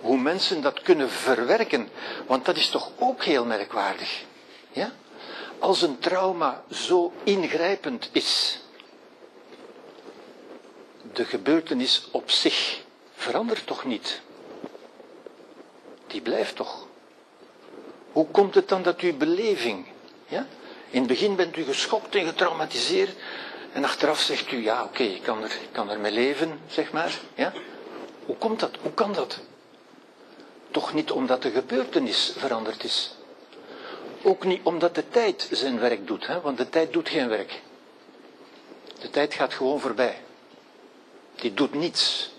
[0.00, 1.88] hoe mensen dat kunnen verwerken.
[2.26, 4.24] Want dat is toch ook heel merkwaardig.
[4.70, 4.92] Ja?
[5.58, 8.60] als een trauma zo ingrijpend is,
[11.12, 12.84] de gebeurtenis op zich
[13.16, 14.20] verandert toch niet?
[16.06, 16.86] Die blijft toch?
[18.12, 19.86] Hoe komt het dan dat uw beleving,
[20.28, 20.46] ja?
[20.90, 23.16] In het begin bent u geschokt en getraumatiseerd
[23.72, 26.92] en achteraf zegt u, ja oké, ik kan er, ik kan er mee leven, zeg
[26.92, 27.18] maar.
[27.34, 27.52] Ja?
[28.24, 28.70] Hoe komt dat?
[28.82, 29.38] Hoe kan dat?
[30.70, 33.14] Toch niet omdat de gebeurtenis veranderd is.
[34.22, 36.40] Ook niet omdat de tijd zijn werk doet, hè?
[36.40, 37.62] want de tijd doet geen werk.
[39.00, 40.22] De tijd gaat gewoon voorbij.
[41.34, 42.30] Die doet niets.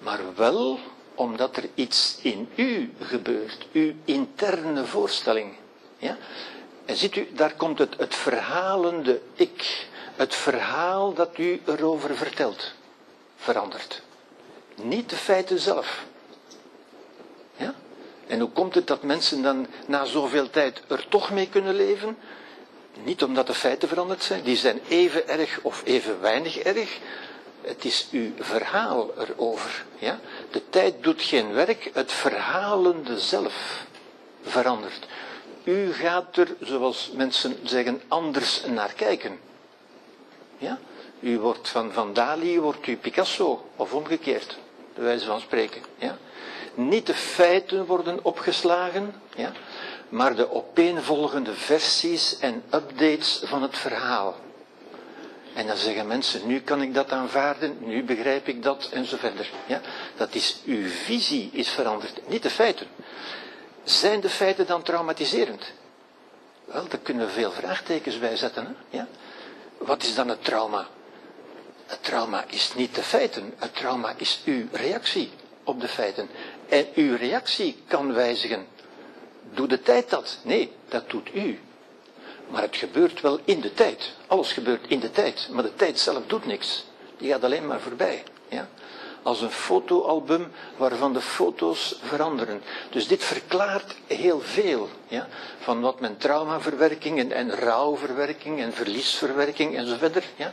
[0.00, 0.78] Maar wel
[1.14, 5.54] omdat er iets in u gebeurt, uw interne voorstelling.
[5.98, 6.16] Ja?
[6.84, 9.86] En ziet u, daar komt het, het verhalende ik,
[10.16, 12.72] het verhaal dat u erover vertelt,
[13.36, 14.02] verandert.
[14.82, 16.04] Niet de feiten zelf.
[17.56, 17.74] Ja?
[18.26, 22.16] En hoe komt het dat mensen dan na zoveel tijd er toch mee kunnen leven?
[23.04, 26.98] Niet omdat de feiten veranderd zijn, die zijn even erg of even weinig erg.
[27.60, 29.84] Het is uw verhaal erover.
[29.98, 30.20] Ja?
[30.50, 33.86] De tijd doet geen werk, het verhalende zelf
[34.42, 35.06] verandert.
[35.64, 39.38] U gaat er, zoals mensen zeggen, anders naar kijken.
[40.58, 40.78] Ja?
[41.20, 44.58] U wordt van, van Dali, wordt u Picasso, of omgekeerd.
[44.94, 45.82] bij wijze van spreken.
[45.98, 46.18] Ja?
[46.74, 49.52] Niet de feiten worden opgeslagen, ja?
[50.08, 54.36] maar de opeenvolgende versies en updates van het verhaal.
[55.54, 59.16] En dan zeggen mensen, nu kan ik dat aanvaarden, nu begrijp ik dat, en zo
[59.16, 59.50] verder.
[59.66, 59.80] Ja?
[60.16, 62.86] Dat is, uw visie is veranderd, niet de feiten.
[63.84, 65.72] Zijn de feiten dan traumatiserend?
[66.64, 68.66] Wel, daar kunnen we veel vraagtekens bij zetten.
[68.66, 68.96] Hè?
[68.96, 69.06] Ja?
[69.78, 70.86] Wat is dan het trauma?
[71.86, 75.30] Het trauma is niet de feiten, het trauma is uw reactie
[75.64, 76.28] op de feiten.
[76.68, 78.66] En uw reactie kan wijzigen.
[79.54, 80.38] Doet de tijd dat?
[80.42, 81.58] Nee, dat doet u.
[82.50, 84.12] Maar het gebeurt wel in de tijd.
[84.26, 85.48] Alles gebeurt in de tijd.
[85.52, 86.84] Maar de tijd zelf doet niks.
[87.18, 88.22] Die gaat alleen maar voorbij.
[88.48, 88.68] Ja?
[89.22, 92.62] Als een fotoalbum waarvan de foto's veranderen.
[92.90, 95.28] Dus dit verklaart heel veel ja?
[95.60, 100.24] van wat men traumaverwerking en, en rouwverwerking en verliesverwerking en zo verder.
[100.36, 100.52] Ja?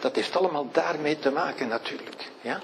[0.00, 2.30] Dat heeft allemaal daarmee te maken natuurlijk.
[2.40, 2.60] Ja?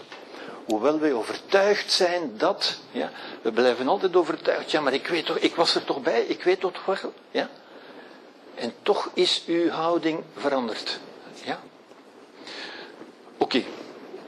[0.64, 3.10] Hoewel wij overtuigd zijn dat, ja,
[3.42, 6.42] we blijven altijd overtuigd, ja, maar ik weet toch, ik was er toch bij, ik
[6.42, 7.48] weet toch wel, ja.
[8.54, 10.98] En toch is uw houding veranderd.
[11.44, 11.60] Ja?
[13.36, 13.64] Oké,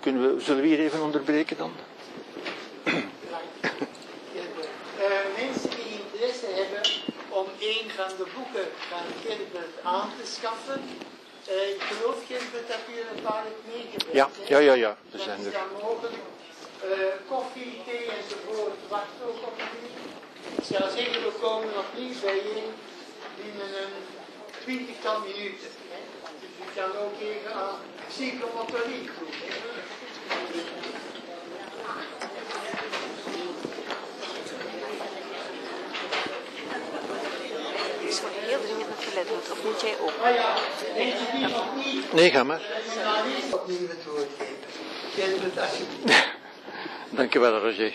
[0.05, 1.73] Kunnen we, zullen we hier even onderbreken dan?
[2.85, 2.95] Uh,
[5.37, 6.83] mensen die interesse hebben
[7.29, 10.81] om een van de boeken van Gilbert aan te schaffen,
[11.49, 14.13] uh, ik geloof Gilbert dat u er een paar hebt meegebracht.
[14.13, 14.89] Ja, ja, ja, ja.
[14.89, 15.53] Er Dat zijn is er.
[15.53, 16.15] dan mogelijk.
[16.85, 16.91] Uh,
[17.29, 19.87] koffie, thee enzovoort wacht ook op u.
[20.61, 22.69] Ik zou zeggen, we komen nog niet bijeen
[23.43, 23.95] binnen een
[24.63, 25.71] twintigtal minuten.
[26.41, 27.77] Dus u kan ook even aan
[28.09, 29.29] psychomotoriek doen.
[29.31, 29.53] hè.
[38.07, 40.13] Ik zou heel dringend toilet moeten, of moet jij ook?
[40.23, 40.57] Ah
[42.13, 42.61] Nee, ga maar.
[43.51, 44.55] Opnieuw het woord geven.
[45.15, 46.29] Gilbert, alsjeblieft.
[47.17, 47.93] Dankjewel, Roger.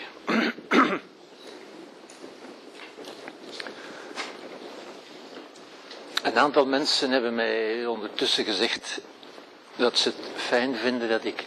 [6.22, 9.00] Een aantal mensen hebben mij ondertussen gezegd
[9.76, 11.44] dat ze het fijn vinden dat ik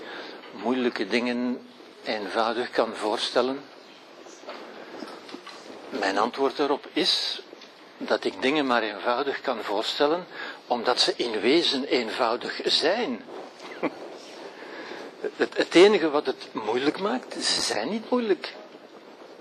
[0.51, 1.67] moeilijke dingen
[2.03, 3.59] eenvoudig kan voorstellen.
[5.89, 7.41] Mijn antwoord daarop is
[7.97, 10.25] dat ik dingen maar eenvoudig kan voorstellen,
[10.67, 13.23] omdat ze in wezen eenvoudig zijn.
[15.35, 18.53] Het, enige wat het moeilijk maakt, ze zijn niet moeilijk.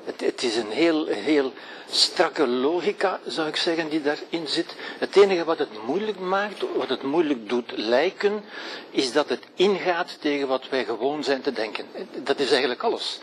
[0.04, 1.52] Het, het is een heel, heel
[1.90, 4.74] strakke logica, zou ik zeggen, die daarin zit.
[4.98, 8.44] Het enige wat het moeilijk maakt, wat het moeilijk doet lijken,
[8.90, 11.86] is dat het ingaat tegen wat wij gewoon zijn te denken.
[12.22, 13.20] Dat is eigenlijk alles.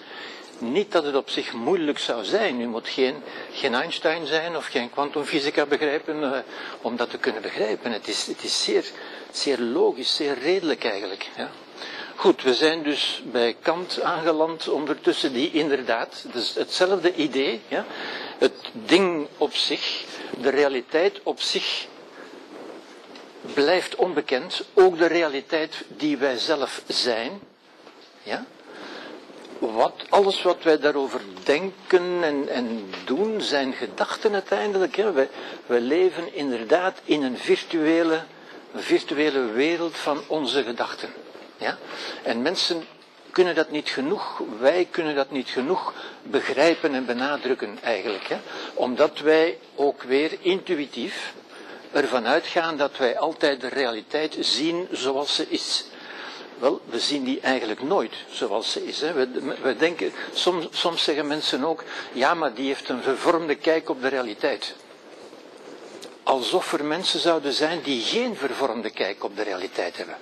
[0.60, 2.61] Niet dat het op zich moeilijk zou zijn.
[2.61, 3.15] U moet geen,
[3.51, 6.39] geen Einstein zijn of geen kwantumfysica begrijpen eh,
[6.81, 7.91] om dat te kunnen begrijpen.
[7.91, 8.85] Het is, het is zeer,
[9.31, 11.30] zeer logisch, zeer redelijk eigenlijk.
[11.38, 11.49] Ja.
[12.19, 17.85] Goed, we zijn dus bij Kant aangeland ondertussen die inderdaad, dus hetzelfde idee, ja,
[18.37, 20.03] het ding op zich,
[20.41, 21.87] de realiteit op zich
[23.53, 27.39] blijft onbekend, ook de realiteit die wij zelf zijn,
[28.23, 28.45] ja,
[29.59, 34.95] wat, alles wat wij daarover denken en, en doen, zijn gedachten uiteindelijk.
[35.65, 38.23] Wij leven inderdaad in een virtuele,
[38.75, 41.09] virtuele wereld van onze gedachten.
[41.60, 41.77] Ja?
[42.23, 42.86] En mensen
[43.31, 48.27] kunnen dat niet genoeg, wij kunnen dat niet genoeg begrijpen en benadrukken eigenlijk.
[48.27, 48.38] Hè?
[48.73, 51.34] Omdat wij ook weer intuïtief
[51.91, 55.86] ervan uitgaan dat wij altijd de realiteit zien zoals ze is.
[56.60, 59.02] Wel, we zien die eigenlijk nooit zoals ze is.
[59.02, 59.14] Hè.
[59.14, 63.90] We, we denken, soms, soms zeggen mensen ook, ja, maar die heeft een vervormde kijk
[63.90, 64.76] op de realiteit.
[66.23, 70.18] Alsof er mensen zouden zijn die geen vervormde kijk op de realiteit hebben.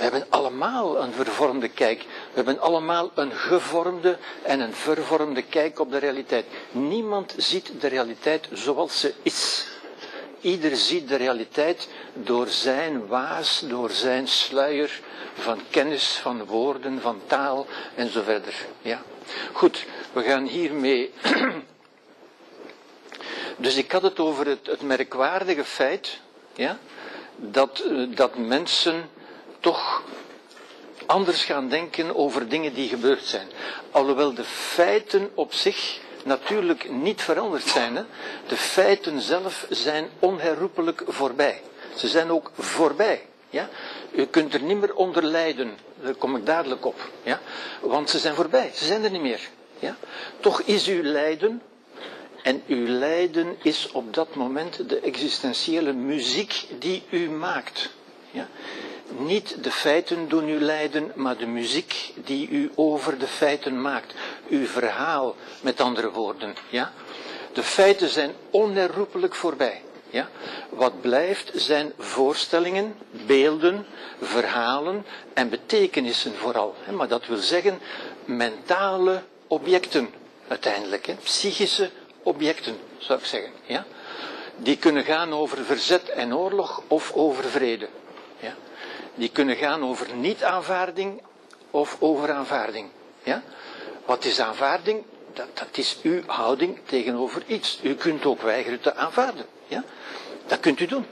[0.00, 2.00] We hebben allemaal een vervormde kijk.
[2.02, 6.44] We hebben allemaal een gevormde en een vervormde kijk op de realiteit.
[6.70, 9.66] Niemand ziet de realiteit zoals ze is.
[10.40, 15.00] Ieder ziet de realiteit door zijn waas, door zijn sluier
[15.34, 18.54] van kennis, van woorden, van taal en zo verder.
[18.82, 19.02] Ja.
[19.52, 21.12] Goed, we gaan hiermee.
[23.56, 26.20] Dus ik had het over het, het merkwaardige feit
[26.54, 26.78] ja,
[27.36, 29.08] dat, eh, dat mensen
[29.60, 30.02] toch
[31.06, 33.46] anders gaan denken over dingen die gebeurd zijn.
[33.90, 37.96] Alhoewel de feiten op zich natuurlijk niet veranderd zijn.
[37.96, 38.02] Hè?
[38.46, 41.62] De feiten zelf zijn onherroepelijk voorbij.
[41.94, 43.26] Ze zijn ook voorbij.
[43.50, 43.68] Ja?
[44.10, 45.76] U kunt er niet meer onder lijden.
[46.02, 47.10] Daar kom ik dadelijk op.
[47.22, 47.40] Ja?
[47.80, 48.70] Want ze zijn voorbij.
[48.74, 49.40] Ze zijn er niet meer.
[49.78, 49.96] Ja?
[50.40, 51.62] Toch is uw lijden.
[52.42, 57.90] En uw lijden is op dat moment de existentiële muziek die u maakt.
[58.30, 58.48] Ja?
[59.18, 64.14] Niet de feiten doen u leiden, maar de muziek die u over de feiten maakt.
[64.48, 66.54] Uw verhaal, met andere woorden.
[66.68, 66.92] Ja?
[67.52, 69.82] De feiten zijn onherroepelijk voorbij.
[70.10, 70.28] Ja?
[70.68, 73.86] Wat blijft zijn voorstellingen, beelden,
[74.20, 76.74] verhalen en betekenissen vooral.
[76.90, 77.80] Maar dat wil zeggen
[78.24, 80.10] mentale objecten
[80.48, 81.06] uiteindelijk.
[81.06, 81.14] Hè?
[81.14, 81.90] Psychische
[82.22, 83.50] objecten, zou ik zeggen.
[83.66, 83.86] Ja?
[84.56, 87.88] Die kunnen gaan over verzet en oorlog of over vrede.
[89.14, 91.22] Die kunnen gaan over niet-aanvaarding
[91.70, 92.88] of over aanvaarding.
[93.22, 93.42] Ja?
[94.04, 95.04] Wat is aanvaarding?
[95.32, 97.78] Dat, dat is uw houding tegenover iets.
[97.82, 99.46] U kunt ook weigeren te aanvaarden.
[99.66, 99.84] Ja?
[100.46, 101.06] Dat kunt u doen.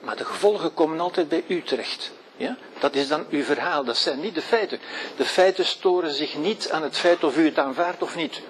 [0.00, 2.12] Maar de gevolgen komen altijd bij u terecht.
[2.36, 2.56] Ja?
[2.78, 4.78] Dat is dan uw verhaal, dat zijn niet de feiten.
[5.16, 8.42] De feiten storen zich niet aan het feit of u het aanvaardt of niet.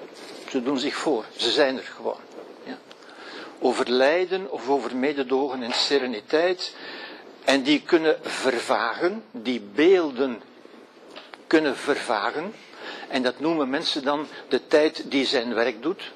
[0.48, 2.20] Ze doen zich voor, ze zijn er gewoon.
[2.64, 2.78] Ja?
[3.58, 6.74] Over lijden of over mededogen en sereniteit.
[7.46, 10.42] En die kunnen vervagen, die beelden
[11.46, 12.54] kunnen vervagen.
[13.08, 16.12] En dat noemen mensen dan de tijd die zijn werk doet.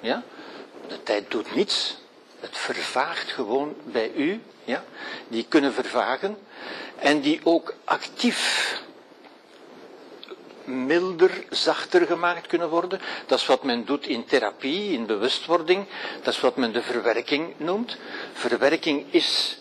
[0.00, 0.22] Ja?
[0.88, 1.96] De tijd doet niets.
[2.40, 4.40] Het vervaagt gewoon bij u.
[4.64, 4.84] Ja?
[5.28, 6.38] Die kunnen vervagen.
[6.96, 8.80] En die ook actief
[10.64, 13.00] milder, zachter gemaakt kunnen worden.
[13.26, 15.86] Dat is wat men doet in therapie, in bewustwording.
[16.22, 17.96] Dat is wat men de verwerking noemt.
[18.32, 19.60] Verwerking is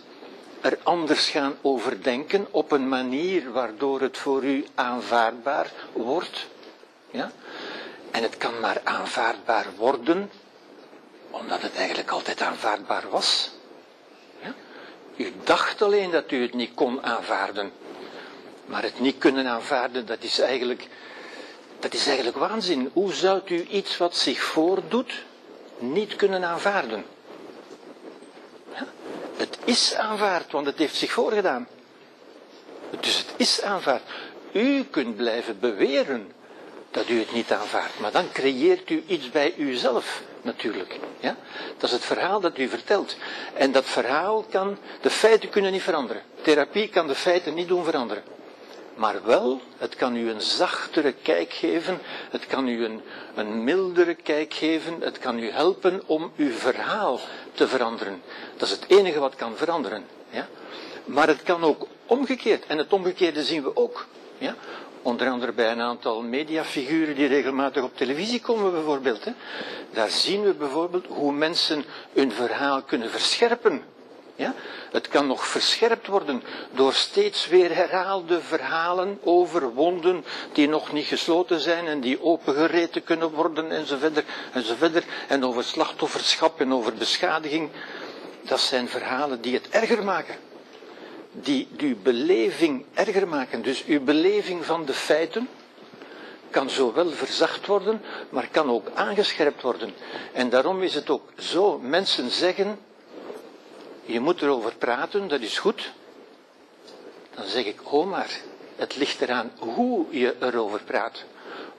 [0.61, 6.47] er anders gaan overdenken op een manier waardoor het voor u aanvaardbaar wordt.
[7.11, 7.31] Ja?
[8.11, 10.31] En het kan maar aanvaardbaar worden
[11.29, 13.51] omdat het eigenlijk altijd aanvaardbaar was.
[14.41, 14.53] Ja?
[15.15, 17.71] U dacht alleen dat u het niet kon aanvaarden.
[18.65, 20.87] Maar het niet kunnen aanvaarden, dat is eigenlijk,
[21.79, 22.89] dat is eigenlijk waanzin.
[22.93, 25.23] Hoe zou u iets wat zich voordoet,
[25.77, 27.05] niet kunnen aanvaarden?
[29.41, 31.67] Het is aanvaard, want het heeft zich voorgedaan.
[32.99, 34.01] Dus het is aanvaard.
[34.51, 36.31] U kunt blijven beweren
[36.91, 40.99] dat u het niet aanvaardt, maar dan creëert u iets bij uzelf natuurlijk.
[41.19, 41.35] Ja?
[41.77, 43.15] Dat is het verhaal dat u vertelt.
[43.53, 46.21] En dat verhaal kan, de feiten kunnen niet veranderen.
[46.41, 48.23] Therapie kan de feiten niet doen veranderen.
[49.01, 51.99] Maar wel, het kan u een zachtere kijk geven,
[52.29, 53.01] het kan u een,
[53.35, 57.19] een mildere kijk geven, het kan u helpen om uw verhaal
[57.53, 58.21] te veranderen.
[58.57, 60.05] Dat is het enige wat kan veranderen.
[60.29, 60.47] Ja?
[61.05, 64.05] Maar het kan ook omgekeerd, en het omgekeerde zien we ook.
[64.37, 64.55] Ja?
[65.01, 69.25] Onder andere bij een aantal mediafiguren die regelmatig op televisie komen bijvoorbeeld.
[69.25, 69.31] Hè.
[69.91, 71.83] Daar zien we bijvoorbeeld hoe mensen
[72.13, 73.83] hun verhaal kunnen verscherpen.
[74.41, 74.53] Ja?
[74.91, 81.05] Het kan nog verscherpt worden door steeds weer herhaalde verhalen over wonden die nog niet
[81.05, 84.23] gesloten zijn en die opengereten kunnen worden enzovoort.
[84.51, 85.05] enzovoort.
[85.27, 87.69] En over slachtofferschap en over beschadiging.
[88.41, 90.35] Dat zijn verhalen die het erger maken
[91.31, 93.61] die uw beleving erger maken.
[93.61, 95.47] Dus uw beleving van de feiten
[96.49, 99.93] kan zowel verzacht worden, maar kan ook aangescherpt worden.
[100.33, 102.79] En daarom is het ook zo, mensen zeggen,
[104.11, 105.91] je moet erover praten, dat is goed.
[107.35, 108.39] Dan zeg ik, oh maar,
[108.75, 111.23] het ligt eraan hoe je erover praat.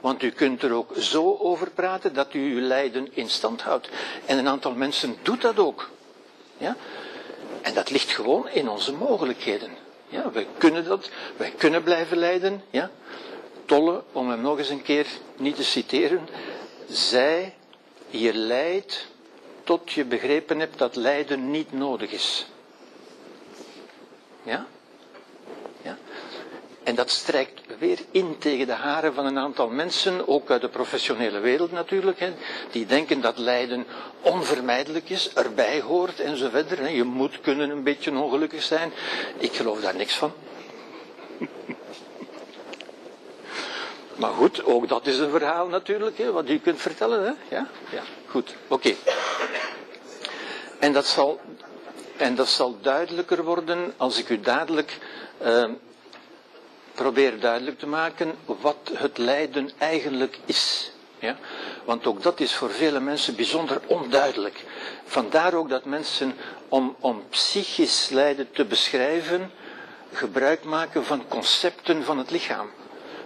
[0.01, 3.89] Want u kunt er ook zo over praten dat u uw lijden in stand houdt.
[4.27, 5.91] En een aantal mensen doet dat ook.
[6.57, 6.77] Ja?
[7.63, 9.71] En dat ligt gewoon in onze mogelijkheden.
[10.09, 12.63] Ja, wij kunnen dat, wij kunnen blijven lijden.
[12.71, 12.91] Ja.
[13.65, 15.07] Tolle, om hem nog eens een keer
[15.37, 16.29] niet te citeren,
[16.89, 17.53] zei,
[18.09, 19.07] je lijdt
[19.79, 22.47] tot je begrepen hebt dat lijden niet nodig is.
[24.43, 24.67] Ja?
[26.83, 30.69] En dat strijkt weer in tegen de haren van een aantal mensen, ook uit de
[30.69, 32.33] professionele wereld natuurlijk, hè,
[32.71, 33.87] die denken dat lijden
[34.21, 36.79] onvermijdelijk is, erbij hoort en zo verder.
[36.79, 36.89] Hè.
[36.89, 38.93] Je moet kunnen een beetje ongelukkig zijn.
[39.39, 40.33] Ik geloof daar niks van.
[44.23, 47.25] Maar goed, ook dat is een verhaal natuurlijk, hè, wat u kunt vertellen.
[47.25, 47.57] Hè?
[47.57, 47.67] Ja?
[47.91, 48.95] ja, goed, oké.
[50.79, 51.41] En, dat zal,
[52.17, 54.99] en dat zal duidelijker worden als ik u dadelijk
[55.45, 55.65] uh,
[56.95, 60.93] probeer duidelijk te maken wat het lijden eigenlijk is.
[61.19, 61.37] Ja?
[61.85, 64.65] Want ook dat is voor vele mensen bijzonder onduidelijk.
[65.05, 66.35] Vandaar ook dat mensen,
[66.69, 69.51] om, om psychisch lijden te beschrijven,
[70.13, 72.71] gebruik maken van concepten van het lichaam.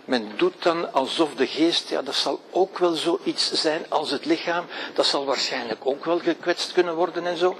[0.06, 4.24] Men doet dan alsof de geest, ja, dat zal ook wel zoiets zijn als het
[4.24, 7.56] lichaam, dat zal waarschijnlijk ook wel gekwetst kunnen worden en zo.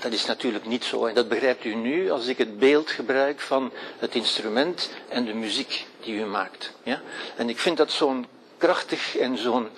[0.00, 1.06] Dat is natuurlijk niet zo.
[1.06, 5.34] En dat begrijpt u nu als ik het beeld gebruik van het instrument en de
[5.34, 6.72] muziek die u maakt.
[6.82, 7.00] Ja?
[7.36, 8.26] En ik vind dat zo'n
[8.58, 9.68] krachtig en zo'n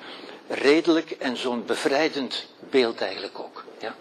[0.48, 3.64] redelijk en zo'n bevrijdend beeld eigenlijk ook.
[3.78, 3.94] Ja?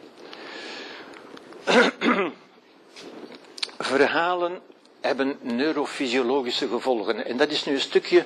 [3.79, 4.61] verhalen
[5.01, 7.25] hebben neurofysiologische gevolgen.
[7.25, 8.23] En dat is nu een stukje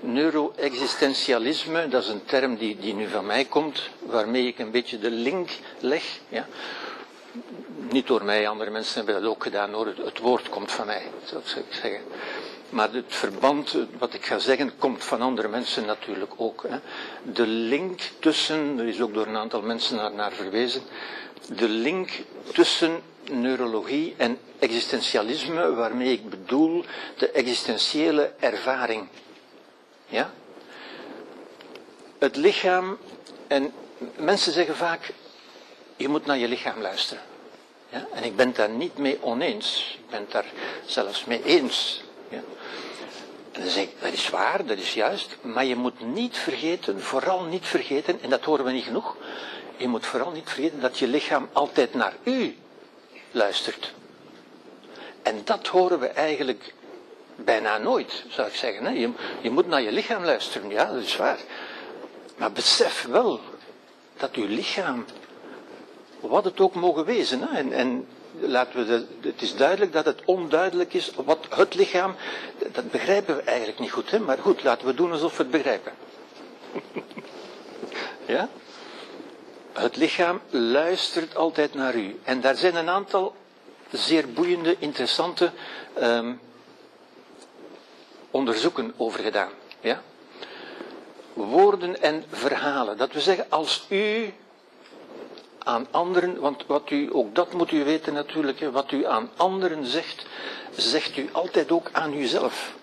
[0.00, 1.88] neuro-existentialisme.
[1.88, 5.10] Dat is een term die, die nu van mij komt, waarmee ik een beetje de
[5.10, 5.50] link
[5.80, 6.04] leg.
[6.28, 6.46] Ja.
[7.90, 9.86] Niet door mij, andere mensen hebben dat ook gedaan hoor.
[9.86, 12.00] Het woord komt van mij, zou ik zeggen.
[12.68, 16.64] Maar het verband, wat ik ga zeggen, komt van andere mensen natuurlijk ook.
[16.68, 16.78] Hè.
[17.32, 20.82] De link tussen, er is ook door een aantal mensen naar, verwezen,
[21.46, 22.10] de link
[22.52, 26.84] tussen neurologie en existentialisme, waarmee ik bedoel
[27.18, 29.08] de existentiële ervaring.
[30.06, 30.30] Ja?
[32.18, 32.98] Het lichaam,
[33.46, 33.72] en
[34.16, 35.12] mensen zeggen vaak,
[35.96, 37.22] je moet naar je lichaam luisteren.
[37.88, 38.06] Ja?
[38.12, 39.98] En ik ben daar niet mee oneens.
[39.98, 40.46] Ik ben daar
[40.86, 42.02] zelfs mee eens.
[42.28, 42.40] Ja?
[43.52, 47.02] En dan zeg ik, dat is waar, dat is juist, maar je moet niet vergeten,
[47.02, 49.16] vooral niet vergeten, en dat horen we niet genoeg,
[49.76, 52.56] je moet vooral niet vergeten dat je lichaam altijd naar u
[53.30, 53.94] luistert.
[55.22, 56.74] En dat horen we eigenlijk
[57.36, 58.98] bijna nooit, zou ik zeggen.
[59.00, 59.10] Je,
[59.40, 61.38] je moet naar je lichaam luisteren, ja, dat is waar.
[62.36, 63.40] Maar besef wel
[64.16, 65.04] dat uw lichaam,
[66.20, 67.48] wat het ook mogen wezen?
[67.48, 68.06] En, en
[68.40, 72.14] laten we het is duidelijk dat het onduidelijk is wat het lichaam,
[72.72, 74.18] dat begrijpen we eigenlijk niet goed, hè?
[74.18, 75.92] maar goed, laten we doen alsof we het begrijpen.
[78.26, 78.48] ja?
[79.72, 82.20] Het lichaam luistert altijd naar u.
[82.22, 83.34] En daar zijn een aantal
[83.90, 85.50] zeer boeiende, interessante
[86.02, 86.40] um,
[88.30, 89.50] onderzoeken over gedaan.
[89.80, 90.02] Ja?
[91.32, 92.96] Woorden en verhalen.
[92.96, 94.32] Dat we zeggen, als u
[95.68, 99.86] aan anderen, want wat u, ook dat moet u weten natuurlijk, wat u aan anderen
[99.86, 100.26] zegt,
[100.76, 102.74] zegt u altijd ook aan uzelf.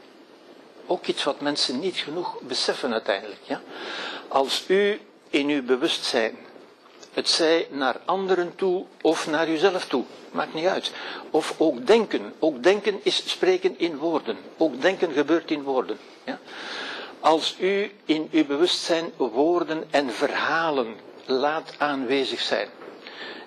[0.86, 3.40] Ook iets wat mensen niet genoeg beseffen uiteindelijk.
[3.44, 3.62] Ja?
[4.28, 5.00] Als u
[5.30, 6.38] in uw bewustzijn
[7.14, 10.04] het zij naar anderen toe of naar uzelf toe.
[10.32, 10.92] Maakt niet uit.
[11.32, 12.34] Of ook denken.
[12.40, 14.38] Ook denken is spreken in woorden.
[14.58, 15.98] Ook denken gebeurt in woorden.
[16.26, 16.40] Ja?
[17.20, 20.96] Als u in uw bewustzijn woorden en verhalen
[21.26, 22.70] laat aanwezig zijn,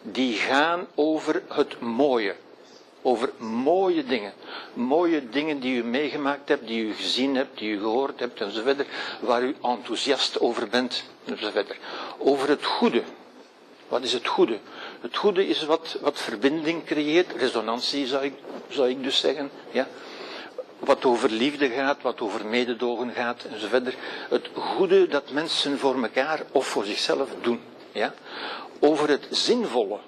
[0.02, 2.34] die gaan over het mooie.
[3.02, 4.32] Over mooie dingen.
[4.72, 8.86] Mooie dingen die u meegemaakt hebt, die u gezien hebt, die u gehoord hebt enzovoort.
[9.20, 11.76] Waar u enthousiast over bent enzovoort.
[12.18, 13.02] Over het goede.
[13.88, 14.58] Wat is het goede?
[15.00, 18.34] Het goede is wat, wat verbinding creëert, resonantie zou ik,
[18.68, 19.50] zou ik dus zeggen.
[19.70, 19.88] Ja?
[20.78, 23.94] Wat over liefde gaat, wat over mededogen gaat enzovoort.
[24.28, 27.60] Het goede dat mensen voor elkaar of voor zichzelf doen.
[27.92, 28.14] Ja?
[28.78, 29.98] Over het zinvolle.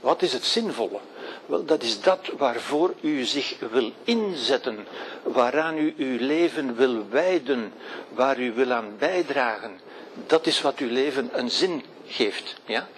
[0.00, 0.98] Wat is het zinvolle?
[1.46, 4.86] Wel, dat is dat waarvoor u zich wil inzetten,
[5.22, 7.72] waaraan u uw leven wil wijden,
[8.08, 9.80] waar u wil aan bijdragen.
[10.26, 12.56] Dat is wat uw leven een zin geeft.
[12.64, 12.88] Ja?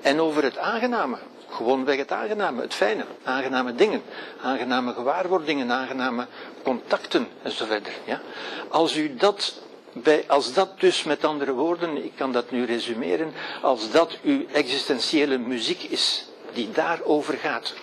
[0.00, 1.18] En over het aangename,
[1.54, 4.02] gewoonweg het aangename, het fijne, aangename dingen,
[4.42, 6.26] aangename gewaarwordingen, aangename
[6.62, 7.88] contacten enzovoort.
[8.04, 8.20] Ja?
[8.68, 9.54] Als u dat
[9.92, 13.32] bij, als dat dus met andere woorden, ik kan dat nu resumeren,
[13.62, 17.74] als dat uw existentiële muziek is, die daarover gaat,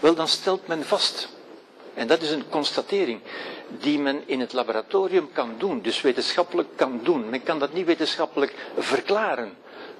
[0.00, 1.28] wel dan stelt men vast,
[1.94, 3.20] en dat is een constatering,
[3.68, 7.30] die men in het laboratorium kan doen, dus wetenschappelijk kan doen.
[7.30, 9.56] Men kan dat niet wetenschappelijk verklaren,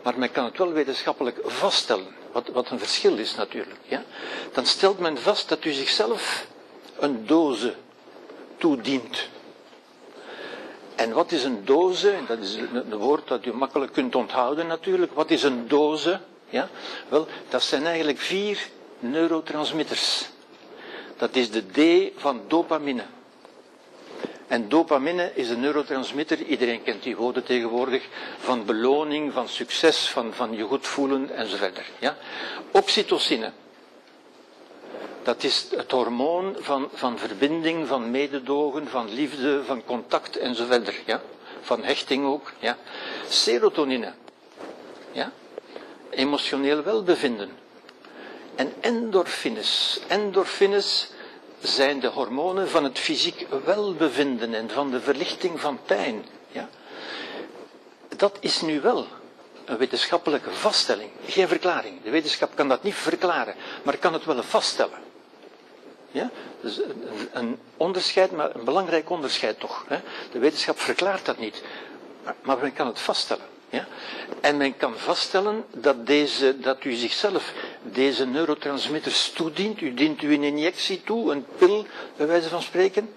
[0.06, 3.80] maar men kan het wel wetenschappelijk vaststellen, wat, wat een verschil is natuurlijk.
[3.88, 4.02] Ja?
[4.52, 6.46] Dan stelt men vast dat u zichzelf
[6.98, 7.74] een doze
[8.56, 9.28] toedient.
[10.94, 12.14] En wat is een doze?
[12.26, 15.14] Dat is een woord dat u makkelijk kunt onthouden natuurlijk.
[15.14, 16.20] Wat is een doze?
[16.48, 16.68] Ja?
[17.08, 18.68] Wel, dat zijn eigenlijk vier
[18.98, 20.28] neurotransmitters.
[21.16, 23.04] Dat is de D van dopamine.
[24.46, 28.08] En dopamine is een neurotransmitter, iedereen kent die woorden tegenwoordig,
[28.38, 31.80] van beloning, van succes, van, van je goed voelen enzovoort.
[31.98, 32.16] Ja?
[32.70, 33.52] Oxytocine,
[35.22, 40.94] dat is het hormoon van, van verbinding, van mededogen, van liefde, van contact enzovoort.
[41.06, 41.20] Ja?
[41.60, 42.52] Van hechting ook.
[42.58, 42.76] Ja?
[43.28, 44.12] Serotonine,
[45.12, 45.32] ja?
[46.10, 47.50] emotioneel welbevinden.
[48.54, 50.00] En endorfines.
[50.06, 51.10] Endorfines
[51.66, 56.24] zijn de hormonen van het fysiek welbevinden en van de verlichting van pijn.
[56.48, 56.68] Ja?
[58.16, 59.06] Dat is nu wel
[59.64, 62.02] een wetenschappelijke vaststelling, geen verklaring.
[62.02, 64.98] De wetenschap kan dat niet verklaren, maar kan het wel vaststellen.
[66.10, 66.30] Ja?
[66.60, 69.84] Dus een, een onderscheid, maar een belangrijk onderscheid toch.
[69.88, 70.00] Hè?
[70.32, 71.62] De wetenschap verklaart dat niet,
[72.24, 73.55] maar, maar men kan het vaststellen.
[73.70, 73.86] Ja?
[74.40, 77.52] En men kan vaststellen dat, deze, dat u zichzelf
[77.82, 79.80] deze neurotransmitters toedient.
[79.80, 81.86] U dient u een injectie toe, een pil,
[82.16, 83.14] bij wijze van spreken,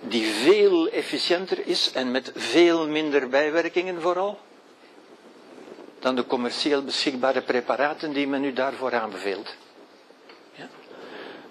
[0.00, 4.38] die veel efficiënter is en met veel minder bijwerkingen vooral,
[5.98, 9.54] dan de commercieel beschikbare preparaten die men u daarvoor aanbeveelt.
[10.52, 10.68] Ja?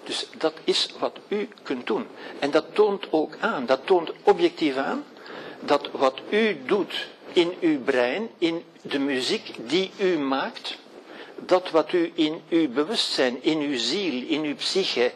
[0.04, 2.06] Dus dat is wat u kunt doen.
[2.38, 5.04] En dat toont ook aan, dat toont objectief aan,
[5.60, 10.78] dat wat u doet in uw brein, in de muziek die u maakt,
[11.36, 15.12] dat wat u in uw bewustzijn, in uw ziel, in uw psyche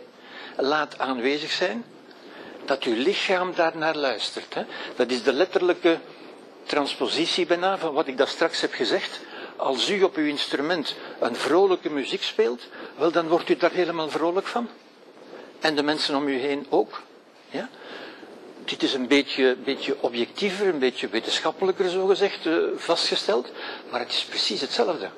[0.56, 1.84] laat aanwezig zijn,
[2.64, 4.54] dat uw lichaam daarnaar luistert.
[4.54, 4.62] Hè?
[4.96, 5.98] Dat is de letterlijke
[6.66, 9.20] transpositie bijna van wat ik daar straks heb gezegd.
[9.56, 12.66] Als u op uw instrument een vrolijke muziek speelt,
[12.96, 14.68] wel dan wordt u daar helemaal vrolijk van.
[15.60, 17.02] En de mensen om u heen ook.
[17.50, 17.68] Ja?
[18.64, 23.50] Dit is een beetje, beetje objectiever, een beetje wetenschappelijker zogezegd uh, vastgesteld,
[23.90, 25.10] maar het is precies hetzelfde.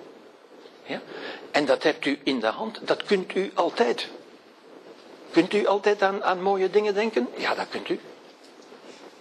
[0.87, 1.01] Ja?
[1.51, 4.09] En dat hebt u in de hand, dat kunt u altijd.
[5.31, 7.29] Kunt u altijd aan, aan mooie dingen denken?
[7.37, 8.01] Ja, dat kunt u.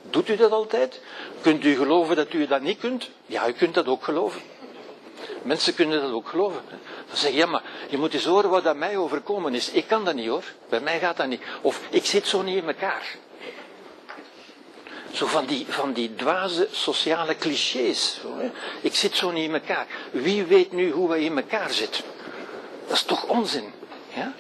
[0.09, 1.01] Doet u dat altijd?
[1.41, 3.09] Kunt u geloven dat u dat niet kunt?
[3.25, 4.41] Ja, u kunt dat ook geloven.
[5.41, 6.61] Mensen kunnen dat ook geloven.
[7.07, 9.69] Dan zeg je, ja, maar je moet eens horen wat aan mij overkomen is.
[9.69, 10.43] Ik kan dat niet hoor.
[10.69, 11.41] Bij mij gaat dat niet.
[11.61, 13.15] Of ik zit zo niet in elkaar.
[15.14, 18.19] Zo van die, van die dwaze sociale clichés.
[18.81, 19.88] Ik zit zo niet in elkaar.
[20.11, 22.03] Wie weet nu hoe wij in elkaar zitten?
[22.88, 23.73] Dat is toch onzin?
[24.14, 24.34] Ja?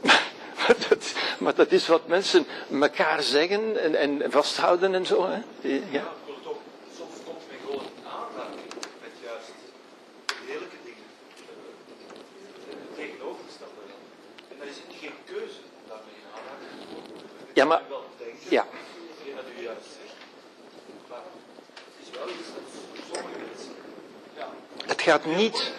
[0.88, 2.46] dat, maar dat is wat mensen
[2.80, 5.26] elkaar zeggen en, en vasthouden en zo.
[5.28, 5.68] Hè?
[5.90, 6.04] Ja.
[6.96, 8.72] Soms komt men gewoon aanraking
[9.02, 9.52] met juist
[10.46, 11.06] lelijke dingen
[12.70, 13.82] uh, tegenovergestelde.
[14.50, 17.52] En dan is het geen keuze om daarmee in aanraking te komen.
[17.54, 17.82] Ja, maar.
[17.88, 18.64] wel denken, Ja.
[19.10, 20.16] hetgeen dat u juist zegt.
[21.10, 21.24] Maar
[21.74, 22.66] het is wel iets dat
[23.10, 23.72] sommige mensen.
[24.38, 24.46] Ja,
[24.92, 25.72] Het gaat niet.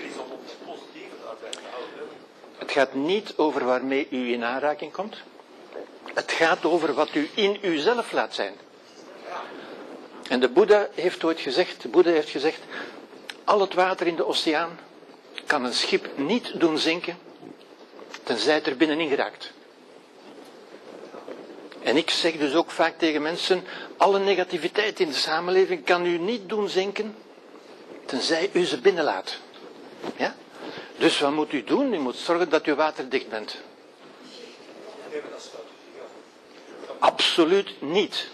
[2.58, 5.16] Het gaat niet over waarmee u in aanraking komt.
[6.14, 8.54] Het gaat over wat u in uzelf laat zijn.
[10.30, 12.60] En de Boeddha heeft ooit gezegd, de Boeddha heeft gezegd,
[13.44, 14.80] al het water in de oceaan
[15.46, 17.18] kan een schip niet doen zinken,
[18.24, 19.52] tenzij het er binnenin geraakt.
[21.84, 23.64] En ik zeg dus ook vaak tegen mensen,
[23.98, 27.16] alle negativiteit in de samenleving kan u niet doen zinken,
[28.08, 29.38] tenzij u ze binnenlaat.
[30.16, 30.36] Ja?
[30.98, 31.94] Dus wat moet u doen?
[31.94, 33.58] U moet zorgen dat u waterdicht bent.
[37.00, 38.28] Absoluut niet.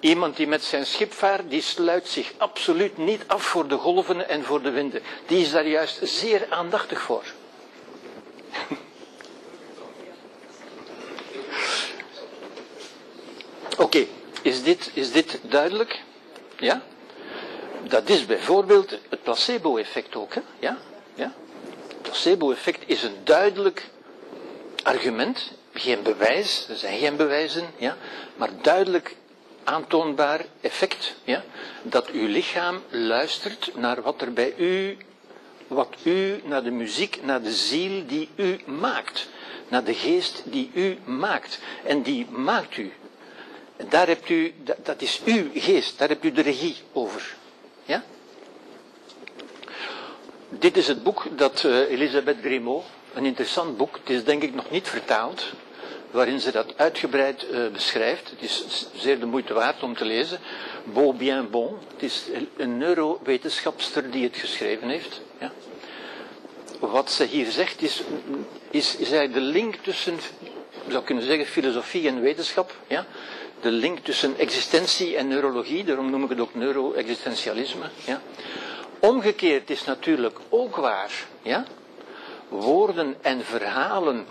[0.00, 4.28] Iemand die met zijn schip vaart, die sluit zich absoluut niet af voor de golven
[4.28, 5.02] en voor de winden.
[5.26, 7.24] Die is daar juist zeer aandachtig voor.
[13.78, 14.06] Oké,
[14.42, 16.02] is, dit, is dit duidelijk?
[16.56, 16.82] Ja?
[17.82, 20.34] Dat is bijvoorbeeld het placebo-effect ook.
[20.34, 20.40] Hè?
[20.58, 20.78] Ja?
[21.14, 21.32] Ja?
[21.88, 23.88] Het placebo-effect is een duidelijk
[24.82, 27.96] argument, geen bewijs, er zijn geen bewijzen, ja,
[28.36, 29.16] maar duidelijk
[29.64, 31.44] aantoonbaar effect, ja,
[31.82, 34.96] dat uw lichaam luistert naar wat er bij u,
[35.66, 39.28] wat u, naar de muziek, naar de ziel die u maakt,
[39.68, 41.58] naar de geest die u maakt.
[41.84, 42.92] En die maakt u.
[43.76, 47.36] En daar hebt u, dat, dat is uw geest, daar hebt u de regie over.
[47.88, 48.04] Ja?
[50.48, 52.84] Dit is het boek dat eh, Elisabeth Grimaud,
[53.14, 55.44] een interessant boek, het is denk ik nog niet vertaald,
[56.10, 58.30] waarin ze dat uitgebreid eh, beschrijft.
[58.30, 60.38] Het is zeer de moeite waard om te lezen.
[60.84, 62.24] Beau bien bon, het is
[62.56, 65.20] een neurowetenschapster die het geschreven heeft.
[65.40, 65.52] Ja.
[66.78, 68.02] Wat ze hier zegt is,
[68.70, 70.18] is, is eigenlijk de link tussen,
[70.90, 72.74] zou kunnen zeggen, filosofie en wetenschap.
[72.86, 73.06] Ja.
[73.60, 77.84] De link tussen existentie en neurologie, daarom noem ik het ook neuro-existentialisme.
[78.04, 78.20] Ja.
[78.98, 81.10] Omgekeerd is natuurlijk ook waar.
[81.42, 81.64] Ja?
[82.48, 84.26] Woorden en verhalen.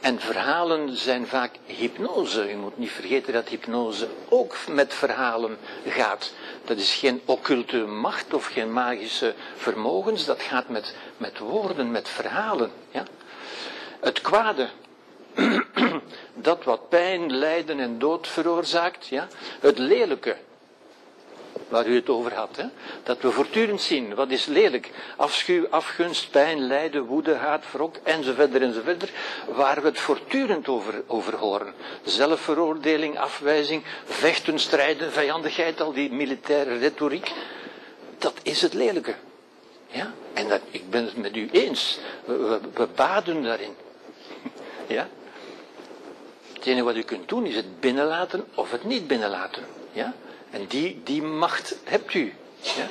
[0.00, 2.52] En verhalen zijn vaak hypnose.
[2.52, 5.56] U moet niet vergeten dat hypnose ook met verhalen
[5.88, 6.32] gaat.
[6.64, 10.24] Dat is geen occulte macht of geen magische vermogens.
[10.24, 12.70] Dat gaat met, met woorden, met verhalen.
[12.90, 13.02] Ja?
[14.00, 14.68] Het kwade.
[16.34, 19.06] dat wat pijn, lijden en dood veroorzaakt.
[19.06, 19.28] Ja?
[19.60, 20.36] Het lelijke
[21.68, 22.56] waar u het over had.
[22.56, 22.64] Hè?
[23.02, 24.90] Dat we voortdurend zien, wat is lelijk?
[25.16, 29.10] Afschuw, afgunst, pijn, lijden, woede, haat, wrok, enzovoort, enzovoort.
[29.46, 31.74] Waar we het voortdurend over, over horen.
[32.04, 37.32] Zelfveroordeling, afwijzing, vechten, strijden, vijandigheid, al die militaire retoriek.
[38.18, 39.14] Dat is het lelijke.
[39.86, 40.12] Ja?
[40.32, 41.98] En dat, ik ben het met u eens.
[42.24, 43.74] We, we, baden daarin.
[44.86, 45.08] Ja?
[46.64, 49.64] Het enige wat u kunt doen is het binnenlaten of het niet binnenlaten.
[49.92, 50.14] Ja?
[50.50, 52.34] En die, die macht hebt u.
[52.60, 52.86] Ja?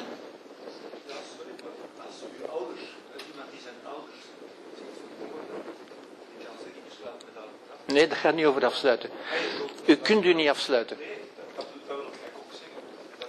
[7.85, 9.09] Nee, dat gaat niet over afsluiten.
[9.85, 10.97] U kunt u niet afsluiten.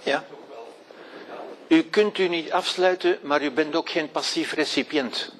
[0.03, 0.25] Ja.
[1.67, 5.31] U kunt u niet afsluiten, maar u bent ook geen passief recipiënt.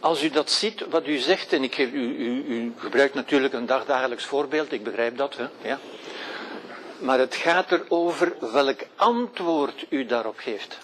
[0.00, 3.66] Als u dat ziet, wat u zegt, en ik u, u, u gebruikt natuurlijk een
[3.66, 5.78] dagdagelijks voorbeeld, ik begrijp dat, hè, ja.
[6.98, 10.78] Maar het gaat erover welk antwoord u daarop geeft.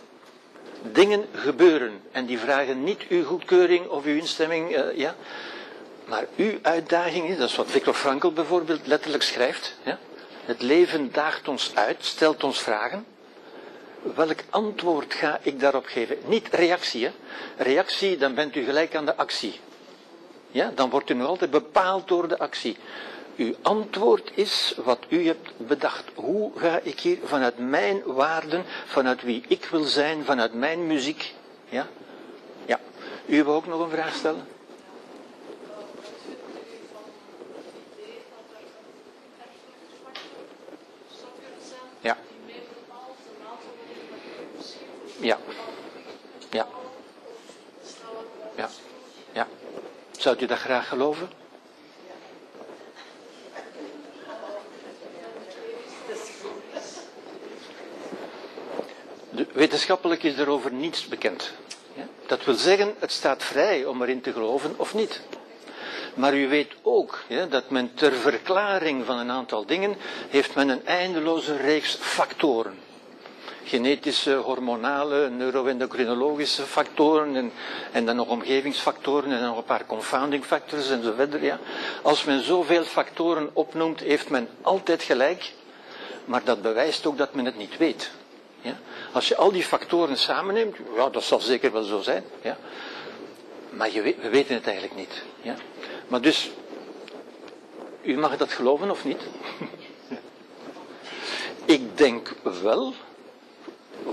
[0.82, 5.14] Dingen gebeuren en die vragen niet uw goedkeuring of uw instemming, uh, ja.
[6.04, 9.98] Maar uw uitdaging is, dat is wat Viktor Frankl bijvoorbeeld letterlijk schrijft, ja.
[10.44, 13.15] Het leven daagt ons uit, stelt ons vragen.
[14.02, 16.18] Welk antwoord ga ik daarop geven?
[16.26, 17.12] Niet reactie, hè.
[17.56, 19.60] Reactie, dan bent u gelijk aan de actie.
[20.50, 22.76] Ja, dan wordt u nog altijd bepaald door de actie.
[23.36, 26.04] Uw antwoord is wat u hebt bedacht.
[26.14, 31.34] Hoe ga ik hier vanuit mijn waarden, vanuit wie ik wil zijn, vanuit mijn muziek?
[31.68, 31.86] Ja?
[32.66, 32.80] Ja.
[33.26, 34.46] U wil ook nog een vraag stellen?
[42.00, 42.16] Ja.
[45.20, 45.38] Ja.
[46.50, 46.66] Ja.
[48.56, 48.68] Ja.
[49.32, 49.46] Ja.
[50.18, 51.28] Zou u dat graag geloven?
[59.52, 61.52] Wetenschappelijk is erover niets bekend.
[62.26, 65.20] Dat wil zeggen, het staat vrij om erin te geloven of niet.
[66.14, 67.18] Maar u weet ook
[67.48, 69.96] dat men ter verklaring van een aantal dingen
[70.28, 72.78] heeft men een eindeloze reeks factoren.
[73.66, 77.52] Genetische, hormonale, neuroendocrinologische factoren en,
[77.92, 81.42] en dan nog omgevingsfactoren en nog een paar confounding factors en zo verder.
[81.42, 81.58] Ja.
[82.02, 85.52] Als men zoveel factoren opnoemt, heeft men altijd gelijk,
[86.24, 88.10] maar dat bewijst ook dat men het niet weet.
[88.60, 88.76] Ja?
[89.12, 92.24] Als je al die factoren samenneemt, ja, dat zal zeker wel zo zijn.
[92.42, 92.56] Ja?
[93.70, 95.22] Maar je weet, we weten het eigenlijk niet.
[95.42, 95.54] Ja?
[96.08, 96.50] Maar dus,
[98.02, 99.20] u mag dat geloven of niet?
[101.76, 102.32] ik denk
[102.62, 102.94] wel,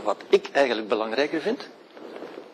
[0.04, 1.70] wat ik eigenlijk belangrijker vind,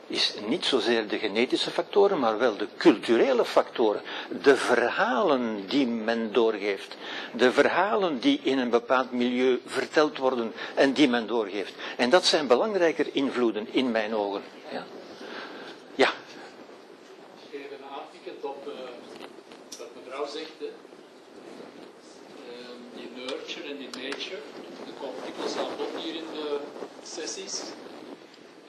[0.09, 4.01] is niet zozeer de genetische factoren, maar wel de culturele factoren.
[4.41, 6.95] De verhalen die men doorgeeft.
[7.33, 11.73] De verhalen die in een bepaald milieu verteld worden en die men doorgeeft.
[11.97, 14.41] En dat zijn belangrijker invloeden in mijn ogen.
[14.71, 14.85] Ja.
[15.95, 16.09] ja.
[17.51, 18.73] Even aanpikken op uh,
[19.77, 20.61] wat mevrouw zegt.
[20.61, 20.67] Uh,
[23.15, 24.37] nurture en die nature.
[24.85, 26.59] Dat komt dikwijls bod hier in de
[27.19, 27.61] sessies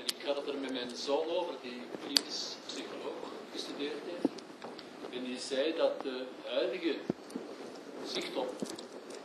[0.04, 4.34] ik had het er met mijn zoon over, die klinisch psycholoog gestudeerd heeft.
[5.14, 6.94] En die zei dat de huidige
[8.06, 8.54] zicht op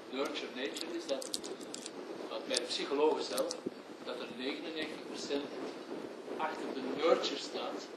[0.10, 1.40] nurture nature is dat,
[2.30, 3.48] dat bij de psychologen zelf,
[4.04, 5.42] dat er 99%
[6.38, 7.88] achter de nurture staat.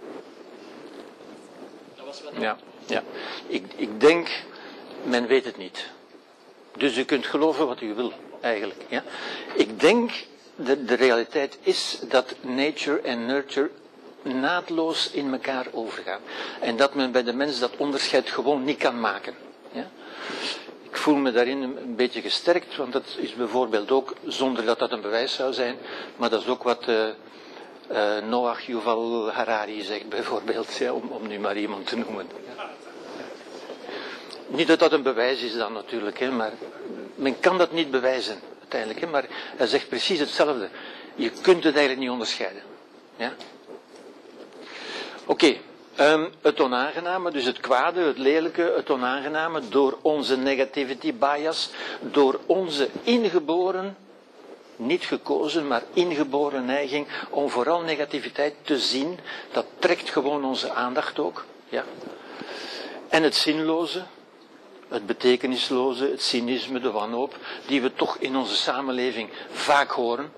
[1.96, 3.02] Dat was wat Ja, ja.
[3.46, 4.28] Ik, ik denk,
[5.02, 5.90] men weet het niet.
[6.76, 8.80] Dus u kunt geloven wat u wil, eigenlijk.
[8.88, 9.04] Ja.
[9.54, 10.10] Ik denk
[10.58, 13.70] de, de realiteit is dat nature en nurture
[14.22, 16.20] naadloos in elkaar overgaan.
[16.60, 19.34] En dat men bij de mens dat onderscheid gewoon niet kan maken.
[19.72, 19.90] Ja?
[20.82, 24.92] Ik voel me daarin een beetje gesterkt, want dat is bijvoorbeeld ook, zonder dat dat
[24.92, 25.76] een bewijs zou zijn,
[26.16, 27.06] maar dat is ook wat uh,
[27.92, 32.26] uh, Noach Yuval Harari zegt bijvoorbeeld, om, om nu maar iemand te noemen.
[34.46, 36.52] Niet dat dat een bewijs is dan natuurlijk, hè, maar
[37.14, 38.40] men kan dat niet bewijzen
[38.72, 39.12] uiteindelijk.
[39.12, 39.24] Maar
[39.56, 40.68] hij zegt precies hetzelfde.
[41.14, 42.62] Je kunt het eigenlijk niet onderscheiden.
[43.16, 43.32] Ja?
[45.26, 45.56] Oké,
[45.94, 51.70] ehm, het onaangename, dus het kwade, het lelijke, het onaangename, door onze negativity bias,
[52.00, 53.96] door onze ingeboren,
[54.76, 59.18] niet gekozen, maar ingeboren neiging om vooral negativiteit te zien,
[59.52, 61.44] dat trekt gewoon onze aandacht ook.
[61.68, 61.84] Ja?
[63.08, 64.02] En het zinloze,
[64.88, 67.36] het betekenisloze, het cynisme, de wanhoop,
[67.66, 70.32] die we toch in onze samenleving vaak horen.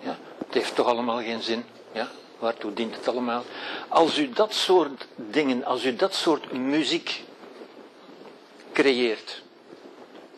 [0.00, 1.64] Ja, het heeft toch allemaal geen zin.
[1.92, 3.44] Ja, waartoe dient het allemaal?
[3.88, 7.22] Als u dat soort dingen, als u dat soort muziek
[8.72, 9.42] creëert,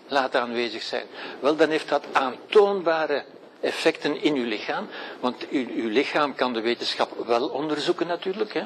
[0.09, 1.07] laat aanwezig zijn,
[1.41, 3.25] wel dan heeft dat aantoonbare
[3.61, 4.89] effecten in uw lichaam,
[5.21, 8.63] want uw, uw lichaam kan de wetenschap wel onderzoeken natuurlijk, hè,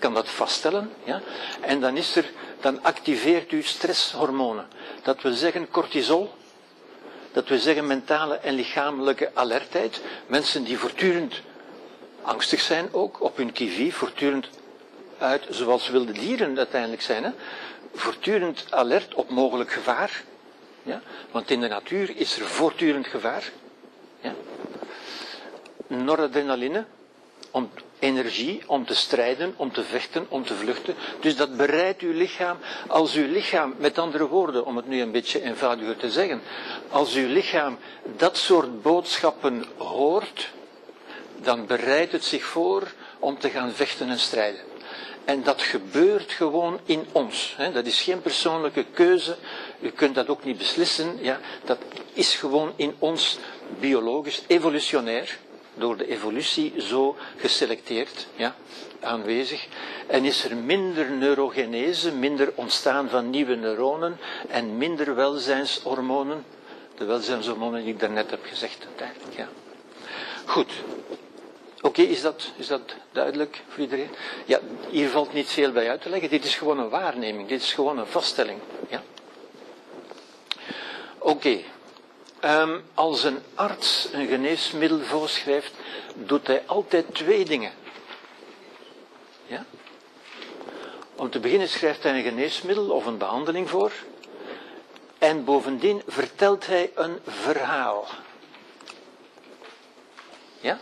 [0.00, 1.20] kan dat vaststellen, ja,
[1.60, 4.68] en dan is er dan activeert u stresshormonen.
[5.02, 6.30] Dat wil zeggen cortisol,
[7.32, 10.00] dat wil zeggen mentale en lichamelijke alertheid.
[10.26, 11.40] Mensen die voortdurend
[12.22, 14.48] angstig zijn ook, op hun kivi, voortdurend
[15.18, 17.30] uit, zoals wilde dieren uiteindelijk zijn, hè?
[17.94, 20.22] voortdurend alert op mogelijk gevaar.
[20.82, 21.00] Ja?
[21.30, 23.50] Want in de natuur is er voortdurend gevaar.
[24.20, 24.34] Ja?
[25.86, 26.84] Noradrenaline,
[27.50, 27.70] om
[28.00, 30.94] energie om te strijden, om te vechten, om te vluchten.
[31.20, 35.12] Dus dat bereidt uw lichaam, als uw lichaam, met andere woorden, om het nu een
[35.12, 36.42] beetje eenvoudiger te zeggen,
[36.90, 37.78] als uw lichaam
[38.16, 40.50] dat soort boodschappen hoort,
[41.42, 44.60] dan bereidt het zich voor om te gaan vechten en strijden.
[45.24, 47.56] En dat gebeurt gewoon in ons.
[47.72, 49.36] Dat is geen persoonlijke keuze.
[49.80, 51.18] U kunt dat ook niet beslissen.
[51.20, 51.40] Ja.
[51.64, 51.78] Dat
[52.12, 53.38] is gewoon in ons
[53.80, 55.38] biologisch, evolutionair,
[55.74, 58.54] door de evolutie zo geselecteerd, ja,
[59.00, 59.66] aanwezig.
[60.06, 64.18] En is er minder neurogenese, minder ontstaan van nieuwe neuronen
[64.48, 66.44] en minder welzijnshormonen.
[66.96, 69.48] De welzijnshormonen die ik daarnet heb gezegd, uiteindelijk, ja.
[70.44, 70.72] Goed.
[71.80, 74.10] Oké, is, dat, is dat duidelijk voor iedereen?
[74.44, 74.60] Ja,
[74.90, 76.30] hier valt niet veel bij uit te leggen.
[76.30, 77.48] Dit is gewoon een waarneming.
[77.48, 78.58] Dit is gewoon een vaststelling.
[78.88, 79.02] Ja?
[81.18, 81.58] Oké.
[82.40, 85.72] Ehm, als een arts een geneesmiddel voorschrijft,
[86.14, 87.72] doet hij altijd twee dingen.
[89.46, 89.64] Ja?
[91.14, 93.92] Om te beginnen schrijft hij een geneesmiddel of een behandeling voor.
[95.18, 98.06] En bovendien vertelt hij een verhaal.
[100.60, 100.78] Ja?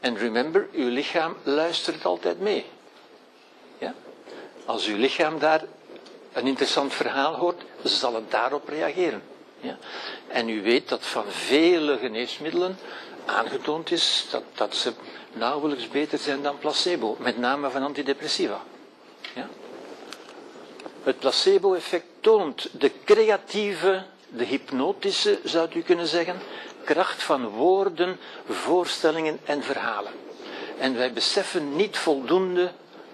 [0.00, 2.66] En remember, uw lichaam luistert altijd mee.
[3.78, 3.94] Ja?
[4.64, 5.64] Als uw lichaam daar
[6.32, 9.31] een interessant verhaal hoort, zal het daarop reageren.
[9.62, 9.78] Ja?
[10.28, 12.78] En u weet dat van vele geneesmiddelen
[13.24, 14.92] aangetoond is dat, dat ze
[15.32, 18.60] nauwelijks beter zijn dan placebo, met name van antidepressiva.
[19.34, 19.48] Ja?
[21.02, 26.38] Het placebo-effect toont de creatieve, de hypnotische, zou u kunnen zeggen,
[26.84, 28.18] kracht van woorden,
[28.48, 30.12] voorstellingen en verhalen.
[30.78, 32.70] En wij beseffen niet voldoende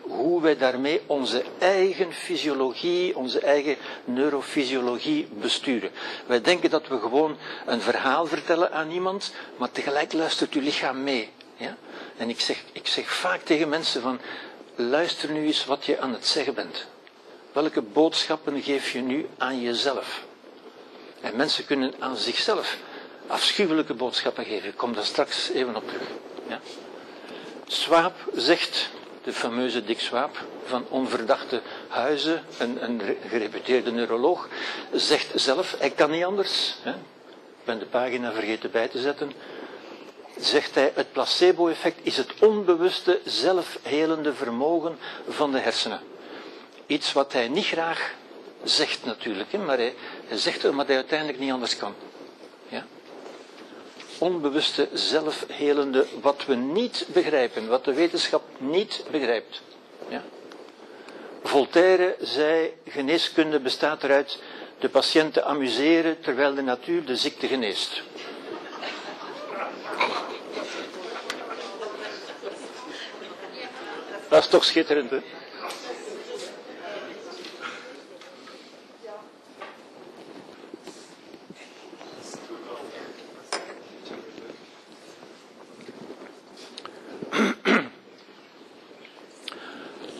[0.09, 5.91] hoe wij daarmee onze eigen fysiologie, onze eigen neurofysiologie besturen.
[6.27, 7.37] Wij denken dat we gewoon
[7.67, 11.31] een verhaal vertellen aan iemand, maar tegelijk luistert uw lichaam mee.
[11.57, 11.77] Ja?
[12.17, 14.21] En ik zeg, ik zeg vaak tegen mensen van,
[14.75, 16.87] luister nu eens wat je aan het zeggen bent.
[17.53, 20.25] Welke boodschappen geef je nu aan jezelf?
[21.21, 22.77] En mensen kunnen aan zichzelf
[23.27, 24.69] afschuwelijke boodschappen geven.
[24.69, 26.09] Ik kom daar straks even op terug.
[26.49, 26.61] Ja?
[27.67, 28.91] Swaap zegt,
[29.29, 34.49] de fameuze Dick Swaap van Onverdachte Huizen, een, een gereputeerde neuroloog,
[34.93, 36.75] zegt zelf, hij kan niet anders.
[36.83, 36.91] Hè?
[36.91, 39.33] Ik ben de pagina vergeten bij te zetten.
[40.39, 44.99] Zegt hij, het placebo-effect is het onbewuste zelfhelende vermogen
[45.29, 46.01] van de hersenen.
[46.87, 48.15] Iets wat hij niet graag
[48.63, 49.95] zegt natuurlijk, hè, maar hij,
[50.31, 51.95] zegt het omdat hij uiteindelijk niet anders kan.
[54.19, 59.63] Onbewuste zelfhelende, wat we niet begrijpen, wat de wetenschap niet begrijpt.
[60.09, 60.23] Ja.
[61.43, 64.39] Voltaire zei, geneeskunde bestaat eruit
[64.79, 68.03] de patiënten amuseren terwijl de natuur de ziekte geneest.
[74.29, 75.19] Dat is toch schitterend, hè?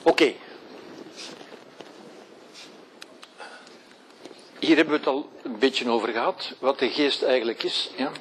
[0.03, 0.33] Oké.
[4.59, 7.91] Hier hebben we het al een beetje over gehad, wat de geest eigenlijk is.
[7.97, 8.13] Ja,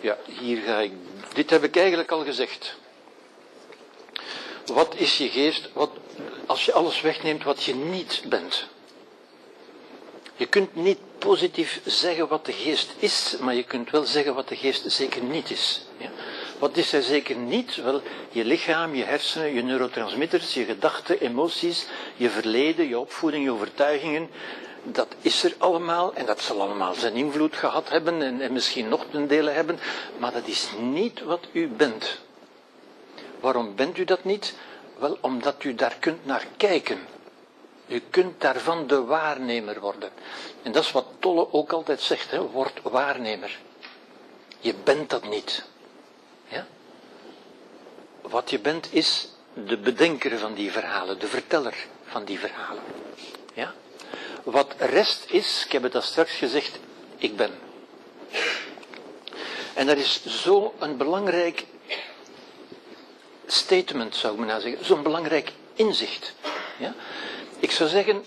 [0.00, 0.92] ja hier ga ik.
[1.34, 2.76] Dit heb ik eigenlijk al gezegd.
[4.66, 5.68] Wat is je geest?
[5.72, 5.90] Wat,
[6.46, 8.66] als je alles wegneemt wat je niet bent.
[10.36, 14.48] Je kunt niet positief zeggen wat de geest is, maar je kunt wel zeggen wat
[14.48, 15.86] de geest zeker niet is.
[15.96, 16.10] Ja?
[16.58, 17.76] Wat is hij zeker niet?
[17.76, 21.86] Wel, je lichaam, je hersenen, je neurotransmitters, je gedachten, emoties,
[22.16, 24.30] je verleden, je opvoeding, je overtuigingen.
[24.84, 28.88] Dat is er allemaal en dat zal allemaal zijn invloed gehad hebben en, en misschien
[28.88, 29.78] nog ten dele hebben,
[30.18, 32.18] maar dat is niet wat u bent.
[33.40, 34.54] Waarom bent u dat niet?
[34.98, 36.98] Wel, omdat u daar kunt naar kijken.
[37.86, 40.10] U kunt daarvan de waarnemer worden.
[40.62, 42.40] En dat is wat Tolle ook altijd zegt, hè?
[42.40, 43.58] word waarnemer.
[44.60, 45.64] Je bent dat niet.
[46.48, 46.66] Ja?
[48.20, 52.82] Wat je bent is de bedenker van die verhalen, de verteller van die verhalen.
[53.54, 53.74] Ja?
[54.44, 56.78] Wat rest is, ik heb het al straks gezegd,
[57.16, 57.50] ik ben.
[59.74, 61.64] En dat is zo'n belangrijk
[63.46, 66.34] statement, zou ik maar nou zeggen, zo'n belangrijk inzicht.
[66.78, 66.94] Ja?
[67.58, 68.24] Ik zou zeggen,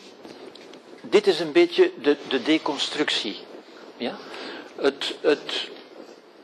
[1.02, 3.40] dit is een beetje de, de deconstructie.
[3.98, 4.18] Ja?
[4.76, 5.70] Het, het,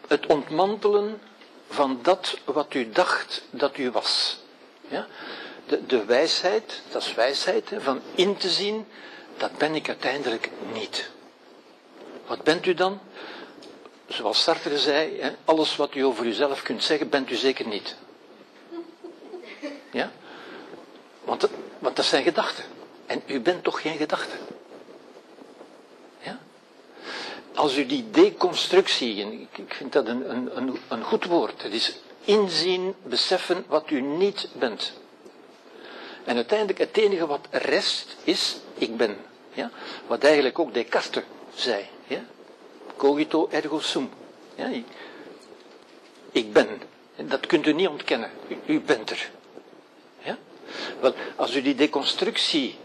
[0.07, 1.21] het ontmantelen
[1.69, 4.37] van dat wat u dacht dat u was.
[4.87, 5.07] Ja?
[5.65, 8.85] De, de wijsheid, dat is wijsheid, van in te zien,
[9.43, 11.09] dat ben ik uiteindelijk niet.
[12.27, 12.99] Wat bent u dan?
[14.07, 17.95] Zoals Sartre zei, alles wat u over uzelf kunt zeggen, bent u zeker niet.
[19.91, 20.11] Ja?
[21.23, 21.49] Want,
[21.79, 22.63] want dat zijn gedachten.
[23.05, 24.35] En u bent toch geen gedachte.
[26.19, 26.39] Ja?
[27.55, 32.95] Als u die deconstructie, ik vind dat een, een, een goed woord, het is inzien,
[33.03, 34.93] beseffen wat u niet bent.
[36.23, 39.31] En uiteindelijk het enige wat rest is, ik ben.
[39.53, 39.69] Ja?
[40.07, 41.23] Wat eigenlijk ook Descartes
[41.55, 41.85] zei.
[42.07, 42.23] Ja?
[42.97, 44.09] Cogito ergo sum.
[44.55, 44.69] Ja?
[46.31, 46.67] ik- ben.
[47.15, 48.29] En Dat kunt u niet ontkennen.
[48.47, 49.29] U, u bent er.
[50.23, 50.37] Ja?
[50.99, 52.77] Wel, als u die deconstructie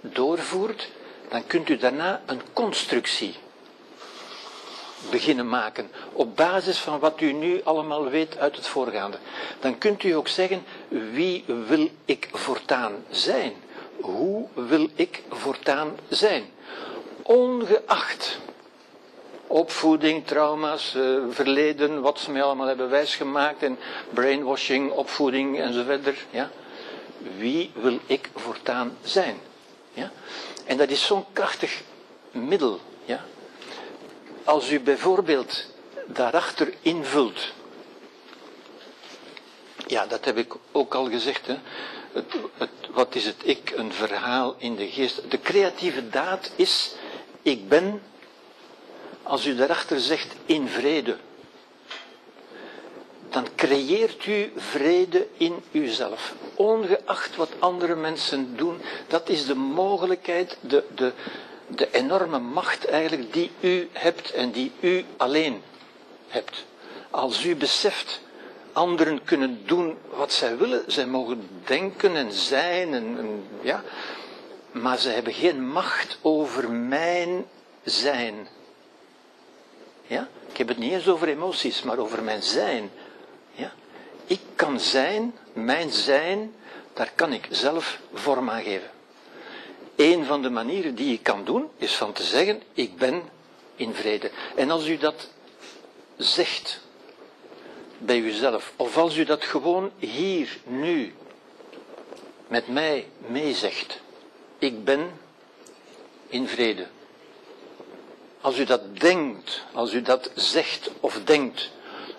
[0.00, 0.88] doorvoert,
[1.28, 3.34] dan kunt u daarna een constructie
[5.10, 9.18] beginnen maken op basis van wat u nu allemaal weet uit het voorgaande.
[9.60, 13.52] Dan kunt u ook zeggen, wie wil ik voortaan zijn?
[14.00, 16.44] Hoe wil ik voortaan zijn?
[17.22, 18.38] Ongeacht
[19.46, 23.78] opvoeding, trauma's, eh, verleden, wat ze mij allemaal hebben wijsgemaakt en
[24.10, 26.18] brainwashing, opvoeding enzovoort.
[26.30, 26.50] Ja?
[27.36, 29.36] Wie wil ik voortaan zijn?
[29.92, 30.10] Ja?
[30.64, 31.82] En dat is zo'n krachtig
[32.30, 32.80] middel.
[33.04, 33.24] Ja?
[34.44, 35.66] Als u bijvoorbeeld
[36.06, 37.52] daarachter invult,
[39.86, 41.56] ja, dat heb ik ook al gezegd, hè.
[42.16, 43.72] Het, wat is het ik?
[43.76, 45.30] Een verhaal in de geest.
[45.30, 46.94] De creatieve daad is,
[47.42, 48.02] ik ben,
[49.22, 51.16] als u daarachter zegt, in vrede.
[53.30, 56.34] Dan creëert u vrede in uzelf.
[56.54, 61.12] Ongeacht wat andere mensen doen, dat is de mogelijkheid, de, de,
[61.66, 65.62] de enorme macht eigenlijk die u hebt en die u alleen
[66.28, 66.64] hebt.
[67.10, 68.20] Als u beseft,
[68.76, 73.82] anderen kunnen doen wat zij willen, zij mogen denken en zijn, en, ja,
[74.72, 77.46] maar ze hebben geen macht over mijn
[77.84, 78.48] zijn.
[80.06, 80.28] Ja?
[80.48, 82.90] Ik heb het niet eens over emoties, maar over mijn zijn.
[83.52, 83.72] Ja?
[84.26, 86.54] Ik kan zijn, mijn zijn,
[86.92, 88.90] daar kan ik zelf vorm aan geven.
[89.96, 93.22] Een van de manieren die ik kan doen, is van te zeggen, ik ben
[93.76, 94.30] in vrede.
[94.56, 95.28] En als u dat
[96.16, 96.84] zegt
[97.98, 101.14] bij uzelf, of als u dat gewoon hier, nu,
[102.48, 104.00] met mij meezegt,
[104.58, 105.10] ik ben
[106.28, 106.86] in vrede.
[108.40, 111.70] Als u dat denkt, als u dat zegt of denkt,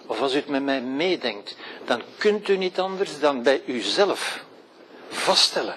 [0.06, 1.56] of als u het met mij meedenkt,
[1.86, 4.44] dan kunt u niet anders dan bij uzelf
[5.10, 5.76] vaststellen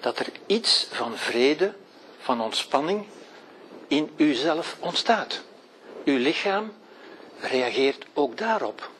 [0.00, 1.74] dat er iets van vrede,
[2.18, 3.06] van ontspanning
[3.88, 5.40] in uzelf ontstaat.
[6.04, 6.72] Uw lichaam
[7.40, 8.90] reageert ook daarop.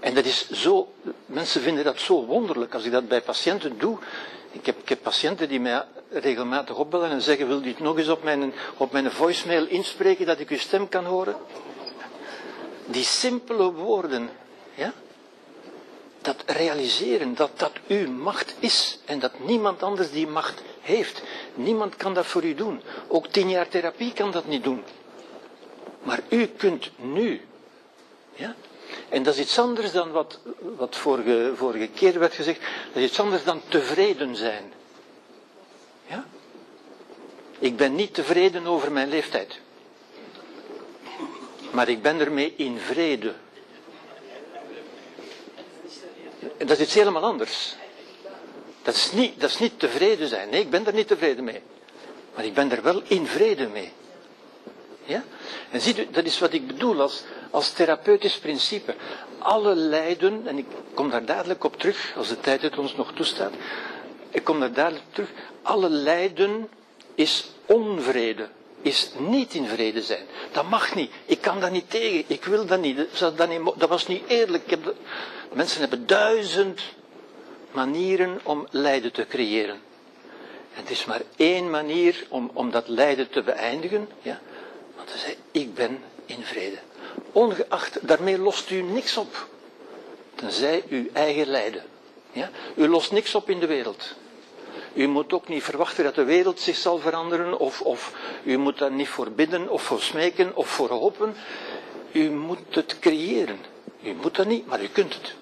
[0.00, 0.92] En dat is zo,
[1.26, 3.98] mensen vinden dat zo wonderlijk als ik dat bij patiënten doe.
[4.52, 7.98] Ik heb, ik heb patiënten die mij regelmatig opbellen en zeggen, wil u het nog
[7.98, 11.36] eens op mijn, op mijn voicemail inspreken dat ik uw stem kan horen?
[12.86, 14.30] Die simpele woorden,
[14.74, 14.92] ja?
[16.22, 21.22] dat realiseren dat dat uw macht is en dat niemand anders die macht heeft.
[21.54, 22.80] Niemand kan dat voor u doen.
[23.08, 24.82] Ook tien jaar therapie kan dat niet doen.
[26.02, 27.40] Maar u kunt nu.
[28.34, 28.54] Ja?
[29.08, 32.60] En dat is iets anders dan wat, wat vorige, vorige keer werd gezegd.
[32.92, 34.72] Dat is iets anders dan tevreden zijn.
[36.06, 36.24] Ja?
[37.58, 39.58] Ik ben niet tevreden over mijn leeftijd.
[41.70, 43.34] Maar ik ben ermee in vrede.
[46.56, 47.74] Dat is iets helemaal anders.
[48.82, 50.48] Dat is, niet, dat is niet tevreden zijn.
[50.48, 51.62] Nee, ik ben er niet tevreden mee.
[52.34, 53.92] Maar ik ben er wel in vrede mee.
[55.04, 55.24] Ja?
[55.70, 58.94] En ziet u, dat is wat ik bedoel als, als therapeutisch principe.
[59.38, 63.12] Alle lijden, en ik kom daar dadelijk op terug, als de tijd het ons nog
[63.12, 63.52] toestaat.
[64.30, 65.30] Ik kom daar dadelijk op terug.
[65.62, 66.68] Alle lijden
[67.14, 68.48] is onvrede.
[68.82, 70.24] Is niet in vrede zijn.
[70.52, 71.10] Dat mag niet.
[71.24, 72.24] Ik kan dat niet tegen.
[72.26, 73.20] Ik wil dat niet.
[73.76, 74.76] Dat, was niet eerlijk.
[75.52, 76.80] Mensen hebben duizend
[77.70, 79.80] manieren om lijden te creëren.
[80.74, 84.08] En het is maar één manier om, om dat lijden te beëindigen.
[84.22, 84.40] Ja?
[84.96, 86.78] Want hij zei, ik ben in vrede.
[87.32, 89.48] Ongeacht, daarmee lost u niks op.
[90.34, 91.82] Tenzij uw eigen lijden.
[92.32, 92.50] Ja?
[92.74, 94.14] U lost niks op in de wereld.
[94.92, 98.12] U moet ook niet verwachten dat de wereld zich zal veranderen, of, of
[98.44, 101.34] u moet daar niet voor bidden, of voor smeken, of voor hopen.
[102.12, 103.58] U moet het creëren.
[104.02, 105.34] U moet dat niet, maar u kunt het.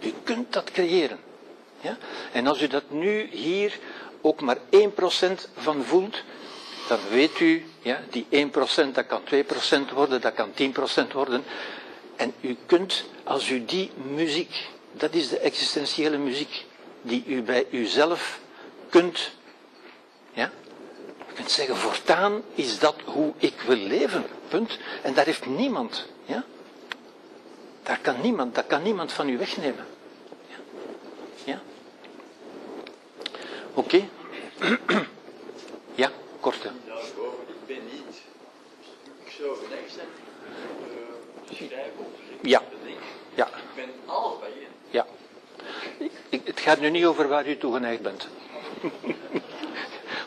[0.00, 1.18] U kunt dat creëren.
[1.80, 1.96] Ja?
[2.32, 3.78] En als u dat nu hier
[4.20, 4.60] ook maar 1%
[5.56, 6.22] van voelt,
[6.90, 9.22] dan weet u, ja, die 1% dat kan
[9.90, 10.50] 2% worden, dat kan
[11.08, 11.44] 10% worden.
[12.16, 16.64] En u kunt, als u die muziek, dat is de existentiële muziek,
[17.02, 18.40] die u bij uzelf
[18.88, 19.30] kunt,
[20.32, 20.50] ja,
[21.30, 24.78] u kunt zeggen, voortaan is dat hoe ik wil leven, punt.
[25.02, 26.44] En daar heeft niemand, ja,
[27.82, 29.86] daar kan niemand, dat kan niemand van u wegnemen.
[30.48, 30.56] Ja,
[31.44, 31.60] ja.
[33.74, 34.08] Oké.
[35.94, 36.10] ja,
[36.40, 36.68] korte.
[36.68, 38.16] Ik ben niet.
[39.24, 40.06] Ik zou gelijk zijn.
[41.52, 42.06] Schrijven
[42.42, 42.62] Ja.
[43.34, 44.66] Ja, Ik ben alles bij je.
[44.90, 45.06] ja.
[46.28, 48.28] Ik, het gaat nu niet over waar u toe geneigd bent.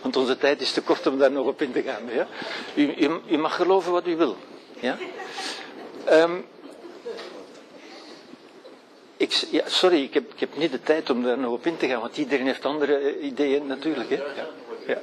[0.01, 2.01] Want onze tijd is te kort om daar nog op in te gaan.
[2.13, 2.27] Ja?
[2.75, 4.35] U, u, u mag geloven wat u wil.
[4.79, 4.97] Ja?
[6.05, 6.35] Ehm,
[9.17, 11.77] ik, ja, sorry, ik heb, ik heb niet de tijd om daar nog op in
[11.77, 14.09] te gaan, want iedereen heeft andere eh, ideeën natuurlijk.
[14.09, 14.15] Hè?
[14.15, 14.47] Ja.
[14.87, 15.01] Ja.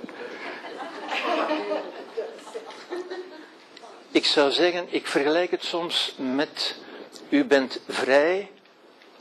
[4.13, 6.77] Ik zou zeggen, ik vergelijk het soms met,
[7.29, 8.51] u bent vrij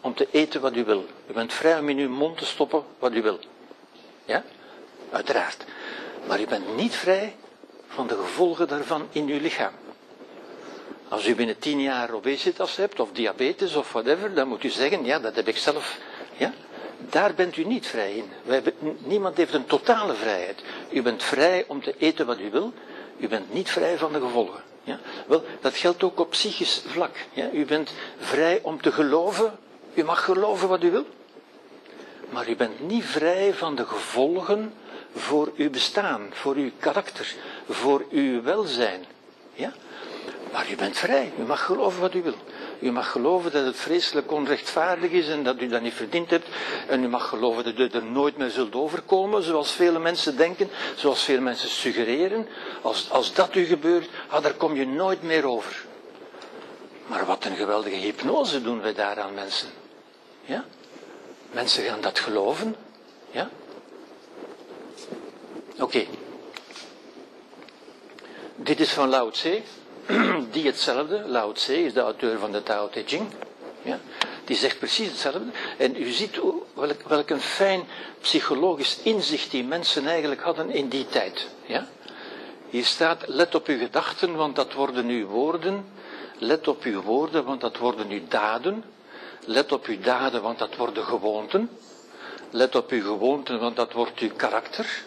[0.01, 1.05] om te eten wat u wil.
[1.29, 3.39] U bent vrij om in uw mond te stoppen wat u wil.
[4.25, 4.43] Ja?
[5.11, 5.65] Uiteraard.
[6.27, 7.35] Maar u bent niet vrij
[7.87, 9.73] van de gevolgen daarvan in uw lichaam.
[11.07, 15.05] Als u binnen tien jaar obesitas hebt, of diabetes, of whatever, dan moet u zeggen,
[15.05, 15.97] ja, dat heb ik zelf.
[16.37, 16.53] Ja?
[17.09, 18.31] Daar bent u niet vrij in.
[18.99, 20.61] Niemand heeft een totale vrijheid.
[20.91, 22.73] U bent vrij om te eten wat u wil.
[23.17, 24.68] U bent niet vrij van de gevolgen.
[25.27, 27.15] Wel, dat geldt ook op psychisch vlak.
[27.33, 27.49] Ja?
[27.51, 29.59] U bent vrij om te geloven.
[29.93, 31.05] U mag geloven wat u wil.
[32.29, 34.73] Maar u bent niet vrij van de gevolgen
[35.15, 37.35] voor uw bestaan, voor uw karakter,
[37.69, 39.05] voor uw welzijn.
[39.53, 39.73] Ja?
[40.51, 42.35] Maar u bent vrij, u mag geloven wat u wil.
[42.79, 46.47] U mag geloven dat het vreselijk onrechtvaardig is en dat u dat niet verdiend hebt.
[46.87, 50.69] En u mag geloven dat u er nooit meer zult overkomen, zoals vele mensen denken,
[50.95, 52.47] zoals veel mensen suggereren.
[52.81, 55.85] Als, als dat u gebeurt, ah, daar kom je nooit meer over.
[57.07, 59.69] Maar wat een geweldige hypnose doen wij daar aan mensen.
[60.41, 60.65] Ja?
[61.51, 62.75] Mensen gaan dat geloven.
[63.31, 63.49] Ja?
[65.79, 66.05] Oké.
[68.55, 69.61] Dit is van Lao Tse.
[70.51, 73.27] Die hetzelfde, Lao Tse is de auteur van de Tao Te Ching.
[73.81, 73.99] Ja?
[74.45, 75.51] Die zegt precies hetzelfde.
[75.77, 76.39] En u ziet
[76.73, 77.83] welk, welk een fijn
[78.21, 81.47] psychologisch inzicht die mensen eigenlijk hadden in die tijd.
[81.65, 81.87] Ja?
[82.69, 85.85] Hier staat, let op uw gedachten, want dat worden uw woorden.
[86.37, 88.83] Let op uw woorden, want dat worden uw daden.
[89.45, 91.69] Let op uw daden, want dat worden gewoonten.
[92.49, 95.03] Let op uw gewoonten, want dat wordt uw karakter.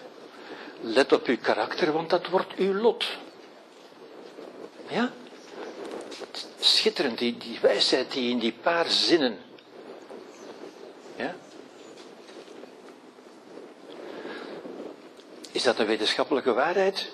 [0.81, 3.05] Let op uw karakter, want dat wordt uw lot.
[4.93, 5.11] Ja?
[6.61, 9.39] Schitterend, die, die wijsheid die in die paar zinnen.
[11.17, 11.35] Ja?
[15.53, 17.11] Is dat een wetenschappelijke waarheid?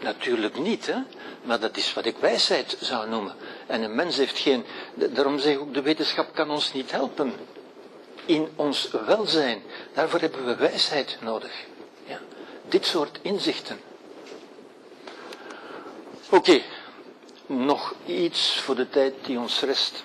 [0.00, 0.98] Natuurlijk niet, hè?
[1.42, 3.34] maar dat is wat ik wijsheid zou noemen.
[3.66, 4.64] En een mens heeft geen.
[4.94, 7.32] Daarom zeg ik ook, de wetenschap kan ons niet helpen
[8.24, 9.62] in ons welzijn.
[9.94, 11.52] Daarvoor hebben we wijsheid nodig.
[12.04, 12.20] Ja?
[12.68, 13.80] Dit soort inzichten.
[16.28, 16.62] Oké,
[17.50, 20.04] nog iets voor de tijd die ons rest.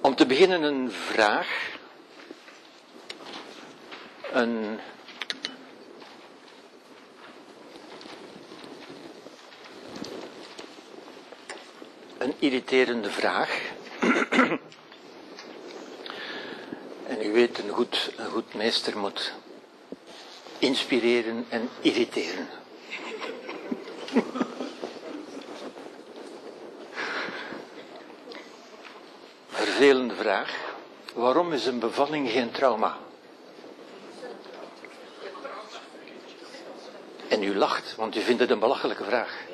[0.00, 1.74] Om te beginnen een vraag.
[4.32, 4.78] Een
[12.18, 13.60] een irriterende vraag.
[17.06, 19.32] en u weet, een goed, een goed meester moet
[20.58, 22.48] inspireren en irriteren.
[29.48, 30.64] Vervelende vraag.
[31.14, 32.96] Waarom is een bevalling geen trauma?
[37.28, 39.44] En u lacht, want u vindt het een belachelijke vraag.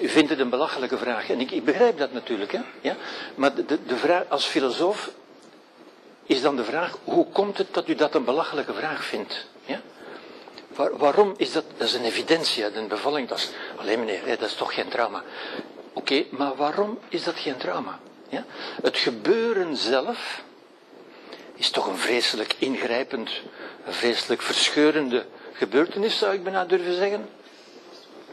[0.00, 1.30] U vindt het een belachelijke vraag.
[1.30, 2.52] En ik, ik begrijp dat natuurlijk.
[2.52, 2.60] Hè?
[2.80, 2.96] Ja?
[3.34, 5.10] Maar de, de, vraag, als filosoof
[6.26, 9.46] is dan de vraag, hoe komt het dat u dat een belachelijke vraag vindt?
[9.64, 9.80] Ja?
[10.74, 11.64] Waar- waarom is dat?
[11.76, 13.28] Dat is een evidentie, een bevalling.
[13.28, 15.22] Dat is, alleen meneer, hè, dat is toch geen trauma.
[15.92, 17.98] Oké, maar waarom is dat geen trauma?
[18.28, 18.44] Ja?
[18.82, 20.42] Het gebeuren zelf
[21.54, 23.30] is toch een vreselijk ingrijpend,
[23.84, 27.28] een vreselijk verscheurende gebeurtenis, zou ik bijna durven zeggen.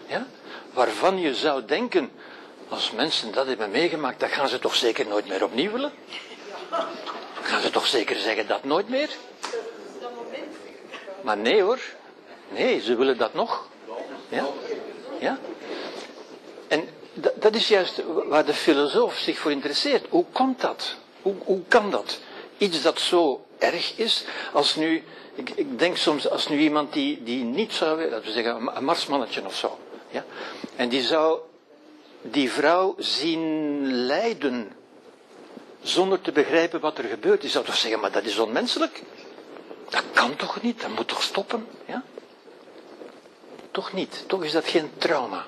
[0.06, 0.28] Ja?
[0.74, 2.12] Waarvan je zou denken,
[2.70, 5.92] als mensen dat hebben meegemaakt, dat gaan ze toch zeker nooit meer opnieuw willen?
[7.42, 9.10] Gaan ze toch zeker zeggen dat nooit meer?
[11.22, 11.80] Maar nee hoor.
[12.52, 13.68] Nee, ze willen dat nog.
[14.30, 14.48] Ja?
[15.20, 15.40] Ja?
[16.68, 20.06] En dat, is juist waar de filosoof zich voor interesseert.
[20.10, 20.96] Hoe komt dat?
[21.22, 22.20] Hoe, hoe kan dat?
[22.58, 25.04] Iets dat zo erg is, als nu,
[25.36, 28.84] ik, ik denk soms, als nu iemand die, die niet zou, laten we zeggen, een
[28.84, 29.78] marsmannetje of zo,
[30.10, 30.26] ja?
[30.76, 31.40] en die zou
[32.22, 34.72] die vrouw zien lijden,
[35.82, 39.02] zonder te begrijpen wat er gebeurt, die zou toch zeggen, maar dat is onmenselijk?
[39.90, 40.82] Dat kan toch niet?
[40.82, 41.68] Dat moet toch stoppen?
[41.86, 42.04] Ja?
[43.72, 44.24] Toch niet.
[44.28, 45.46] Toch is dat geen trauma.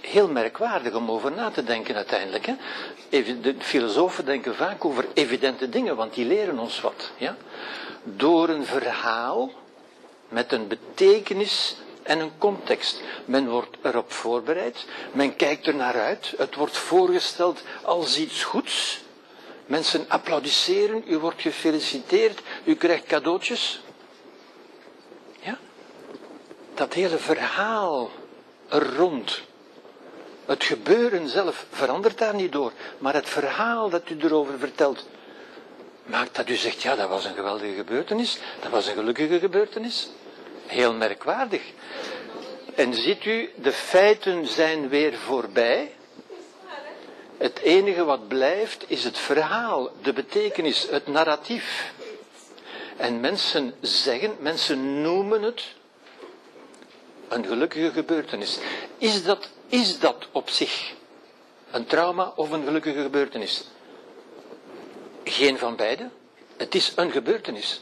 [0.00, 2.46] Heel merkwaardig om over na te denken uiteindelijk.
[2.46, 2.54] Hè?
[3.40, 7.10] De filosofen denken vaak over evidente dingen, want die leren ons wat.
[7.16, 7.36] Ja?
[8.02, 9.50] Door een verhaal
[10.28, 13.00] met een betekenis en een context.
[13.24, 19.00] Men wordt erop voorbereid, men kijkt er naar uit, het wordt voorgesteld als iets goeds.
[19.66, 23.82] Mensen applaudisseren, u wordt gefeliciteerd, u krijgt cadeautjes.
[26.74, 28.10] Dat hele verhaal
[28.68, 29.40] er rond.
[30.44, 35.06] Het gebeuren zelf verandert daar niet door, maar het verhaal dat u erover vertelt,
[36.04, 40.08] maakt dat u zegt, ja, dat was een geweldige gebeurtenis, dat was een gelukkige gebeurtenis.
[40.66, 41.62] Heel merkwaardig.
[42.74, 45.94] En ziet u, de feiten zijn weer voorbij.
[47.36, 51.92] Het enige wat blijft is het verhaal, de betekenis, het narratief.
[52.96, 55.62] En mensen zeggen, mensen noemen het
[57.34, 58.58] een gelukkige gebeurtenis.
[58.98, 60.92] Is dat, is dat op zich
[61.70, 63.64] een trauma of een gelukkige gebeurtenis?
[65.24, 66.08] Geen van beide.
[66.56, 67.80] Het is een gebeurtenis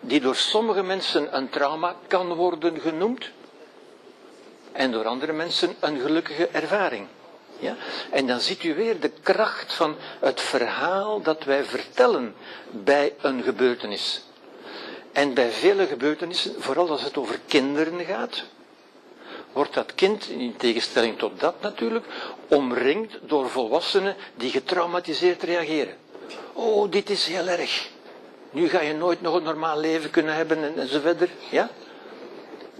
[0.00, 3.30] die door sommige mensen een trauma kan worden genoemd
[4.72, 7.06] en door andere mensen een gelukkige ervaring.
[7.58, 7.76] Ja?
[8.10, 12.34] En dan ziet u weer de kracht van het verhaal dat wij vertellen
[12.70, 14.22] bij een gebeurtenis.
[15.12, 18.44] En bij vele gebeurtenissen, vooral als het over kinderen gaat,
[19.52, 22.06] wordt dat kind, in tegenstelling tot dat natuurlijk,
[22.48, 25.96] omringd door volwassenen die getraumatiseerd reageren.
[26.52, 27.88] Oh, dit is heel erg.
[28.50, 31.28] Nu ga je nooit nog een normaal leven kunnen hebben en.
[31.50, 31.70] Ja?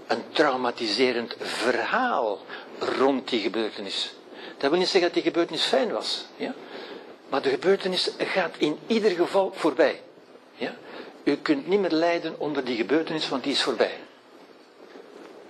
[0.07, 2.39] Een traumatiserend verhaal
[2.79, 4.13] rond die gebeurtenis.
[4.57, 6.25] Dat wil niet zeggen dat die gebeurtenis fijn was.
[6.35, 6.53] Ja?
[7.29, 10.01] Maar de gebeurtenis gaat in ieder geval voorbij.
[10.55, 10.73] Ja?
[11.23, 13.97] U kunt niet meer lijden onder die gebeurtenis, want die is voorbij.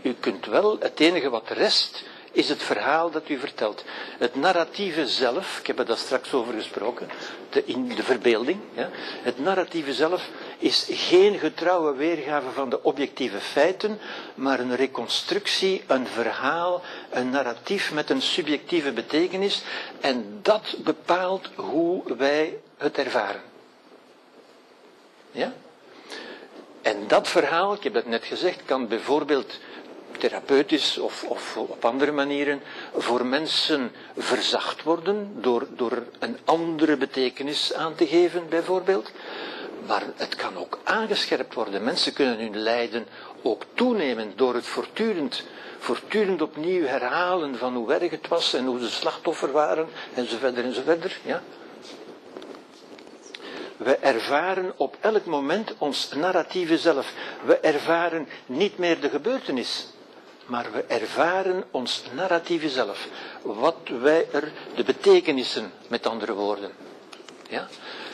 [0.01, 3.83] U kunt wel, het enige wat rest, is het verhaal dat u vertelt.
[4.17, 7.09] Het narratieve zelf, ik heb er daar straks over gesproken,
[7.49, 8.59] de, in de verbeelding.
[8.73, 8.89] Ja,
[9.21, 13.99] het narratieve zelf is geen getrouwe weergave van de objectieve feiten,
[14.35, 19.63] maar een reconstructie, een verhaal, een narratief met een subjectieve betekenis.
[19.99, 23.41] En dat bepaalt hoe wij het ervaren.
[25.31, 25.53] Ja?
[26.81, 29.59] En dat verhaal, ik heb dat net gezegd, kan bijvoorbeeld
[30.21, 32.61] therapeutisch of, of op andere manieren
[32.95, 39.11] voor mensen verzacht worden door, door een andere betekenis aan te geven, bijvoorbeeld.
[39.87, 41.83] Maar het kan ook aangescherpt worden.
[41.83, 43.07] Mensen kunnen hun lijden
[43.41, 45.43] ook toenemen door het voortdurend,
[45.79, 50.37] voortdurend opnieuw herhalen van hoe erg het was en hoe ze slachtoffer waren en zo
[50.37, 51.17] verder en zo verder.
[51.23, 51.41] Ja?
[53.77, 57.13] We ervaren op elk moment ons narratieve zelf.
[57.45, 59.87] We ervaren niet meer de gebeurtenis,
[60.45, 63.07] maar we ervaren ons narratieve zelf.
[63.41, 66.71] Wat wij er, de betekenissen, met andere woorden.
[67.49, 67.67] Ja?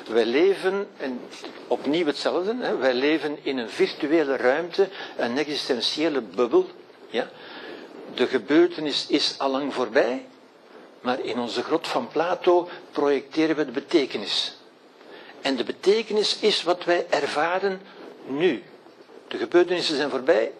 [0.07, 1.19] Wij leven, en
[1.67, 6.65] opnieuw hetzelfde, hè, wij leven in een virtuele ruimte, een existentiële bubbel.
[7.09, 7.29] Ja?
[8.13, 10.25] De gebeurtenis is allang voorbij,
[11.01, 14.57] maar in onze grot van Plato projecteren we de betekenis.
[15.41, 17.81] En de betekenis is wat wij ervaren
[18.25, 18.63] nu.
[19.27, 20.51] De gebeurtenissen zijn voorbij,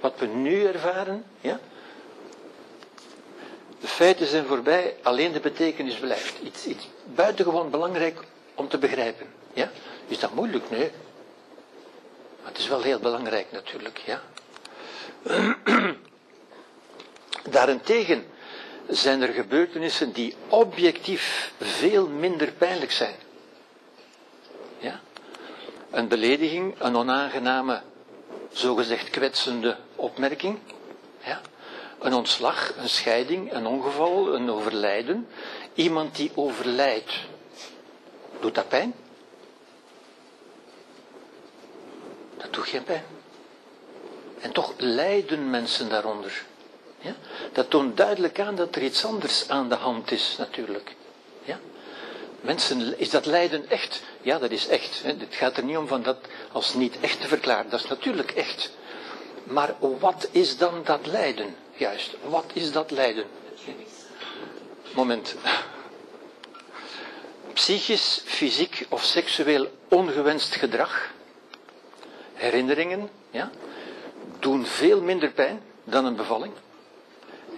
[0.00, 1.60] wat we nu ervaren, ja?
[3.80, 6.38] De feiten zijn voorbij, alleen de betekenis blijft.
[6.42, 8.18] Iets, iets buitengewoon belangrijk
[8.54, 9.26] om te begrijpen.
[9.52, 9.70] Ja?
[10.06, 10.70] Is dat moeilijk?
[10.70, 10.90] Nee.
[12.40, 14.22] Maar het is wel heel belangrijk natuurlijk, ja.
[17.50, 18.26] Daarentegen
[18.88, 23.14] zijn er gebeurtenissen die objectief veel minder pijnlijk zijn.
[24.78, 25.00] Ja?
[25.90, 27.82] Een belediging, een onaangename
[28.52, 30.58] zogezegd kwetsende opmerking.
[31.24, 31.40] Ja?
[31.98, 35.28] Een ontslag, een scheiding, een ongeval, een overlijden.
[35.74, 37.12] Iemand die overlijdt.
[38.40, 38.94] Doet dat pijn?
[42.36, 43.04] Dat doet geen pijn.
[44.40, 46.44] En toch lijden mensen daaronder.
[47.00, 47.14] Ja?
[47.52, 50.94] Dat toont duidelijk aan dat er iets anders aan de hand is, natuurlijk.
[51.44, 51.58] Ja?
[52.40, 54.02] Mensen, is dat lijden echt?
[54.20, 55.02] Ja, dat is echt.
[55.02, 56.18] Het gaat er niet om van dat
[56.52, 57.70] als niet echt te verklaren.
[57.70, 58.70] Dat is natuurlijk echt.
[59.50, 61.56] Maar wat is dan dat lijden?
[61.76, 63.24] Juist, wat is dat lijden?
[64.94, 65.36] Moment.
[67.52, 71.12] Psychisch, fysiek of seksueel ongewenst gedrag,
[72.34, 73.50] herinneringen, ja,
[74.38, 76.52] doen veel minder pijn dan een bevalling.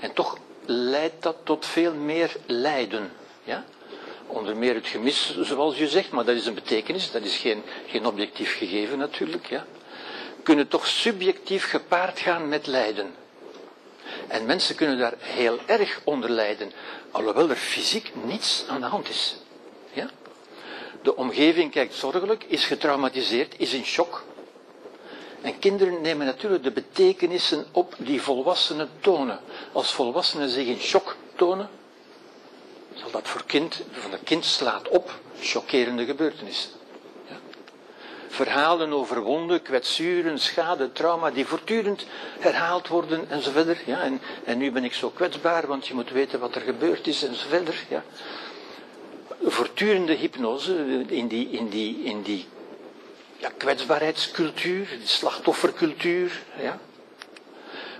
[0.00, 3.12] En toch leidt dat tot veel meer lijden.
[3.44, 3.64] Ja?
[4.32, 7.62] onder meer het gemis, zoals je zegt, maar dat is een betekenis, dat is geen,
[7.86, 9.66] geen objectief gegeven natuurlijk, ja,
[10.42, 13.14] kunnen toch subjectief gepaard gaan met lijden.
[14.28, 16.72] En mensen kunnen daar heel erg onder lijden,
[17.10, 19.36] alhoewel er fysiek niets aan de hand is.
[19.92, 20.10] Ja?
[21.02, 24.24] De omgeving kijkt zorgelijk, is getraumatiseerd, is in shock.
[25.40, 29.40] En kinderen nemen natuurlijk de betekenissen op die volwassenen tonen.
[29.72, 31.68] Als volwassenen zich in shock tonen,
[32.94, 36.70] zal dat voor kind, van een kind slaat op chockerende gebeurtenissen.
[38.32, 42.06] Verhalen over wonden, kwetsuren, schade, trauma, die voortdurend
[42.38, 43.80] herhaald worden en zo verder.
[43.86, 44.02] Ja.
[44.02, 47.22] En, en nu ben ik zo kwetsbaar, want je moet weten wat er gebeurd is
[47.22, 47.74] en zo verder.
[47.88, 48.04] Ja.
[49.42, 52.46] Voortdurende hypnose in die, in die, in die
[53.36, 56.42] ja, kwetsbaarheidscultuur, die slachtoffercultuur.
[56.60, 56.78] Ja.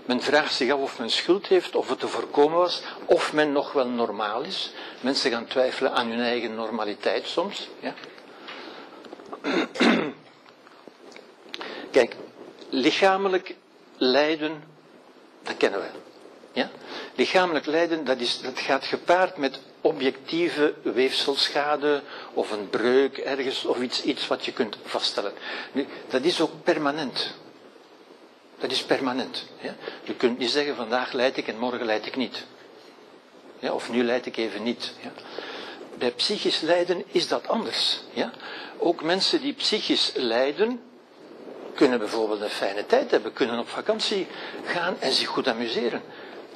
[0.05, 3.51] Men vraagt zich af of men schuld heeft, of het te voorkomen was, of men
[3.51, 4.73] nog wel normaal is.
[5.01, 7.69] Mensen gaan twijfelen aan hun eigen normaliteit soms.
[7.79, 7.93] Ja.
[11.93, 12.15] Kijk,
[12.69, 13.55] lichamelijk
[13.97, 14.63] lijden,
[15.43, 15.87] dat kennen we.
[16.51, 16.69] Ja?
[17.15, 22.01] Lichamelijk lijden, dat, is, dat gaat gepaard met objectieve weefselschade
[22.33, 25.33] of een breuk ergens of iets, iets wat je kunt vaststellen.
[25.71, 27.33] Nu, dat is ook permanent.
[28.59, 29.45] Dat is permanent.
[29.61, 29.75] Ja?
[30.03, 32.45] Je kunt niet zeggen vandaag leid ik en morgen leid ik niet.
[33.59, 34.93] Ja, of nu leid ik even niet.
[35.01, 35.11] Ja?
[35.97, 37.99] Bij psychisch lijden is dat anders.
[38.13, 38.31] Ja?
[38.77, 40.81] Ook mensen die psychisch lijden,
[41.75, 44.27] kunnen bijvoorbeeld een fijne tijd hebben, kunnen op vakantie
[44.63, 46.01] gaan en zich goed amuseren.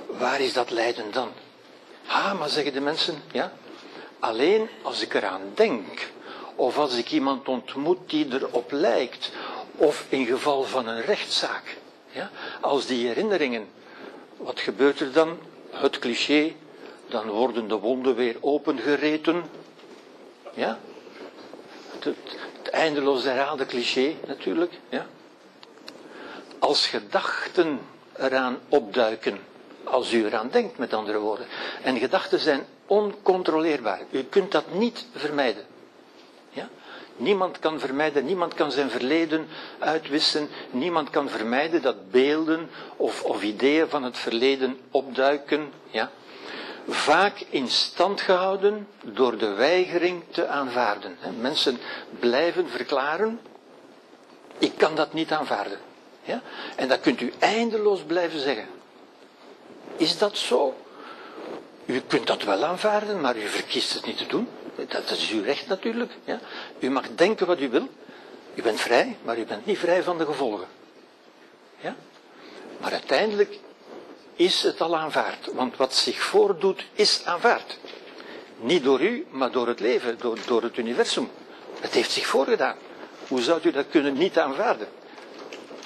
[0.07, 1.29] Waar is dat lijden dan?
[2.07, 3.51] Ah, maar zeggen de mensen, ja,
[4.19, 6.11] alleen als ik eraan denk,
[6.55, 9.31] of als ik iemand ontmoet die erop lijkt,
[9.75, 11.77] of in geval van een rechtszaak,
[12.11, 12.29] ja,
[12.61, 13.67] als die herinneringen,
[14.37, 15.37] wat gebeurt er dan?
[15.69, 16.55] Het cliché,
[17.07, 19.43] dan worden de wonden weer opengereten,
[20.53, 20.79] ja,
[22.67, 25.05] het, eindeloos herhaalde cliché natuurlijk, ja.
[26.59, 27.79] Als gedachten
[28.17, 29.39] eraan opduiken,
[29.83, 31.45] als u eraan denkt, met andere woorden.
[31.83, 34.01] En gedachten zijn oncontroleerbaar.
[34.11, 35.65] U kunt dat niet vermijden.
[37.17, 39.47] Niemand kan vermijden, niemand kan zijn verleden
[39.79, 45.71] uitwissen, niemand kan vermijden dat beelden of, of ideeën van het verleden opduiken.
[45.89, 46.11] Ja?
[46.87, 51.17] Vaak in stand gehouden door de weigering te aanvaarden.
[51.39, 51.77] Mensen
[52.19, 53.39] blijven verklaren,
[54.57, 55.79] ik kan dat niet aanvaarden.
[56.23, 56.41] Ja?
[56.75, 58.67] En dat kunt u eindeloos blijven zeggen.
[59.97, 60.75] Is dat zo?
[61.85, 64.47] U kunt dat wel aanvaarden, maar u verkiest het niet te doen.
[64.87, 66.11] Dat is uw recht natuurlijk.
[66.23, 66.39] Ja?
[66.79, 67.87] U mag denken wat u wil.
[68.55, 70.67] U bent vrij, maar u bent niet vrij van de gevolgen.
[71.79, 71.95] Ja?
[72.77, 73.59] Maar uiteindelijk
[74.37, 75.49] is het al aanvaard.
[75.53, 77.77] Want wat zich voordoet, is aanvaard.
[78.59, 81.29] Niet door u, maar door het leven, door, door het universum.
[81.79, 82.75] Het heeft zich voorgedaan.
[83.27, 84.87] Hoe zou u dat kunnen niet aanvaarden?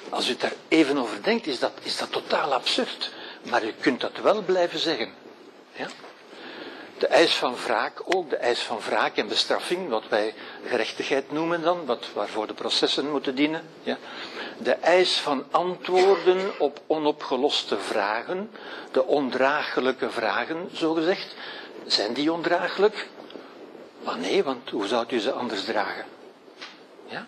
[0.10, 3.12] Als u daar even over denkt, is dat, is dat totaal absurd.
[3.50, 5.14] Maar u kunt dat wel blijven zeggen.
[5.74, 5.88] Ja?
[7.02, 10.34] De eis van wraak ook, de eis van wraak en bestraffing, wat wij
[10.66, 13.64] gerechtigheid noemen dan, wat, waarvoor de processen moeten dienen.
[13.84, 13.98] Ja?
[14.58, 18.52] De eis van antwoorden op onopgeloste vragen,
[18.92, 21.36] de ondraaglijke vragen, zogezegd.
[21.86, 23.08] Zijn die ondraaglijk?
[24.04, 26.06] Maar nee, want hoe zou u ze anders dragen?
[27.06, 27.26] Ja?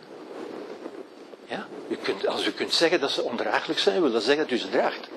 [1.45, 1.67] Ja?
[1.87, 4.57] U kunt, als u kunt zeggen dat ze ondraaglijk zijn, wil dat zeggen dat u
[4.57, 5.07] ze draagt.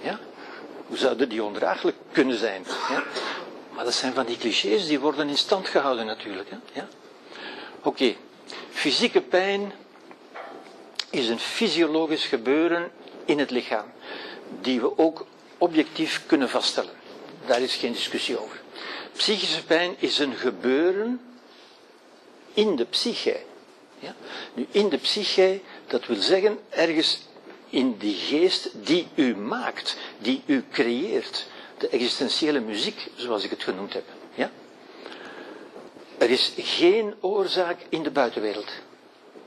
[0.00, 0.18] Ja?
[0.86, 2.66] Hoe zouden die ondraaglijk kunnen zijn?
[3.78, 6.48] Maar dat zijn van die clichés, die worden in stand gehouden natuurlijk.
[6.72, 6.88] Ja?
[7.82, 8.14] Oké,
[8.70, 9.72] fysieke pijn
[11.10, 12.90] is een fysiologisch gebeuren
[13.24, 13.84] in het lichaam,
[14.60, 15.26] die we ook
[15.58, 16.92] objectief kunnen vaststellen.
[17.46, 18.60] Daar is geen discussie over.
[19.12, 21.20] Psychische pijn is een gebeuren
[22.54, 23.40] in de psyche.
[23.98, 24.14] Ja?
[24.54, 27.20] Nu, in de psyche, dat wil zeggen ergens
[27.70, 31.46] in die geest die u maakt, die u creëert.
[31.78, 34.04] De existentiële muziek, zoals ik het genoemd heb.
[34.34, 34.50] Ja?
[36.18, 38.70] Er is geen oorzaak in de buitenwereld.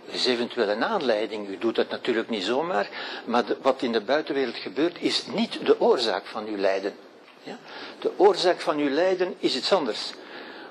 [0.07, 2.89] Er is eventueel een aanleiding, u doet dat natuurlijk niet zomaar,
[3.25, 6.95] maar wat in de buitenwereld gebeurt is niet de oorzaak van uw lijden.
[7.43, 7.57] Ja?
[7.99, 10.13] De oorzaak van uw lijden is iets anders.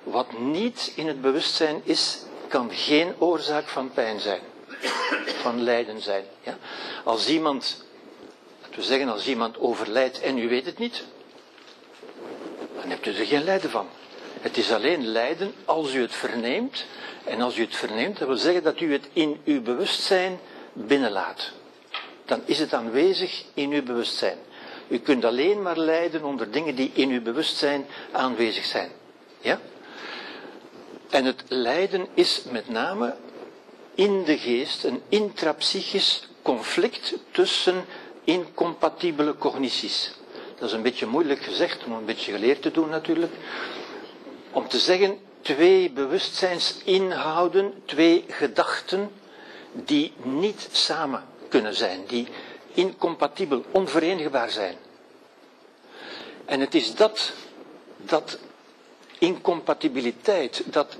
[0.02, 2.18] Wat niet in het bewustzijn is,
[2.48, 4.40] kan geen oorzaak van pijn zijn
[5.40, 6.24] van lijden zijn.
[6.42, 6.58] Ja?
[7.04, 7.84] Als iemand,
[8.62, 11.04] laten we zeggen, als iemand overlijdt en u weet het niet,
[12.90, 13.86] dan hebt u er geen lijden van.
[14.40, 16.84] Het is alleen lijden als u het verneemt.
[17.24, 20.38] En als u het verneemt, dat wil zeggen dat u het in uw bewustzijn
[20.72, 21.52] binnenlaat.
[22.24, 24.38] Dan is het aanwezig in uw bewustzijn.
[24.88, 28.90] U kunt alleen maar lijden onder dingen die in uw bewustzijn aanwezig zijn.
[29.40, 29.60] Ja?
[31.10, 33.16] En het lijden is met name
[33.94, 37.84] in de geest een intrapsychisch conflict tussen
[38.24, 40.18] incompatibele cognities.
[40.60, 43.32] Dat is een beetje moeilijk gezegd, om een beetje geleerd te doen natuurlijk.
[44.52, 49.10] Om te zeggen, twee bewustzijnsinhouden, twee gedachten,
[49.72, 52.28] die niet samen kunnen zijn, die
[52.74, 54.76] incompatibel, onverenigbaar zijn.
[56.44, 57.32] En het is dat
[57.96, 58.38] dat
[59.18, 60.96] incompatibiliteit, dat,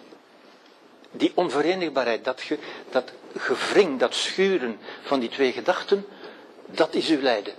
[1.11, 2.59] die onverenigbaarheid, dat, ge,
[2.91, 6.07] dat gevring, dat schuren van die twee gedachten,
[6.67, 7.55] dat is uw lijden.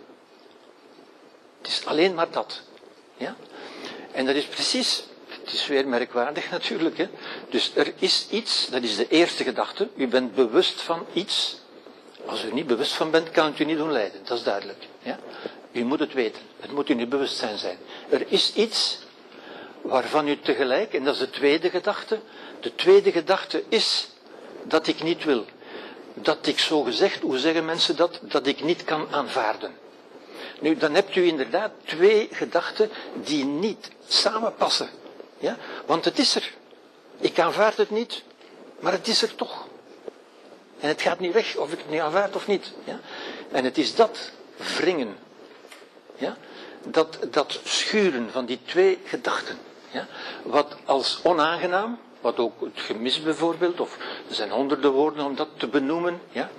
[1.62, 2.62] Het is alleen maar dat.
[3.18, 3.36] Ja?
[4.12, 6.98] En dat is precies, het is weer merkwaardig natuurlijk.
[6.98, 7.08] Hè?
[7.50, 9.90] Dus er is iets, dat is de eerste gedachte.
[9.96, 11.60] U bent bewust van iets.
[12.26, 14.22] Als u er niet bewust van bent, kan het u niet doen lijden.
[14.24, 14.88] Dat is duidelijk.
[15.00, 15.20] Ja?
[15.72, 16.42] U moet het weten.
[16.60, 17.78] Het moet in uw bewustzijn zijn.
[18.10, 19.00] Er is iets
[19.82, 22.20] waarvan u tegelijk, en dat is de tweede gedachte,
[22.60, 24.08] de tweede gedachte is
[24.64, 25.46] dat ik niet wil.
[26.14, 29.81] Dat ik zo gezegd, hoe zeggen mensen dat, dat ik niet kan aanvaarden.
[30.62, 34.90] Nu, dan hebt u inderdaad twee gedachten die niet samenpassen.
[35.38, 35.58] Ja?
[35.86, 36.54] Want het is er.
[37.18, 38.24] Ik aanvaard het niet,
[38.80, 39.68] maar het is er toch.
[40.80, 42.74] En het gaat niet weg of ik het niet aanvaard of niet.
[42.84, 43.00] Ja?
[43.52, 44.32] En het is dat
[44.78, 45.18] wringen.
[46.16, 46.38] Ja?
[46.84, 49.58] Dat, dat schuren van die twee gedachten.
[49.92, 50.08] Ja?
[50.44, 53.98] Wat als onaangenaam, wat ook het gemis bijvoorbeeld, of
[54.30, 56.50] er zijn honderden woorden om dat te benoemen, ja?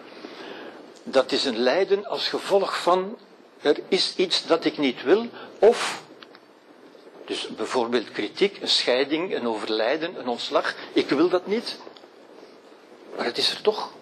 [1.03, 3.19] dat is een lijden als gevolg van
[3.63, 5.29] er is iets dat ik niet wil,
[5.59, 6.03] of,
[7.25, 11.79] dus bijvoorbeeld kritiek, een scheiding, een overlijden, een ontslag, ik wil dat niet,
[13.17, 13.93] maar het is er toch.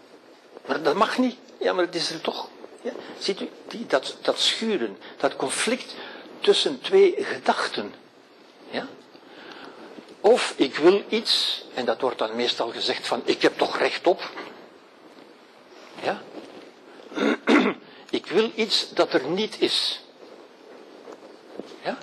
[0.66, 2.48] Maar dat mag niet, ja, maar het is er toch.
[2.82, 2.92] Ja?
[3.18, 5.94] Ziet u, die, dat, dat schuren, dat conflict
[6.40, 7.94] tussen twee gedachten.
[8.70, 8.86] Ja?
[10.20, 14.06] Of ik wil iets, en dat wordt dan meestal gezegd van ik heb toch recht
[14.06, 14.30] op.
[16.02, 16.22] Ja?
[18.10, 20.00] Ik wil iets dat er niet is.
[21.84, 21.98] Ja?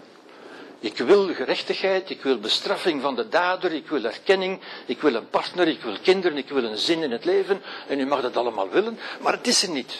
[0.80, 5.30] Ik wil gerechtigheid, ik wil bestraffing van de dader, ik wil erkenning, ik wil een
[5.30, 7.62] partner, ik wil kinderen, ik wil een zin in het leven.
[7.88, 9.94] En u mag dat allemaal willen, maar het is er niet.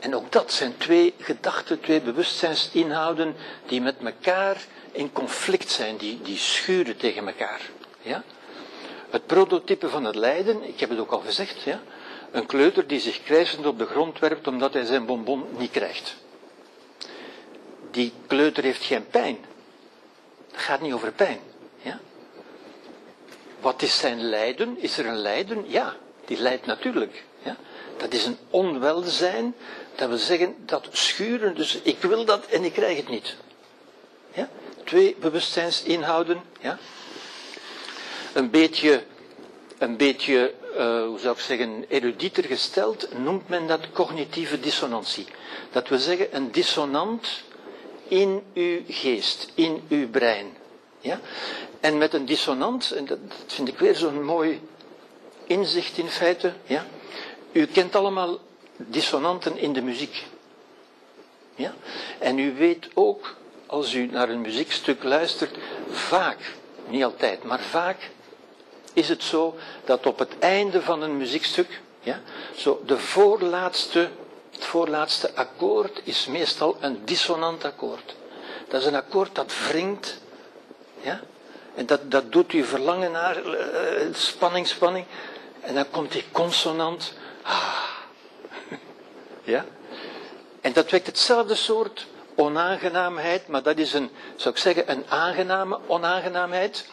[0.00, 6.22] En ook dat zijn twee gedachten, twee bewustzijnsinhouden die met elkaar in conflict zijn, die,
[6.22, 7.60] die schuren tegen elkaar.
[8.00, 8.22] Ja?
[9.10, 11.80] Het prototype van het lijden, ik heb het ook al gezegd, ja?
[12.36, 16.16] Een kleuter die zich krijzend op de grond werpt omdat hij zijn bonbon niet krijgt.
[17.90, 19.38] Die kleuter heeft geen pijn.
[20.50, 21.38] Het gaat niet over pijn.
[21.82, 22.00] Ja?
[23.60, 24.78] Wat is zijn lijden?
[24.78, 25.64] Is er een lijden?
[25.66, 27.24] Ja, die lijdt natuurlijk.
[27.42, 27.56] Ja?
[27.96, 29.54] Dat is een onwelzijn,
[29.94, 33.36] dat wil zeggen dat schuren, dus ik wil dat en ik krijg het niet.
[34.32, 34.48] Ja?
[34.84, 36.42] Twee bewustzijnsinhouden.
[36.60, 36.78] Ja?
[38.32, 39.02] Een beetje,
[39.78, 45.26] een beetje uh, hoe zou ik zeggen, erudieter gesteld, noemt men dat cognitieve dissonantie.
[45.70, 47.42] Dat wil zeggen een dissonant
[48.08, 50.56] in uw geest, in uw brein.
[51.00, 51.20] Ja?
[51.80, 54.60] En met een dissonant, en dat vind ik weer zo'n mooi
[55.46, 56.86] inzicht in feite, ja?
[57.52, 58.38] u kent allemaal
[58.76, 60.24] dissonanten in de muziek.
[61.54, 61.74] Ja?
[62.18, 63.36] En u weet ook,
[63.66, 65.56] als u naar een muziekstuk luistert,
[65.90, 66.54] vaak,
[66.88, 68.10] niet altijd, maar vaak
[68.96, 72.20] is het zo dat op het einde van een muziekstuk, ja,
[72.54, 74.08] zo de voorlaatste,
[74.50, 78.14] het voorlaatste akkoord is meestal een dissonant akkoord.
[78.68, 80.20] Dat is een akkoord dat wringt,
[81.00, 81.20] ja,
[81.74, 85.04] en dat, dat doet u verlangen naar uh, spanning, spanning,
[85.60, 87.12] en dan komt die consonant,
[87.42, 87.82] ah,
[89.54, 89.64] ja,
[90.60, 95.78] en dat wekt hetzelfde soort onaangenaamheid, maar dat is een, zou ik zeggen, een aangename
[95.86, 96.86] onaangenaamheid.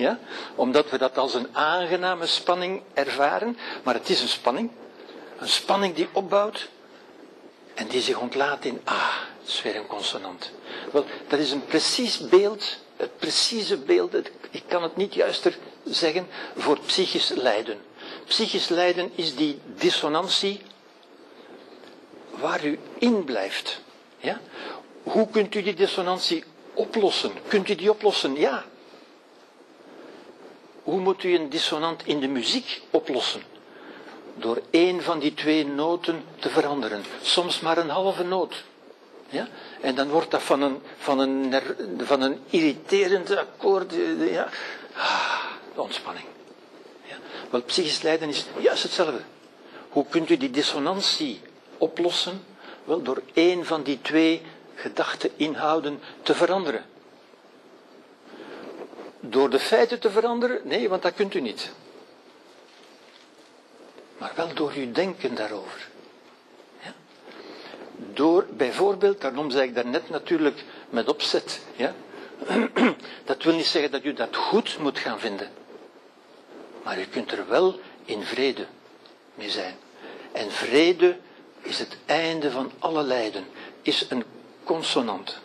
[0.00, 0.18] Ja?
[0.54, 4.70] Omdat we dat als een aangename spanning ervaren, maar het is een spanning.
[5.38, 6.68] Een spanning die opbouwt
[7.74, 10.50] en die zich ontlaat in ah, het is weer een consonant.
[10.92, 14.14] Wel, dat is een precies beeld, het precieze beeld,
[14.50, 17.78] ik kan het niet juister zeggen, voor psychisch lijden.
[18.26, 20.60] Psychisch lijden is die dissonantie
[22.30, 23.80] waar u in blijft.
[24.18, 24.40] Ja?
[25.02, 26.44] Hoe kunt u die dissonantie
[26.74, 27.32] oplossen?
[27.48, 28.34] Kunt u die oplossen?
[28.34, 28.64] Ja,
[30.82, 33.42] hoe moet u een dissonant in de muziek oplossen?
[34.34, 37.04] Door één van die twee noten te veranderen.
[37.22, 38.64] Soms maar een halve noot.
[39.28, 39.48] Ja?
[39.80, 41.54] En dan wordt dat van een, van een,
[41.98, 43.94] van een irriterend akkoord.
[44.18, 44.48] Ja.
[44.94, 45.44] Ah,
[45.74, 46.26] de ontspanning.
[47.02, 47.16] Ja?
[47.50, 49.20] Wel, psychisch lijden is juist hetzelfde.
[49.88, 51.40] Hoe kunt u die dissonantie
[51.78, 52.44] oplossen?
[52.84, 54.42] Wel, door één van die twee
[54.74, 56.84] gedachte-inhouden te veranderen.
[59.20, 60.60] Door de feiten te veranderen?
[60.64, 61.70] Nee, want dat kunt u niet.
[64.18, 65.88] Maar wel door uw denken daarover.
[66.82, 66.94] Ja?
[67.96, 71.60] Door bijvoorbeeld, daarom zei ik daarnet natuurlijk met opzet.
[71.76, 71.94] Ja?
[73.24, 75.50] Dat wil niet zeggen dat u dat goed moet gaan vinden.
[76.82, 78.66] Maar u kunt er wel in vrede
[79.34, 79.74] mee zijn.
[80.32, 81.18] En vrede
[81.62, 83.44] is het einde van alle lijden,
[83.82, 84.24] is een
[84.64, 85.38] consonant.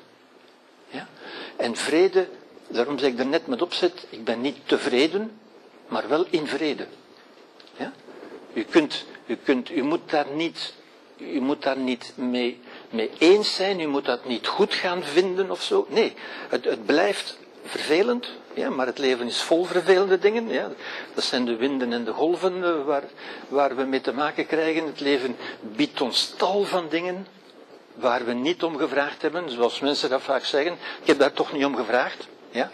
[0.88, 1.08] Ja?
[1.56, 2.28] En vrede
[2.76, 5.40] Daarom zeg ik er net met opzet, ik ben niet tevreden,
[5.88, 6.88] maar wel in vrede.
[7.78, 7.94] Ja?
[8.54, 10.74] U, kunt, u, kunt, u moet daar niet,
[11.18, 15.52] u moet daar niet mee, mee eens zijn, u moet dat niet goed gaan vinden
[15.52, 15.86] of zo.
[15.90, 16.14] Nee,
[16.50, 20.48] het, het blijft vervelend, ja, maar het leven is vol vervelende dingen.
[20.48, 20.72] Ja.
[21.14, 23.04] Dat zijn de winden en de golven eh, waar,
[23.48, 24.86] waar we mee te maken krijgen.
[24.86, 27.28] Het leven biedt ons tal van dingen
[27.94, 30.78] waar we niet om gevraagd hebben, zoals mensen dat vaak zeggen.
[31.02, 32.28] Ik heb daar toch niet om gevraagd.
[32.56, 32.72] Ja.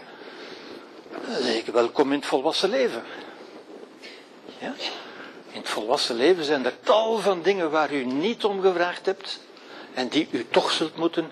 [1.12, 3.03] Dan zeg ik, welkom in het volwassen leven.
[4.60, 4.74] Ja.
[5.52, 9.40] In het volwassen leven zijn er tal van dingen waar u niet om gevraagd hebt
[9.94, 11.32] en die u toch zult moeten.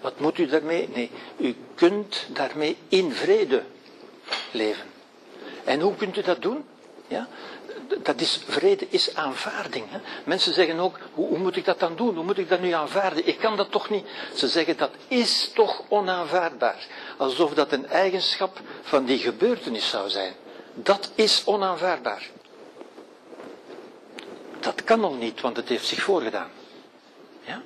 [0.00, 0.88] Wat moet u daarmee?
[0.94, 3.62] Nee, u kunt daarmee in vrede
[4.50, 4.86] leven.
[5.64, 6.64] En hoe kunt u dat doen?
[7.08, 7.28] Ja?
[8.02, 9.84] Dat is, vrede is aanvaarding.
[9.90, 9.98] Hè?
[10.24, 12.14] Mensen zeggen ook, hoe, moet ik dat dan doen?
[12.14, 13.26] Hoe moet ik dat nu aanvaarden?
[13.26, 14.06] Ik kan dat toch niet.
[14.34, 16.86] Ze zeggen, dat is toch onaanvaardbaar.
[17.16, 20.34] Alsof dat een eigenschap van die gebeurtenis zou zijn.
[20.74, 22.30] Dat is onaanvaardbaar.
[24.60, 26.50] Dat kan al niet, want het heeft zich voorgedaan.
[27.40, 27.62] Ja?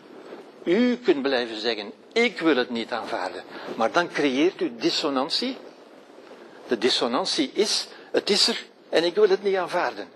[0.64, 3.42] U kunt blijven zeggen, ik wil het niet aanvaarden.
[3.76, 5.56] Maar dan creëert u dissonantie.
[6.66, 10.08] De dissonantie is, het is er en ik wil het niet aanvaarden.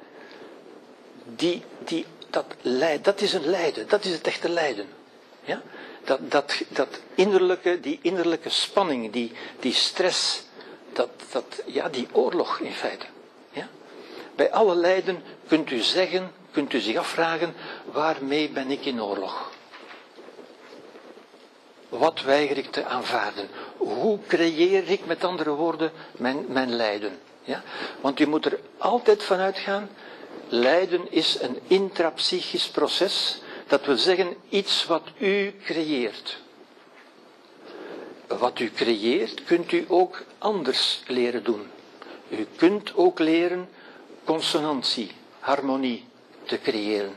[1.24, 4.86] Die, die, dat, leid, dat is een lijden, dat is het echte lijden.
[5.44, 5.62] Ja?
[6.04, 10.42] Dat, dat, dat innerlijke, die innerlijke spanning, die, die stress,
[10.92, 13.06] dat, dat, ja, die oorlog in feite.
[13.50, 13.68] Ja?
[14.34, 19.52] Bij alle lijden kunt u zeggen, kunt u zich afvragen, waarmee ben ik in oorlog?
[21.88, 23.48] Wat weiger ik te aanvaarden?
[23.76, 27.18] Hoe creëer ik met andere woorden mijn, mijn lijden?
[27.44, 27.62] Ja?
[28.00, 29.88] Want u moet er altijd van uitgaan,
[30.48, 36.42] lijden is een intrapsychisch proces, dat wil zeggen iets wat u creëert.
[38.26, 41.66] Wat u creëert, kunt u ook anders leren doen.
[42.28, 43.68] U kunt ook leren
[44.24, 46.04] consonantie, harmonie
[46.44, 47.16] te creëren.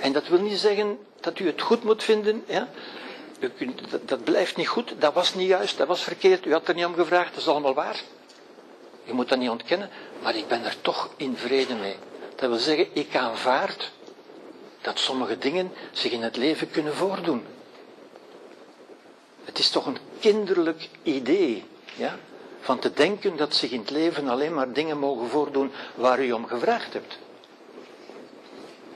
[0.00, 2.44] En dat wil niet zeggen dat u het goed moet vinden.
[2.46, 2.68] Ja?
[3.40, 6.52] U kunt, dat, dat blijft niet goed, dat was niet juist, dat was verkeerd, u
[6.52, 8.00] had er niet om gevraagd, dat is allemaal waar.
[9.08, 9.90] Je moet dat niet ontkennen,
[10.22, 11.96] maar ik ben er toch in vrede mee.
[12.34, 13.90] Dat wil zeggen, ik aanvaard
[14.80, 17.44] dat sommige dingen zich in het leven kunnen voordoen.
[19.44, 21.64] Het is toch een kinderlijk idee,
[21.96, 22.18] ja,
[22.60, 26.32] van te denken dat zich in het leven alleen maar dingen mogen voordoen waar u
[26.32, 27.18] om gevraagd hebt.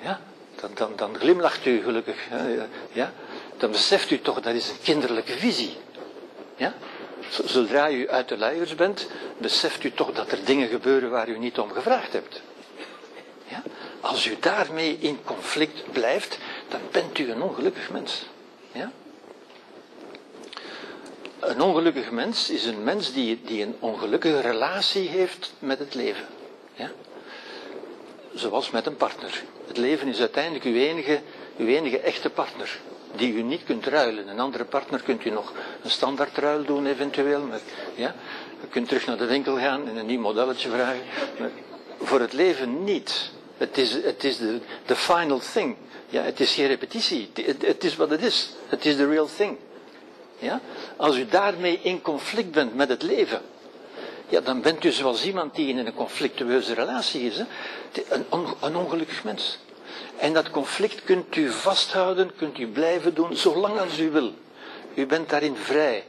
[0.03, 0.21] Ja,
[0.61, 2.29] dan, dan, dan glimlacht u gelukkig.
[2.93, 3.13] Ja,
[3.57, 5.77] dan beseft u toch dat is een kinderlijke visie.
[6.57, 6.75] Ja?
[7.33, 9.07] Zodra u uit de luiers bent,
[9.39, 12.43] beseft u toch dat er dingen gebeuren waar u niet om gevraagd hebt.
[13.49, 13.63] Ja?
[14.01, 16.39] Als u daarmee in conflict blijft,
[16.69, 18.27] dan bent u een ongelukkig mens.
[18.73, 18.93] Ja?
[21.41, 26.27] Een ongelukkig mens is een mens die, die een ongelukkige relatie heeft met het leven.
[26.75, 26.91] Ja?
[28.35, 29.43] Zoals met een partner.
[29.67, 31.21] Het leven is uiteindelijk uw enige,
[31.57, 32.81] uw enige echte partner
[33.17, 34.29] die u niet kunt ruilen.
[34.29, 35.53] Een andere partner kunt u nog
[35.83, 37.41] een standaardruil doen eventueel.
[37.41, 37.61] Maar,
[37.95, 38.15] ja,
[38.65, 41.03] u kunt terug naar de winkel gaan en een nieuw modelletje vragen.
[41.39, 41.51] Maar
[42.01, 43.31] voor het leven niet.
[43.57, 45.77] Het is, het is de, the final thing.
[46.09, 47.31] Ja, het is geen repetitie.
[47.65, 48.51] Het, is wat het is.
[48.67, 49.57] Het is the real thing.
[50.39, 50.61] Ja?
[50.97, 53.43] Als u daarmee in conflict bent met het leven,
[54.29, 57.39] ja, dan bent u zoals iemand die in een conflictueuze relatie is.
[58.09, 58.25] Een,
[58.61, 59.59] een ongelukkig mens.
[60.23, 64.33] En dat conflict kunt u vasthouden, kunt u blijven doen, zolang als u wil.
[64.95, 66.05] U bent daarin vrij.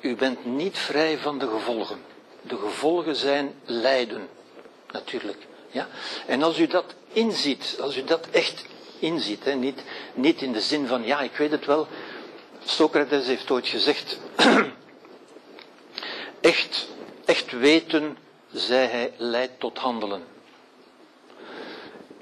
[0.00, 1.98] U bent niet vrij van de gevolgen.
[2.42, 4.28] De gevolgen zijn lijden,
[4.92, 5.46] natuurlijk.
[5.70, 5.88] Ja?
[6.26, 8.64] En als u dat inziet, als u dat echt
[8.98, 9.82] inziet, hè, niet,
[10.14, 11.86] niet in de zin van, ja, ik weet het wel,
[12.64, 14.18] Socrates heeft ooit gezegd,
[16.40, 16.88] echt,
[17.24, 18.18] echt weten,
[18.52, 20.35] zei hij, leidt tot handelen.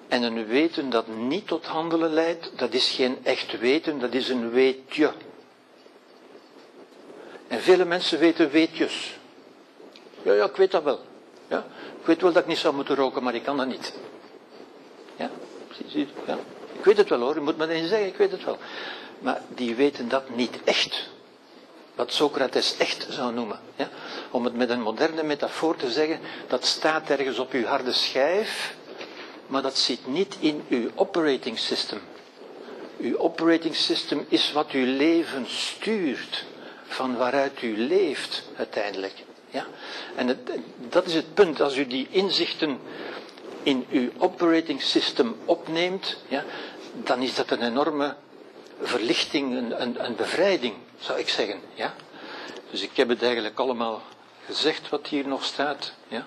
[0.09, 4.29] En een weten dat niet tot handelen leidt, dat is geen echt weten, dat is
[4.29, 5.13] een weetje.
[7.49, 9.19] En vele mensen weten weetjes.
[10.23, 11.01] Ja, ja, ik weet dat wel.
[11.49, 11.67] Ja,
[12.01, 13.93] ik weet wel dat ik niet zou moeten roken, maar ik kan dat niet.
[15.17, 15.31] Ja,
[15.87, 16.39] zie, ja.
[16.73, 18.59] Ik weet het wel hoor, je moet me eens zeggen, ik weet het wel.
[19.19, 21.09] Maar die weten dat niet echt.
[21.95, 23.61] Wat Socrates echt zou noemen.
[23.77, 23.89] Ja?
[24.31, 28.75] Om het met een moderne metafoor te zeggen, dat staat ergens op uw harde schijf
[29.47, 32.01] maar dat zit niet in uw operating system.
[32.99, 36.45] Uw operating system is wat uw leven stuurt,
[36.87, 39.25] van waaruit u leeft uiteindelijk.
[39.51, 39.67] Ja?
[40.15, 40.45] En
[40.89, 42.79] dat is het punt, als u die inzichten
[43.63, 46.45] in uw operating system opneemt, ja,
[46.93, 48.17] dan is dat een enorme
[48.81, 51.61] verlichting, een, een, een bevrijding, zou ik zeggen.
[51.75, 51.95] Ja?
[52.71, 54.03] Dus ik heb het eigenlijk allemaal
[54.47, 55.93] gezegd wat hier nog staat?
[56.09, 56.27] Ja?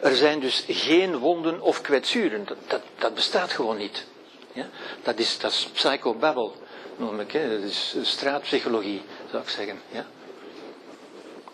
[0.00, 2.46] Er zijn dus geen wonden of kwetsuren.
[2.66, 4.06] Dat, dat, bestaat gewoon niet.
[4.52, 4.68] Ja?
[5.02, 6.50] Dat, is, dat is psychobabble,
[6.96, 7.32] noem ik.
[7.32, 7.60] Hè?
[7.60, 9.80] Dat is straatpsychologie, zou ik zeggen.
[9.90, 10.06] Ja?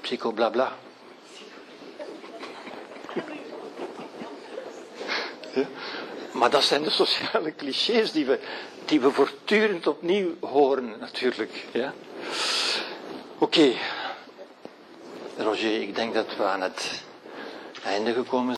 [0.01, 0.77] Psychoblabla.
[5.55, 5.67] Ja?
[6.33, 8.39] Maar dat zijn de sociale clichés die we,
[8.85, 11.65] die we voortdurend opnieuw horen, natuurlijk.
[11.73, 11.95] Ja?
[13.39, 13.73] Oké.
[15.37, 17.05] Roger, ik denk dat we aan het
[17.87, 18.55] einde gekomen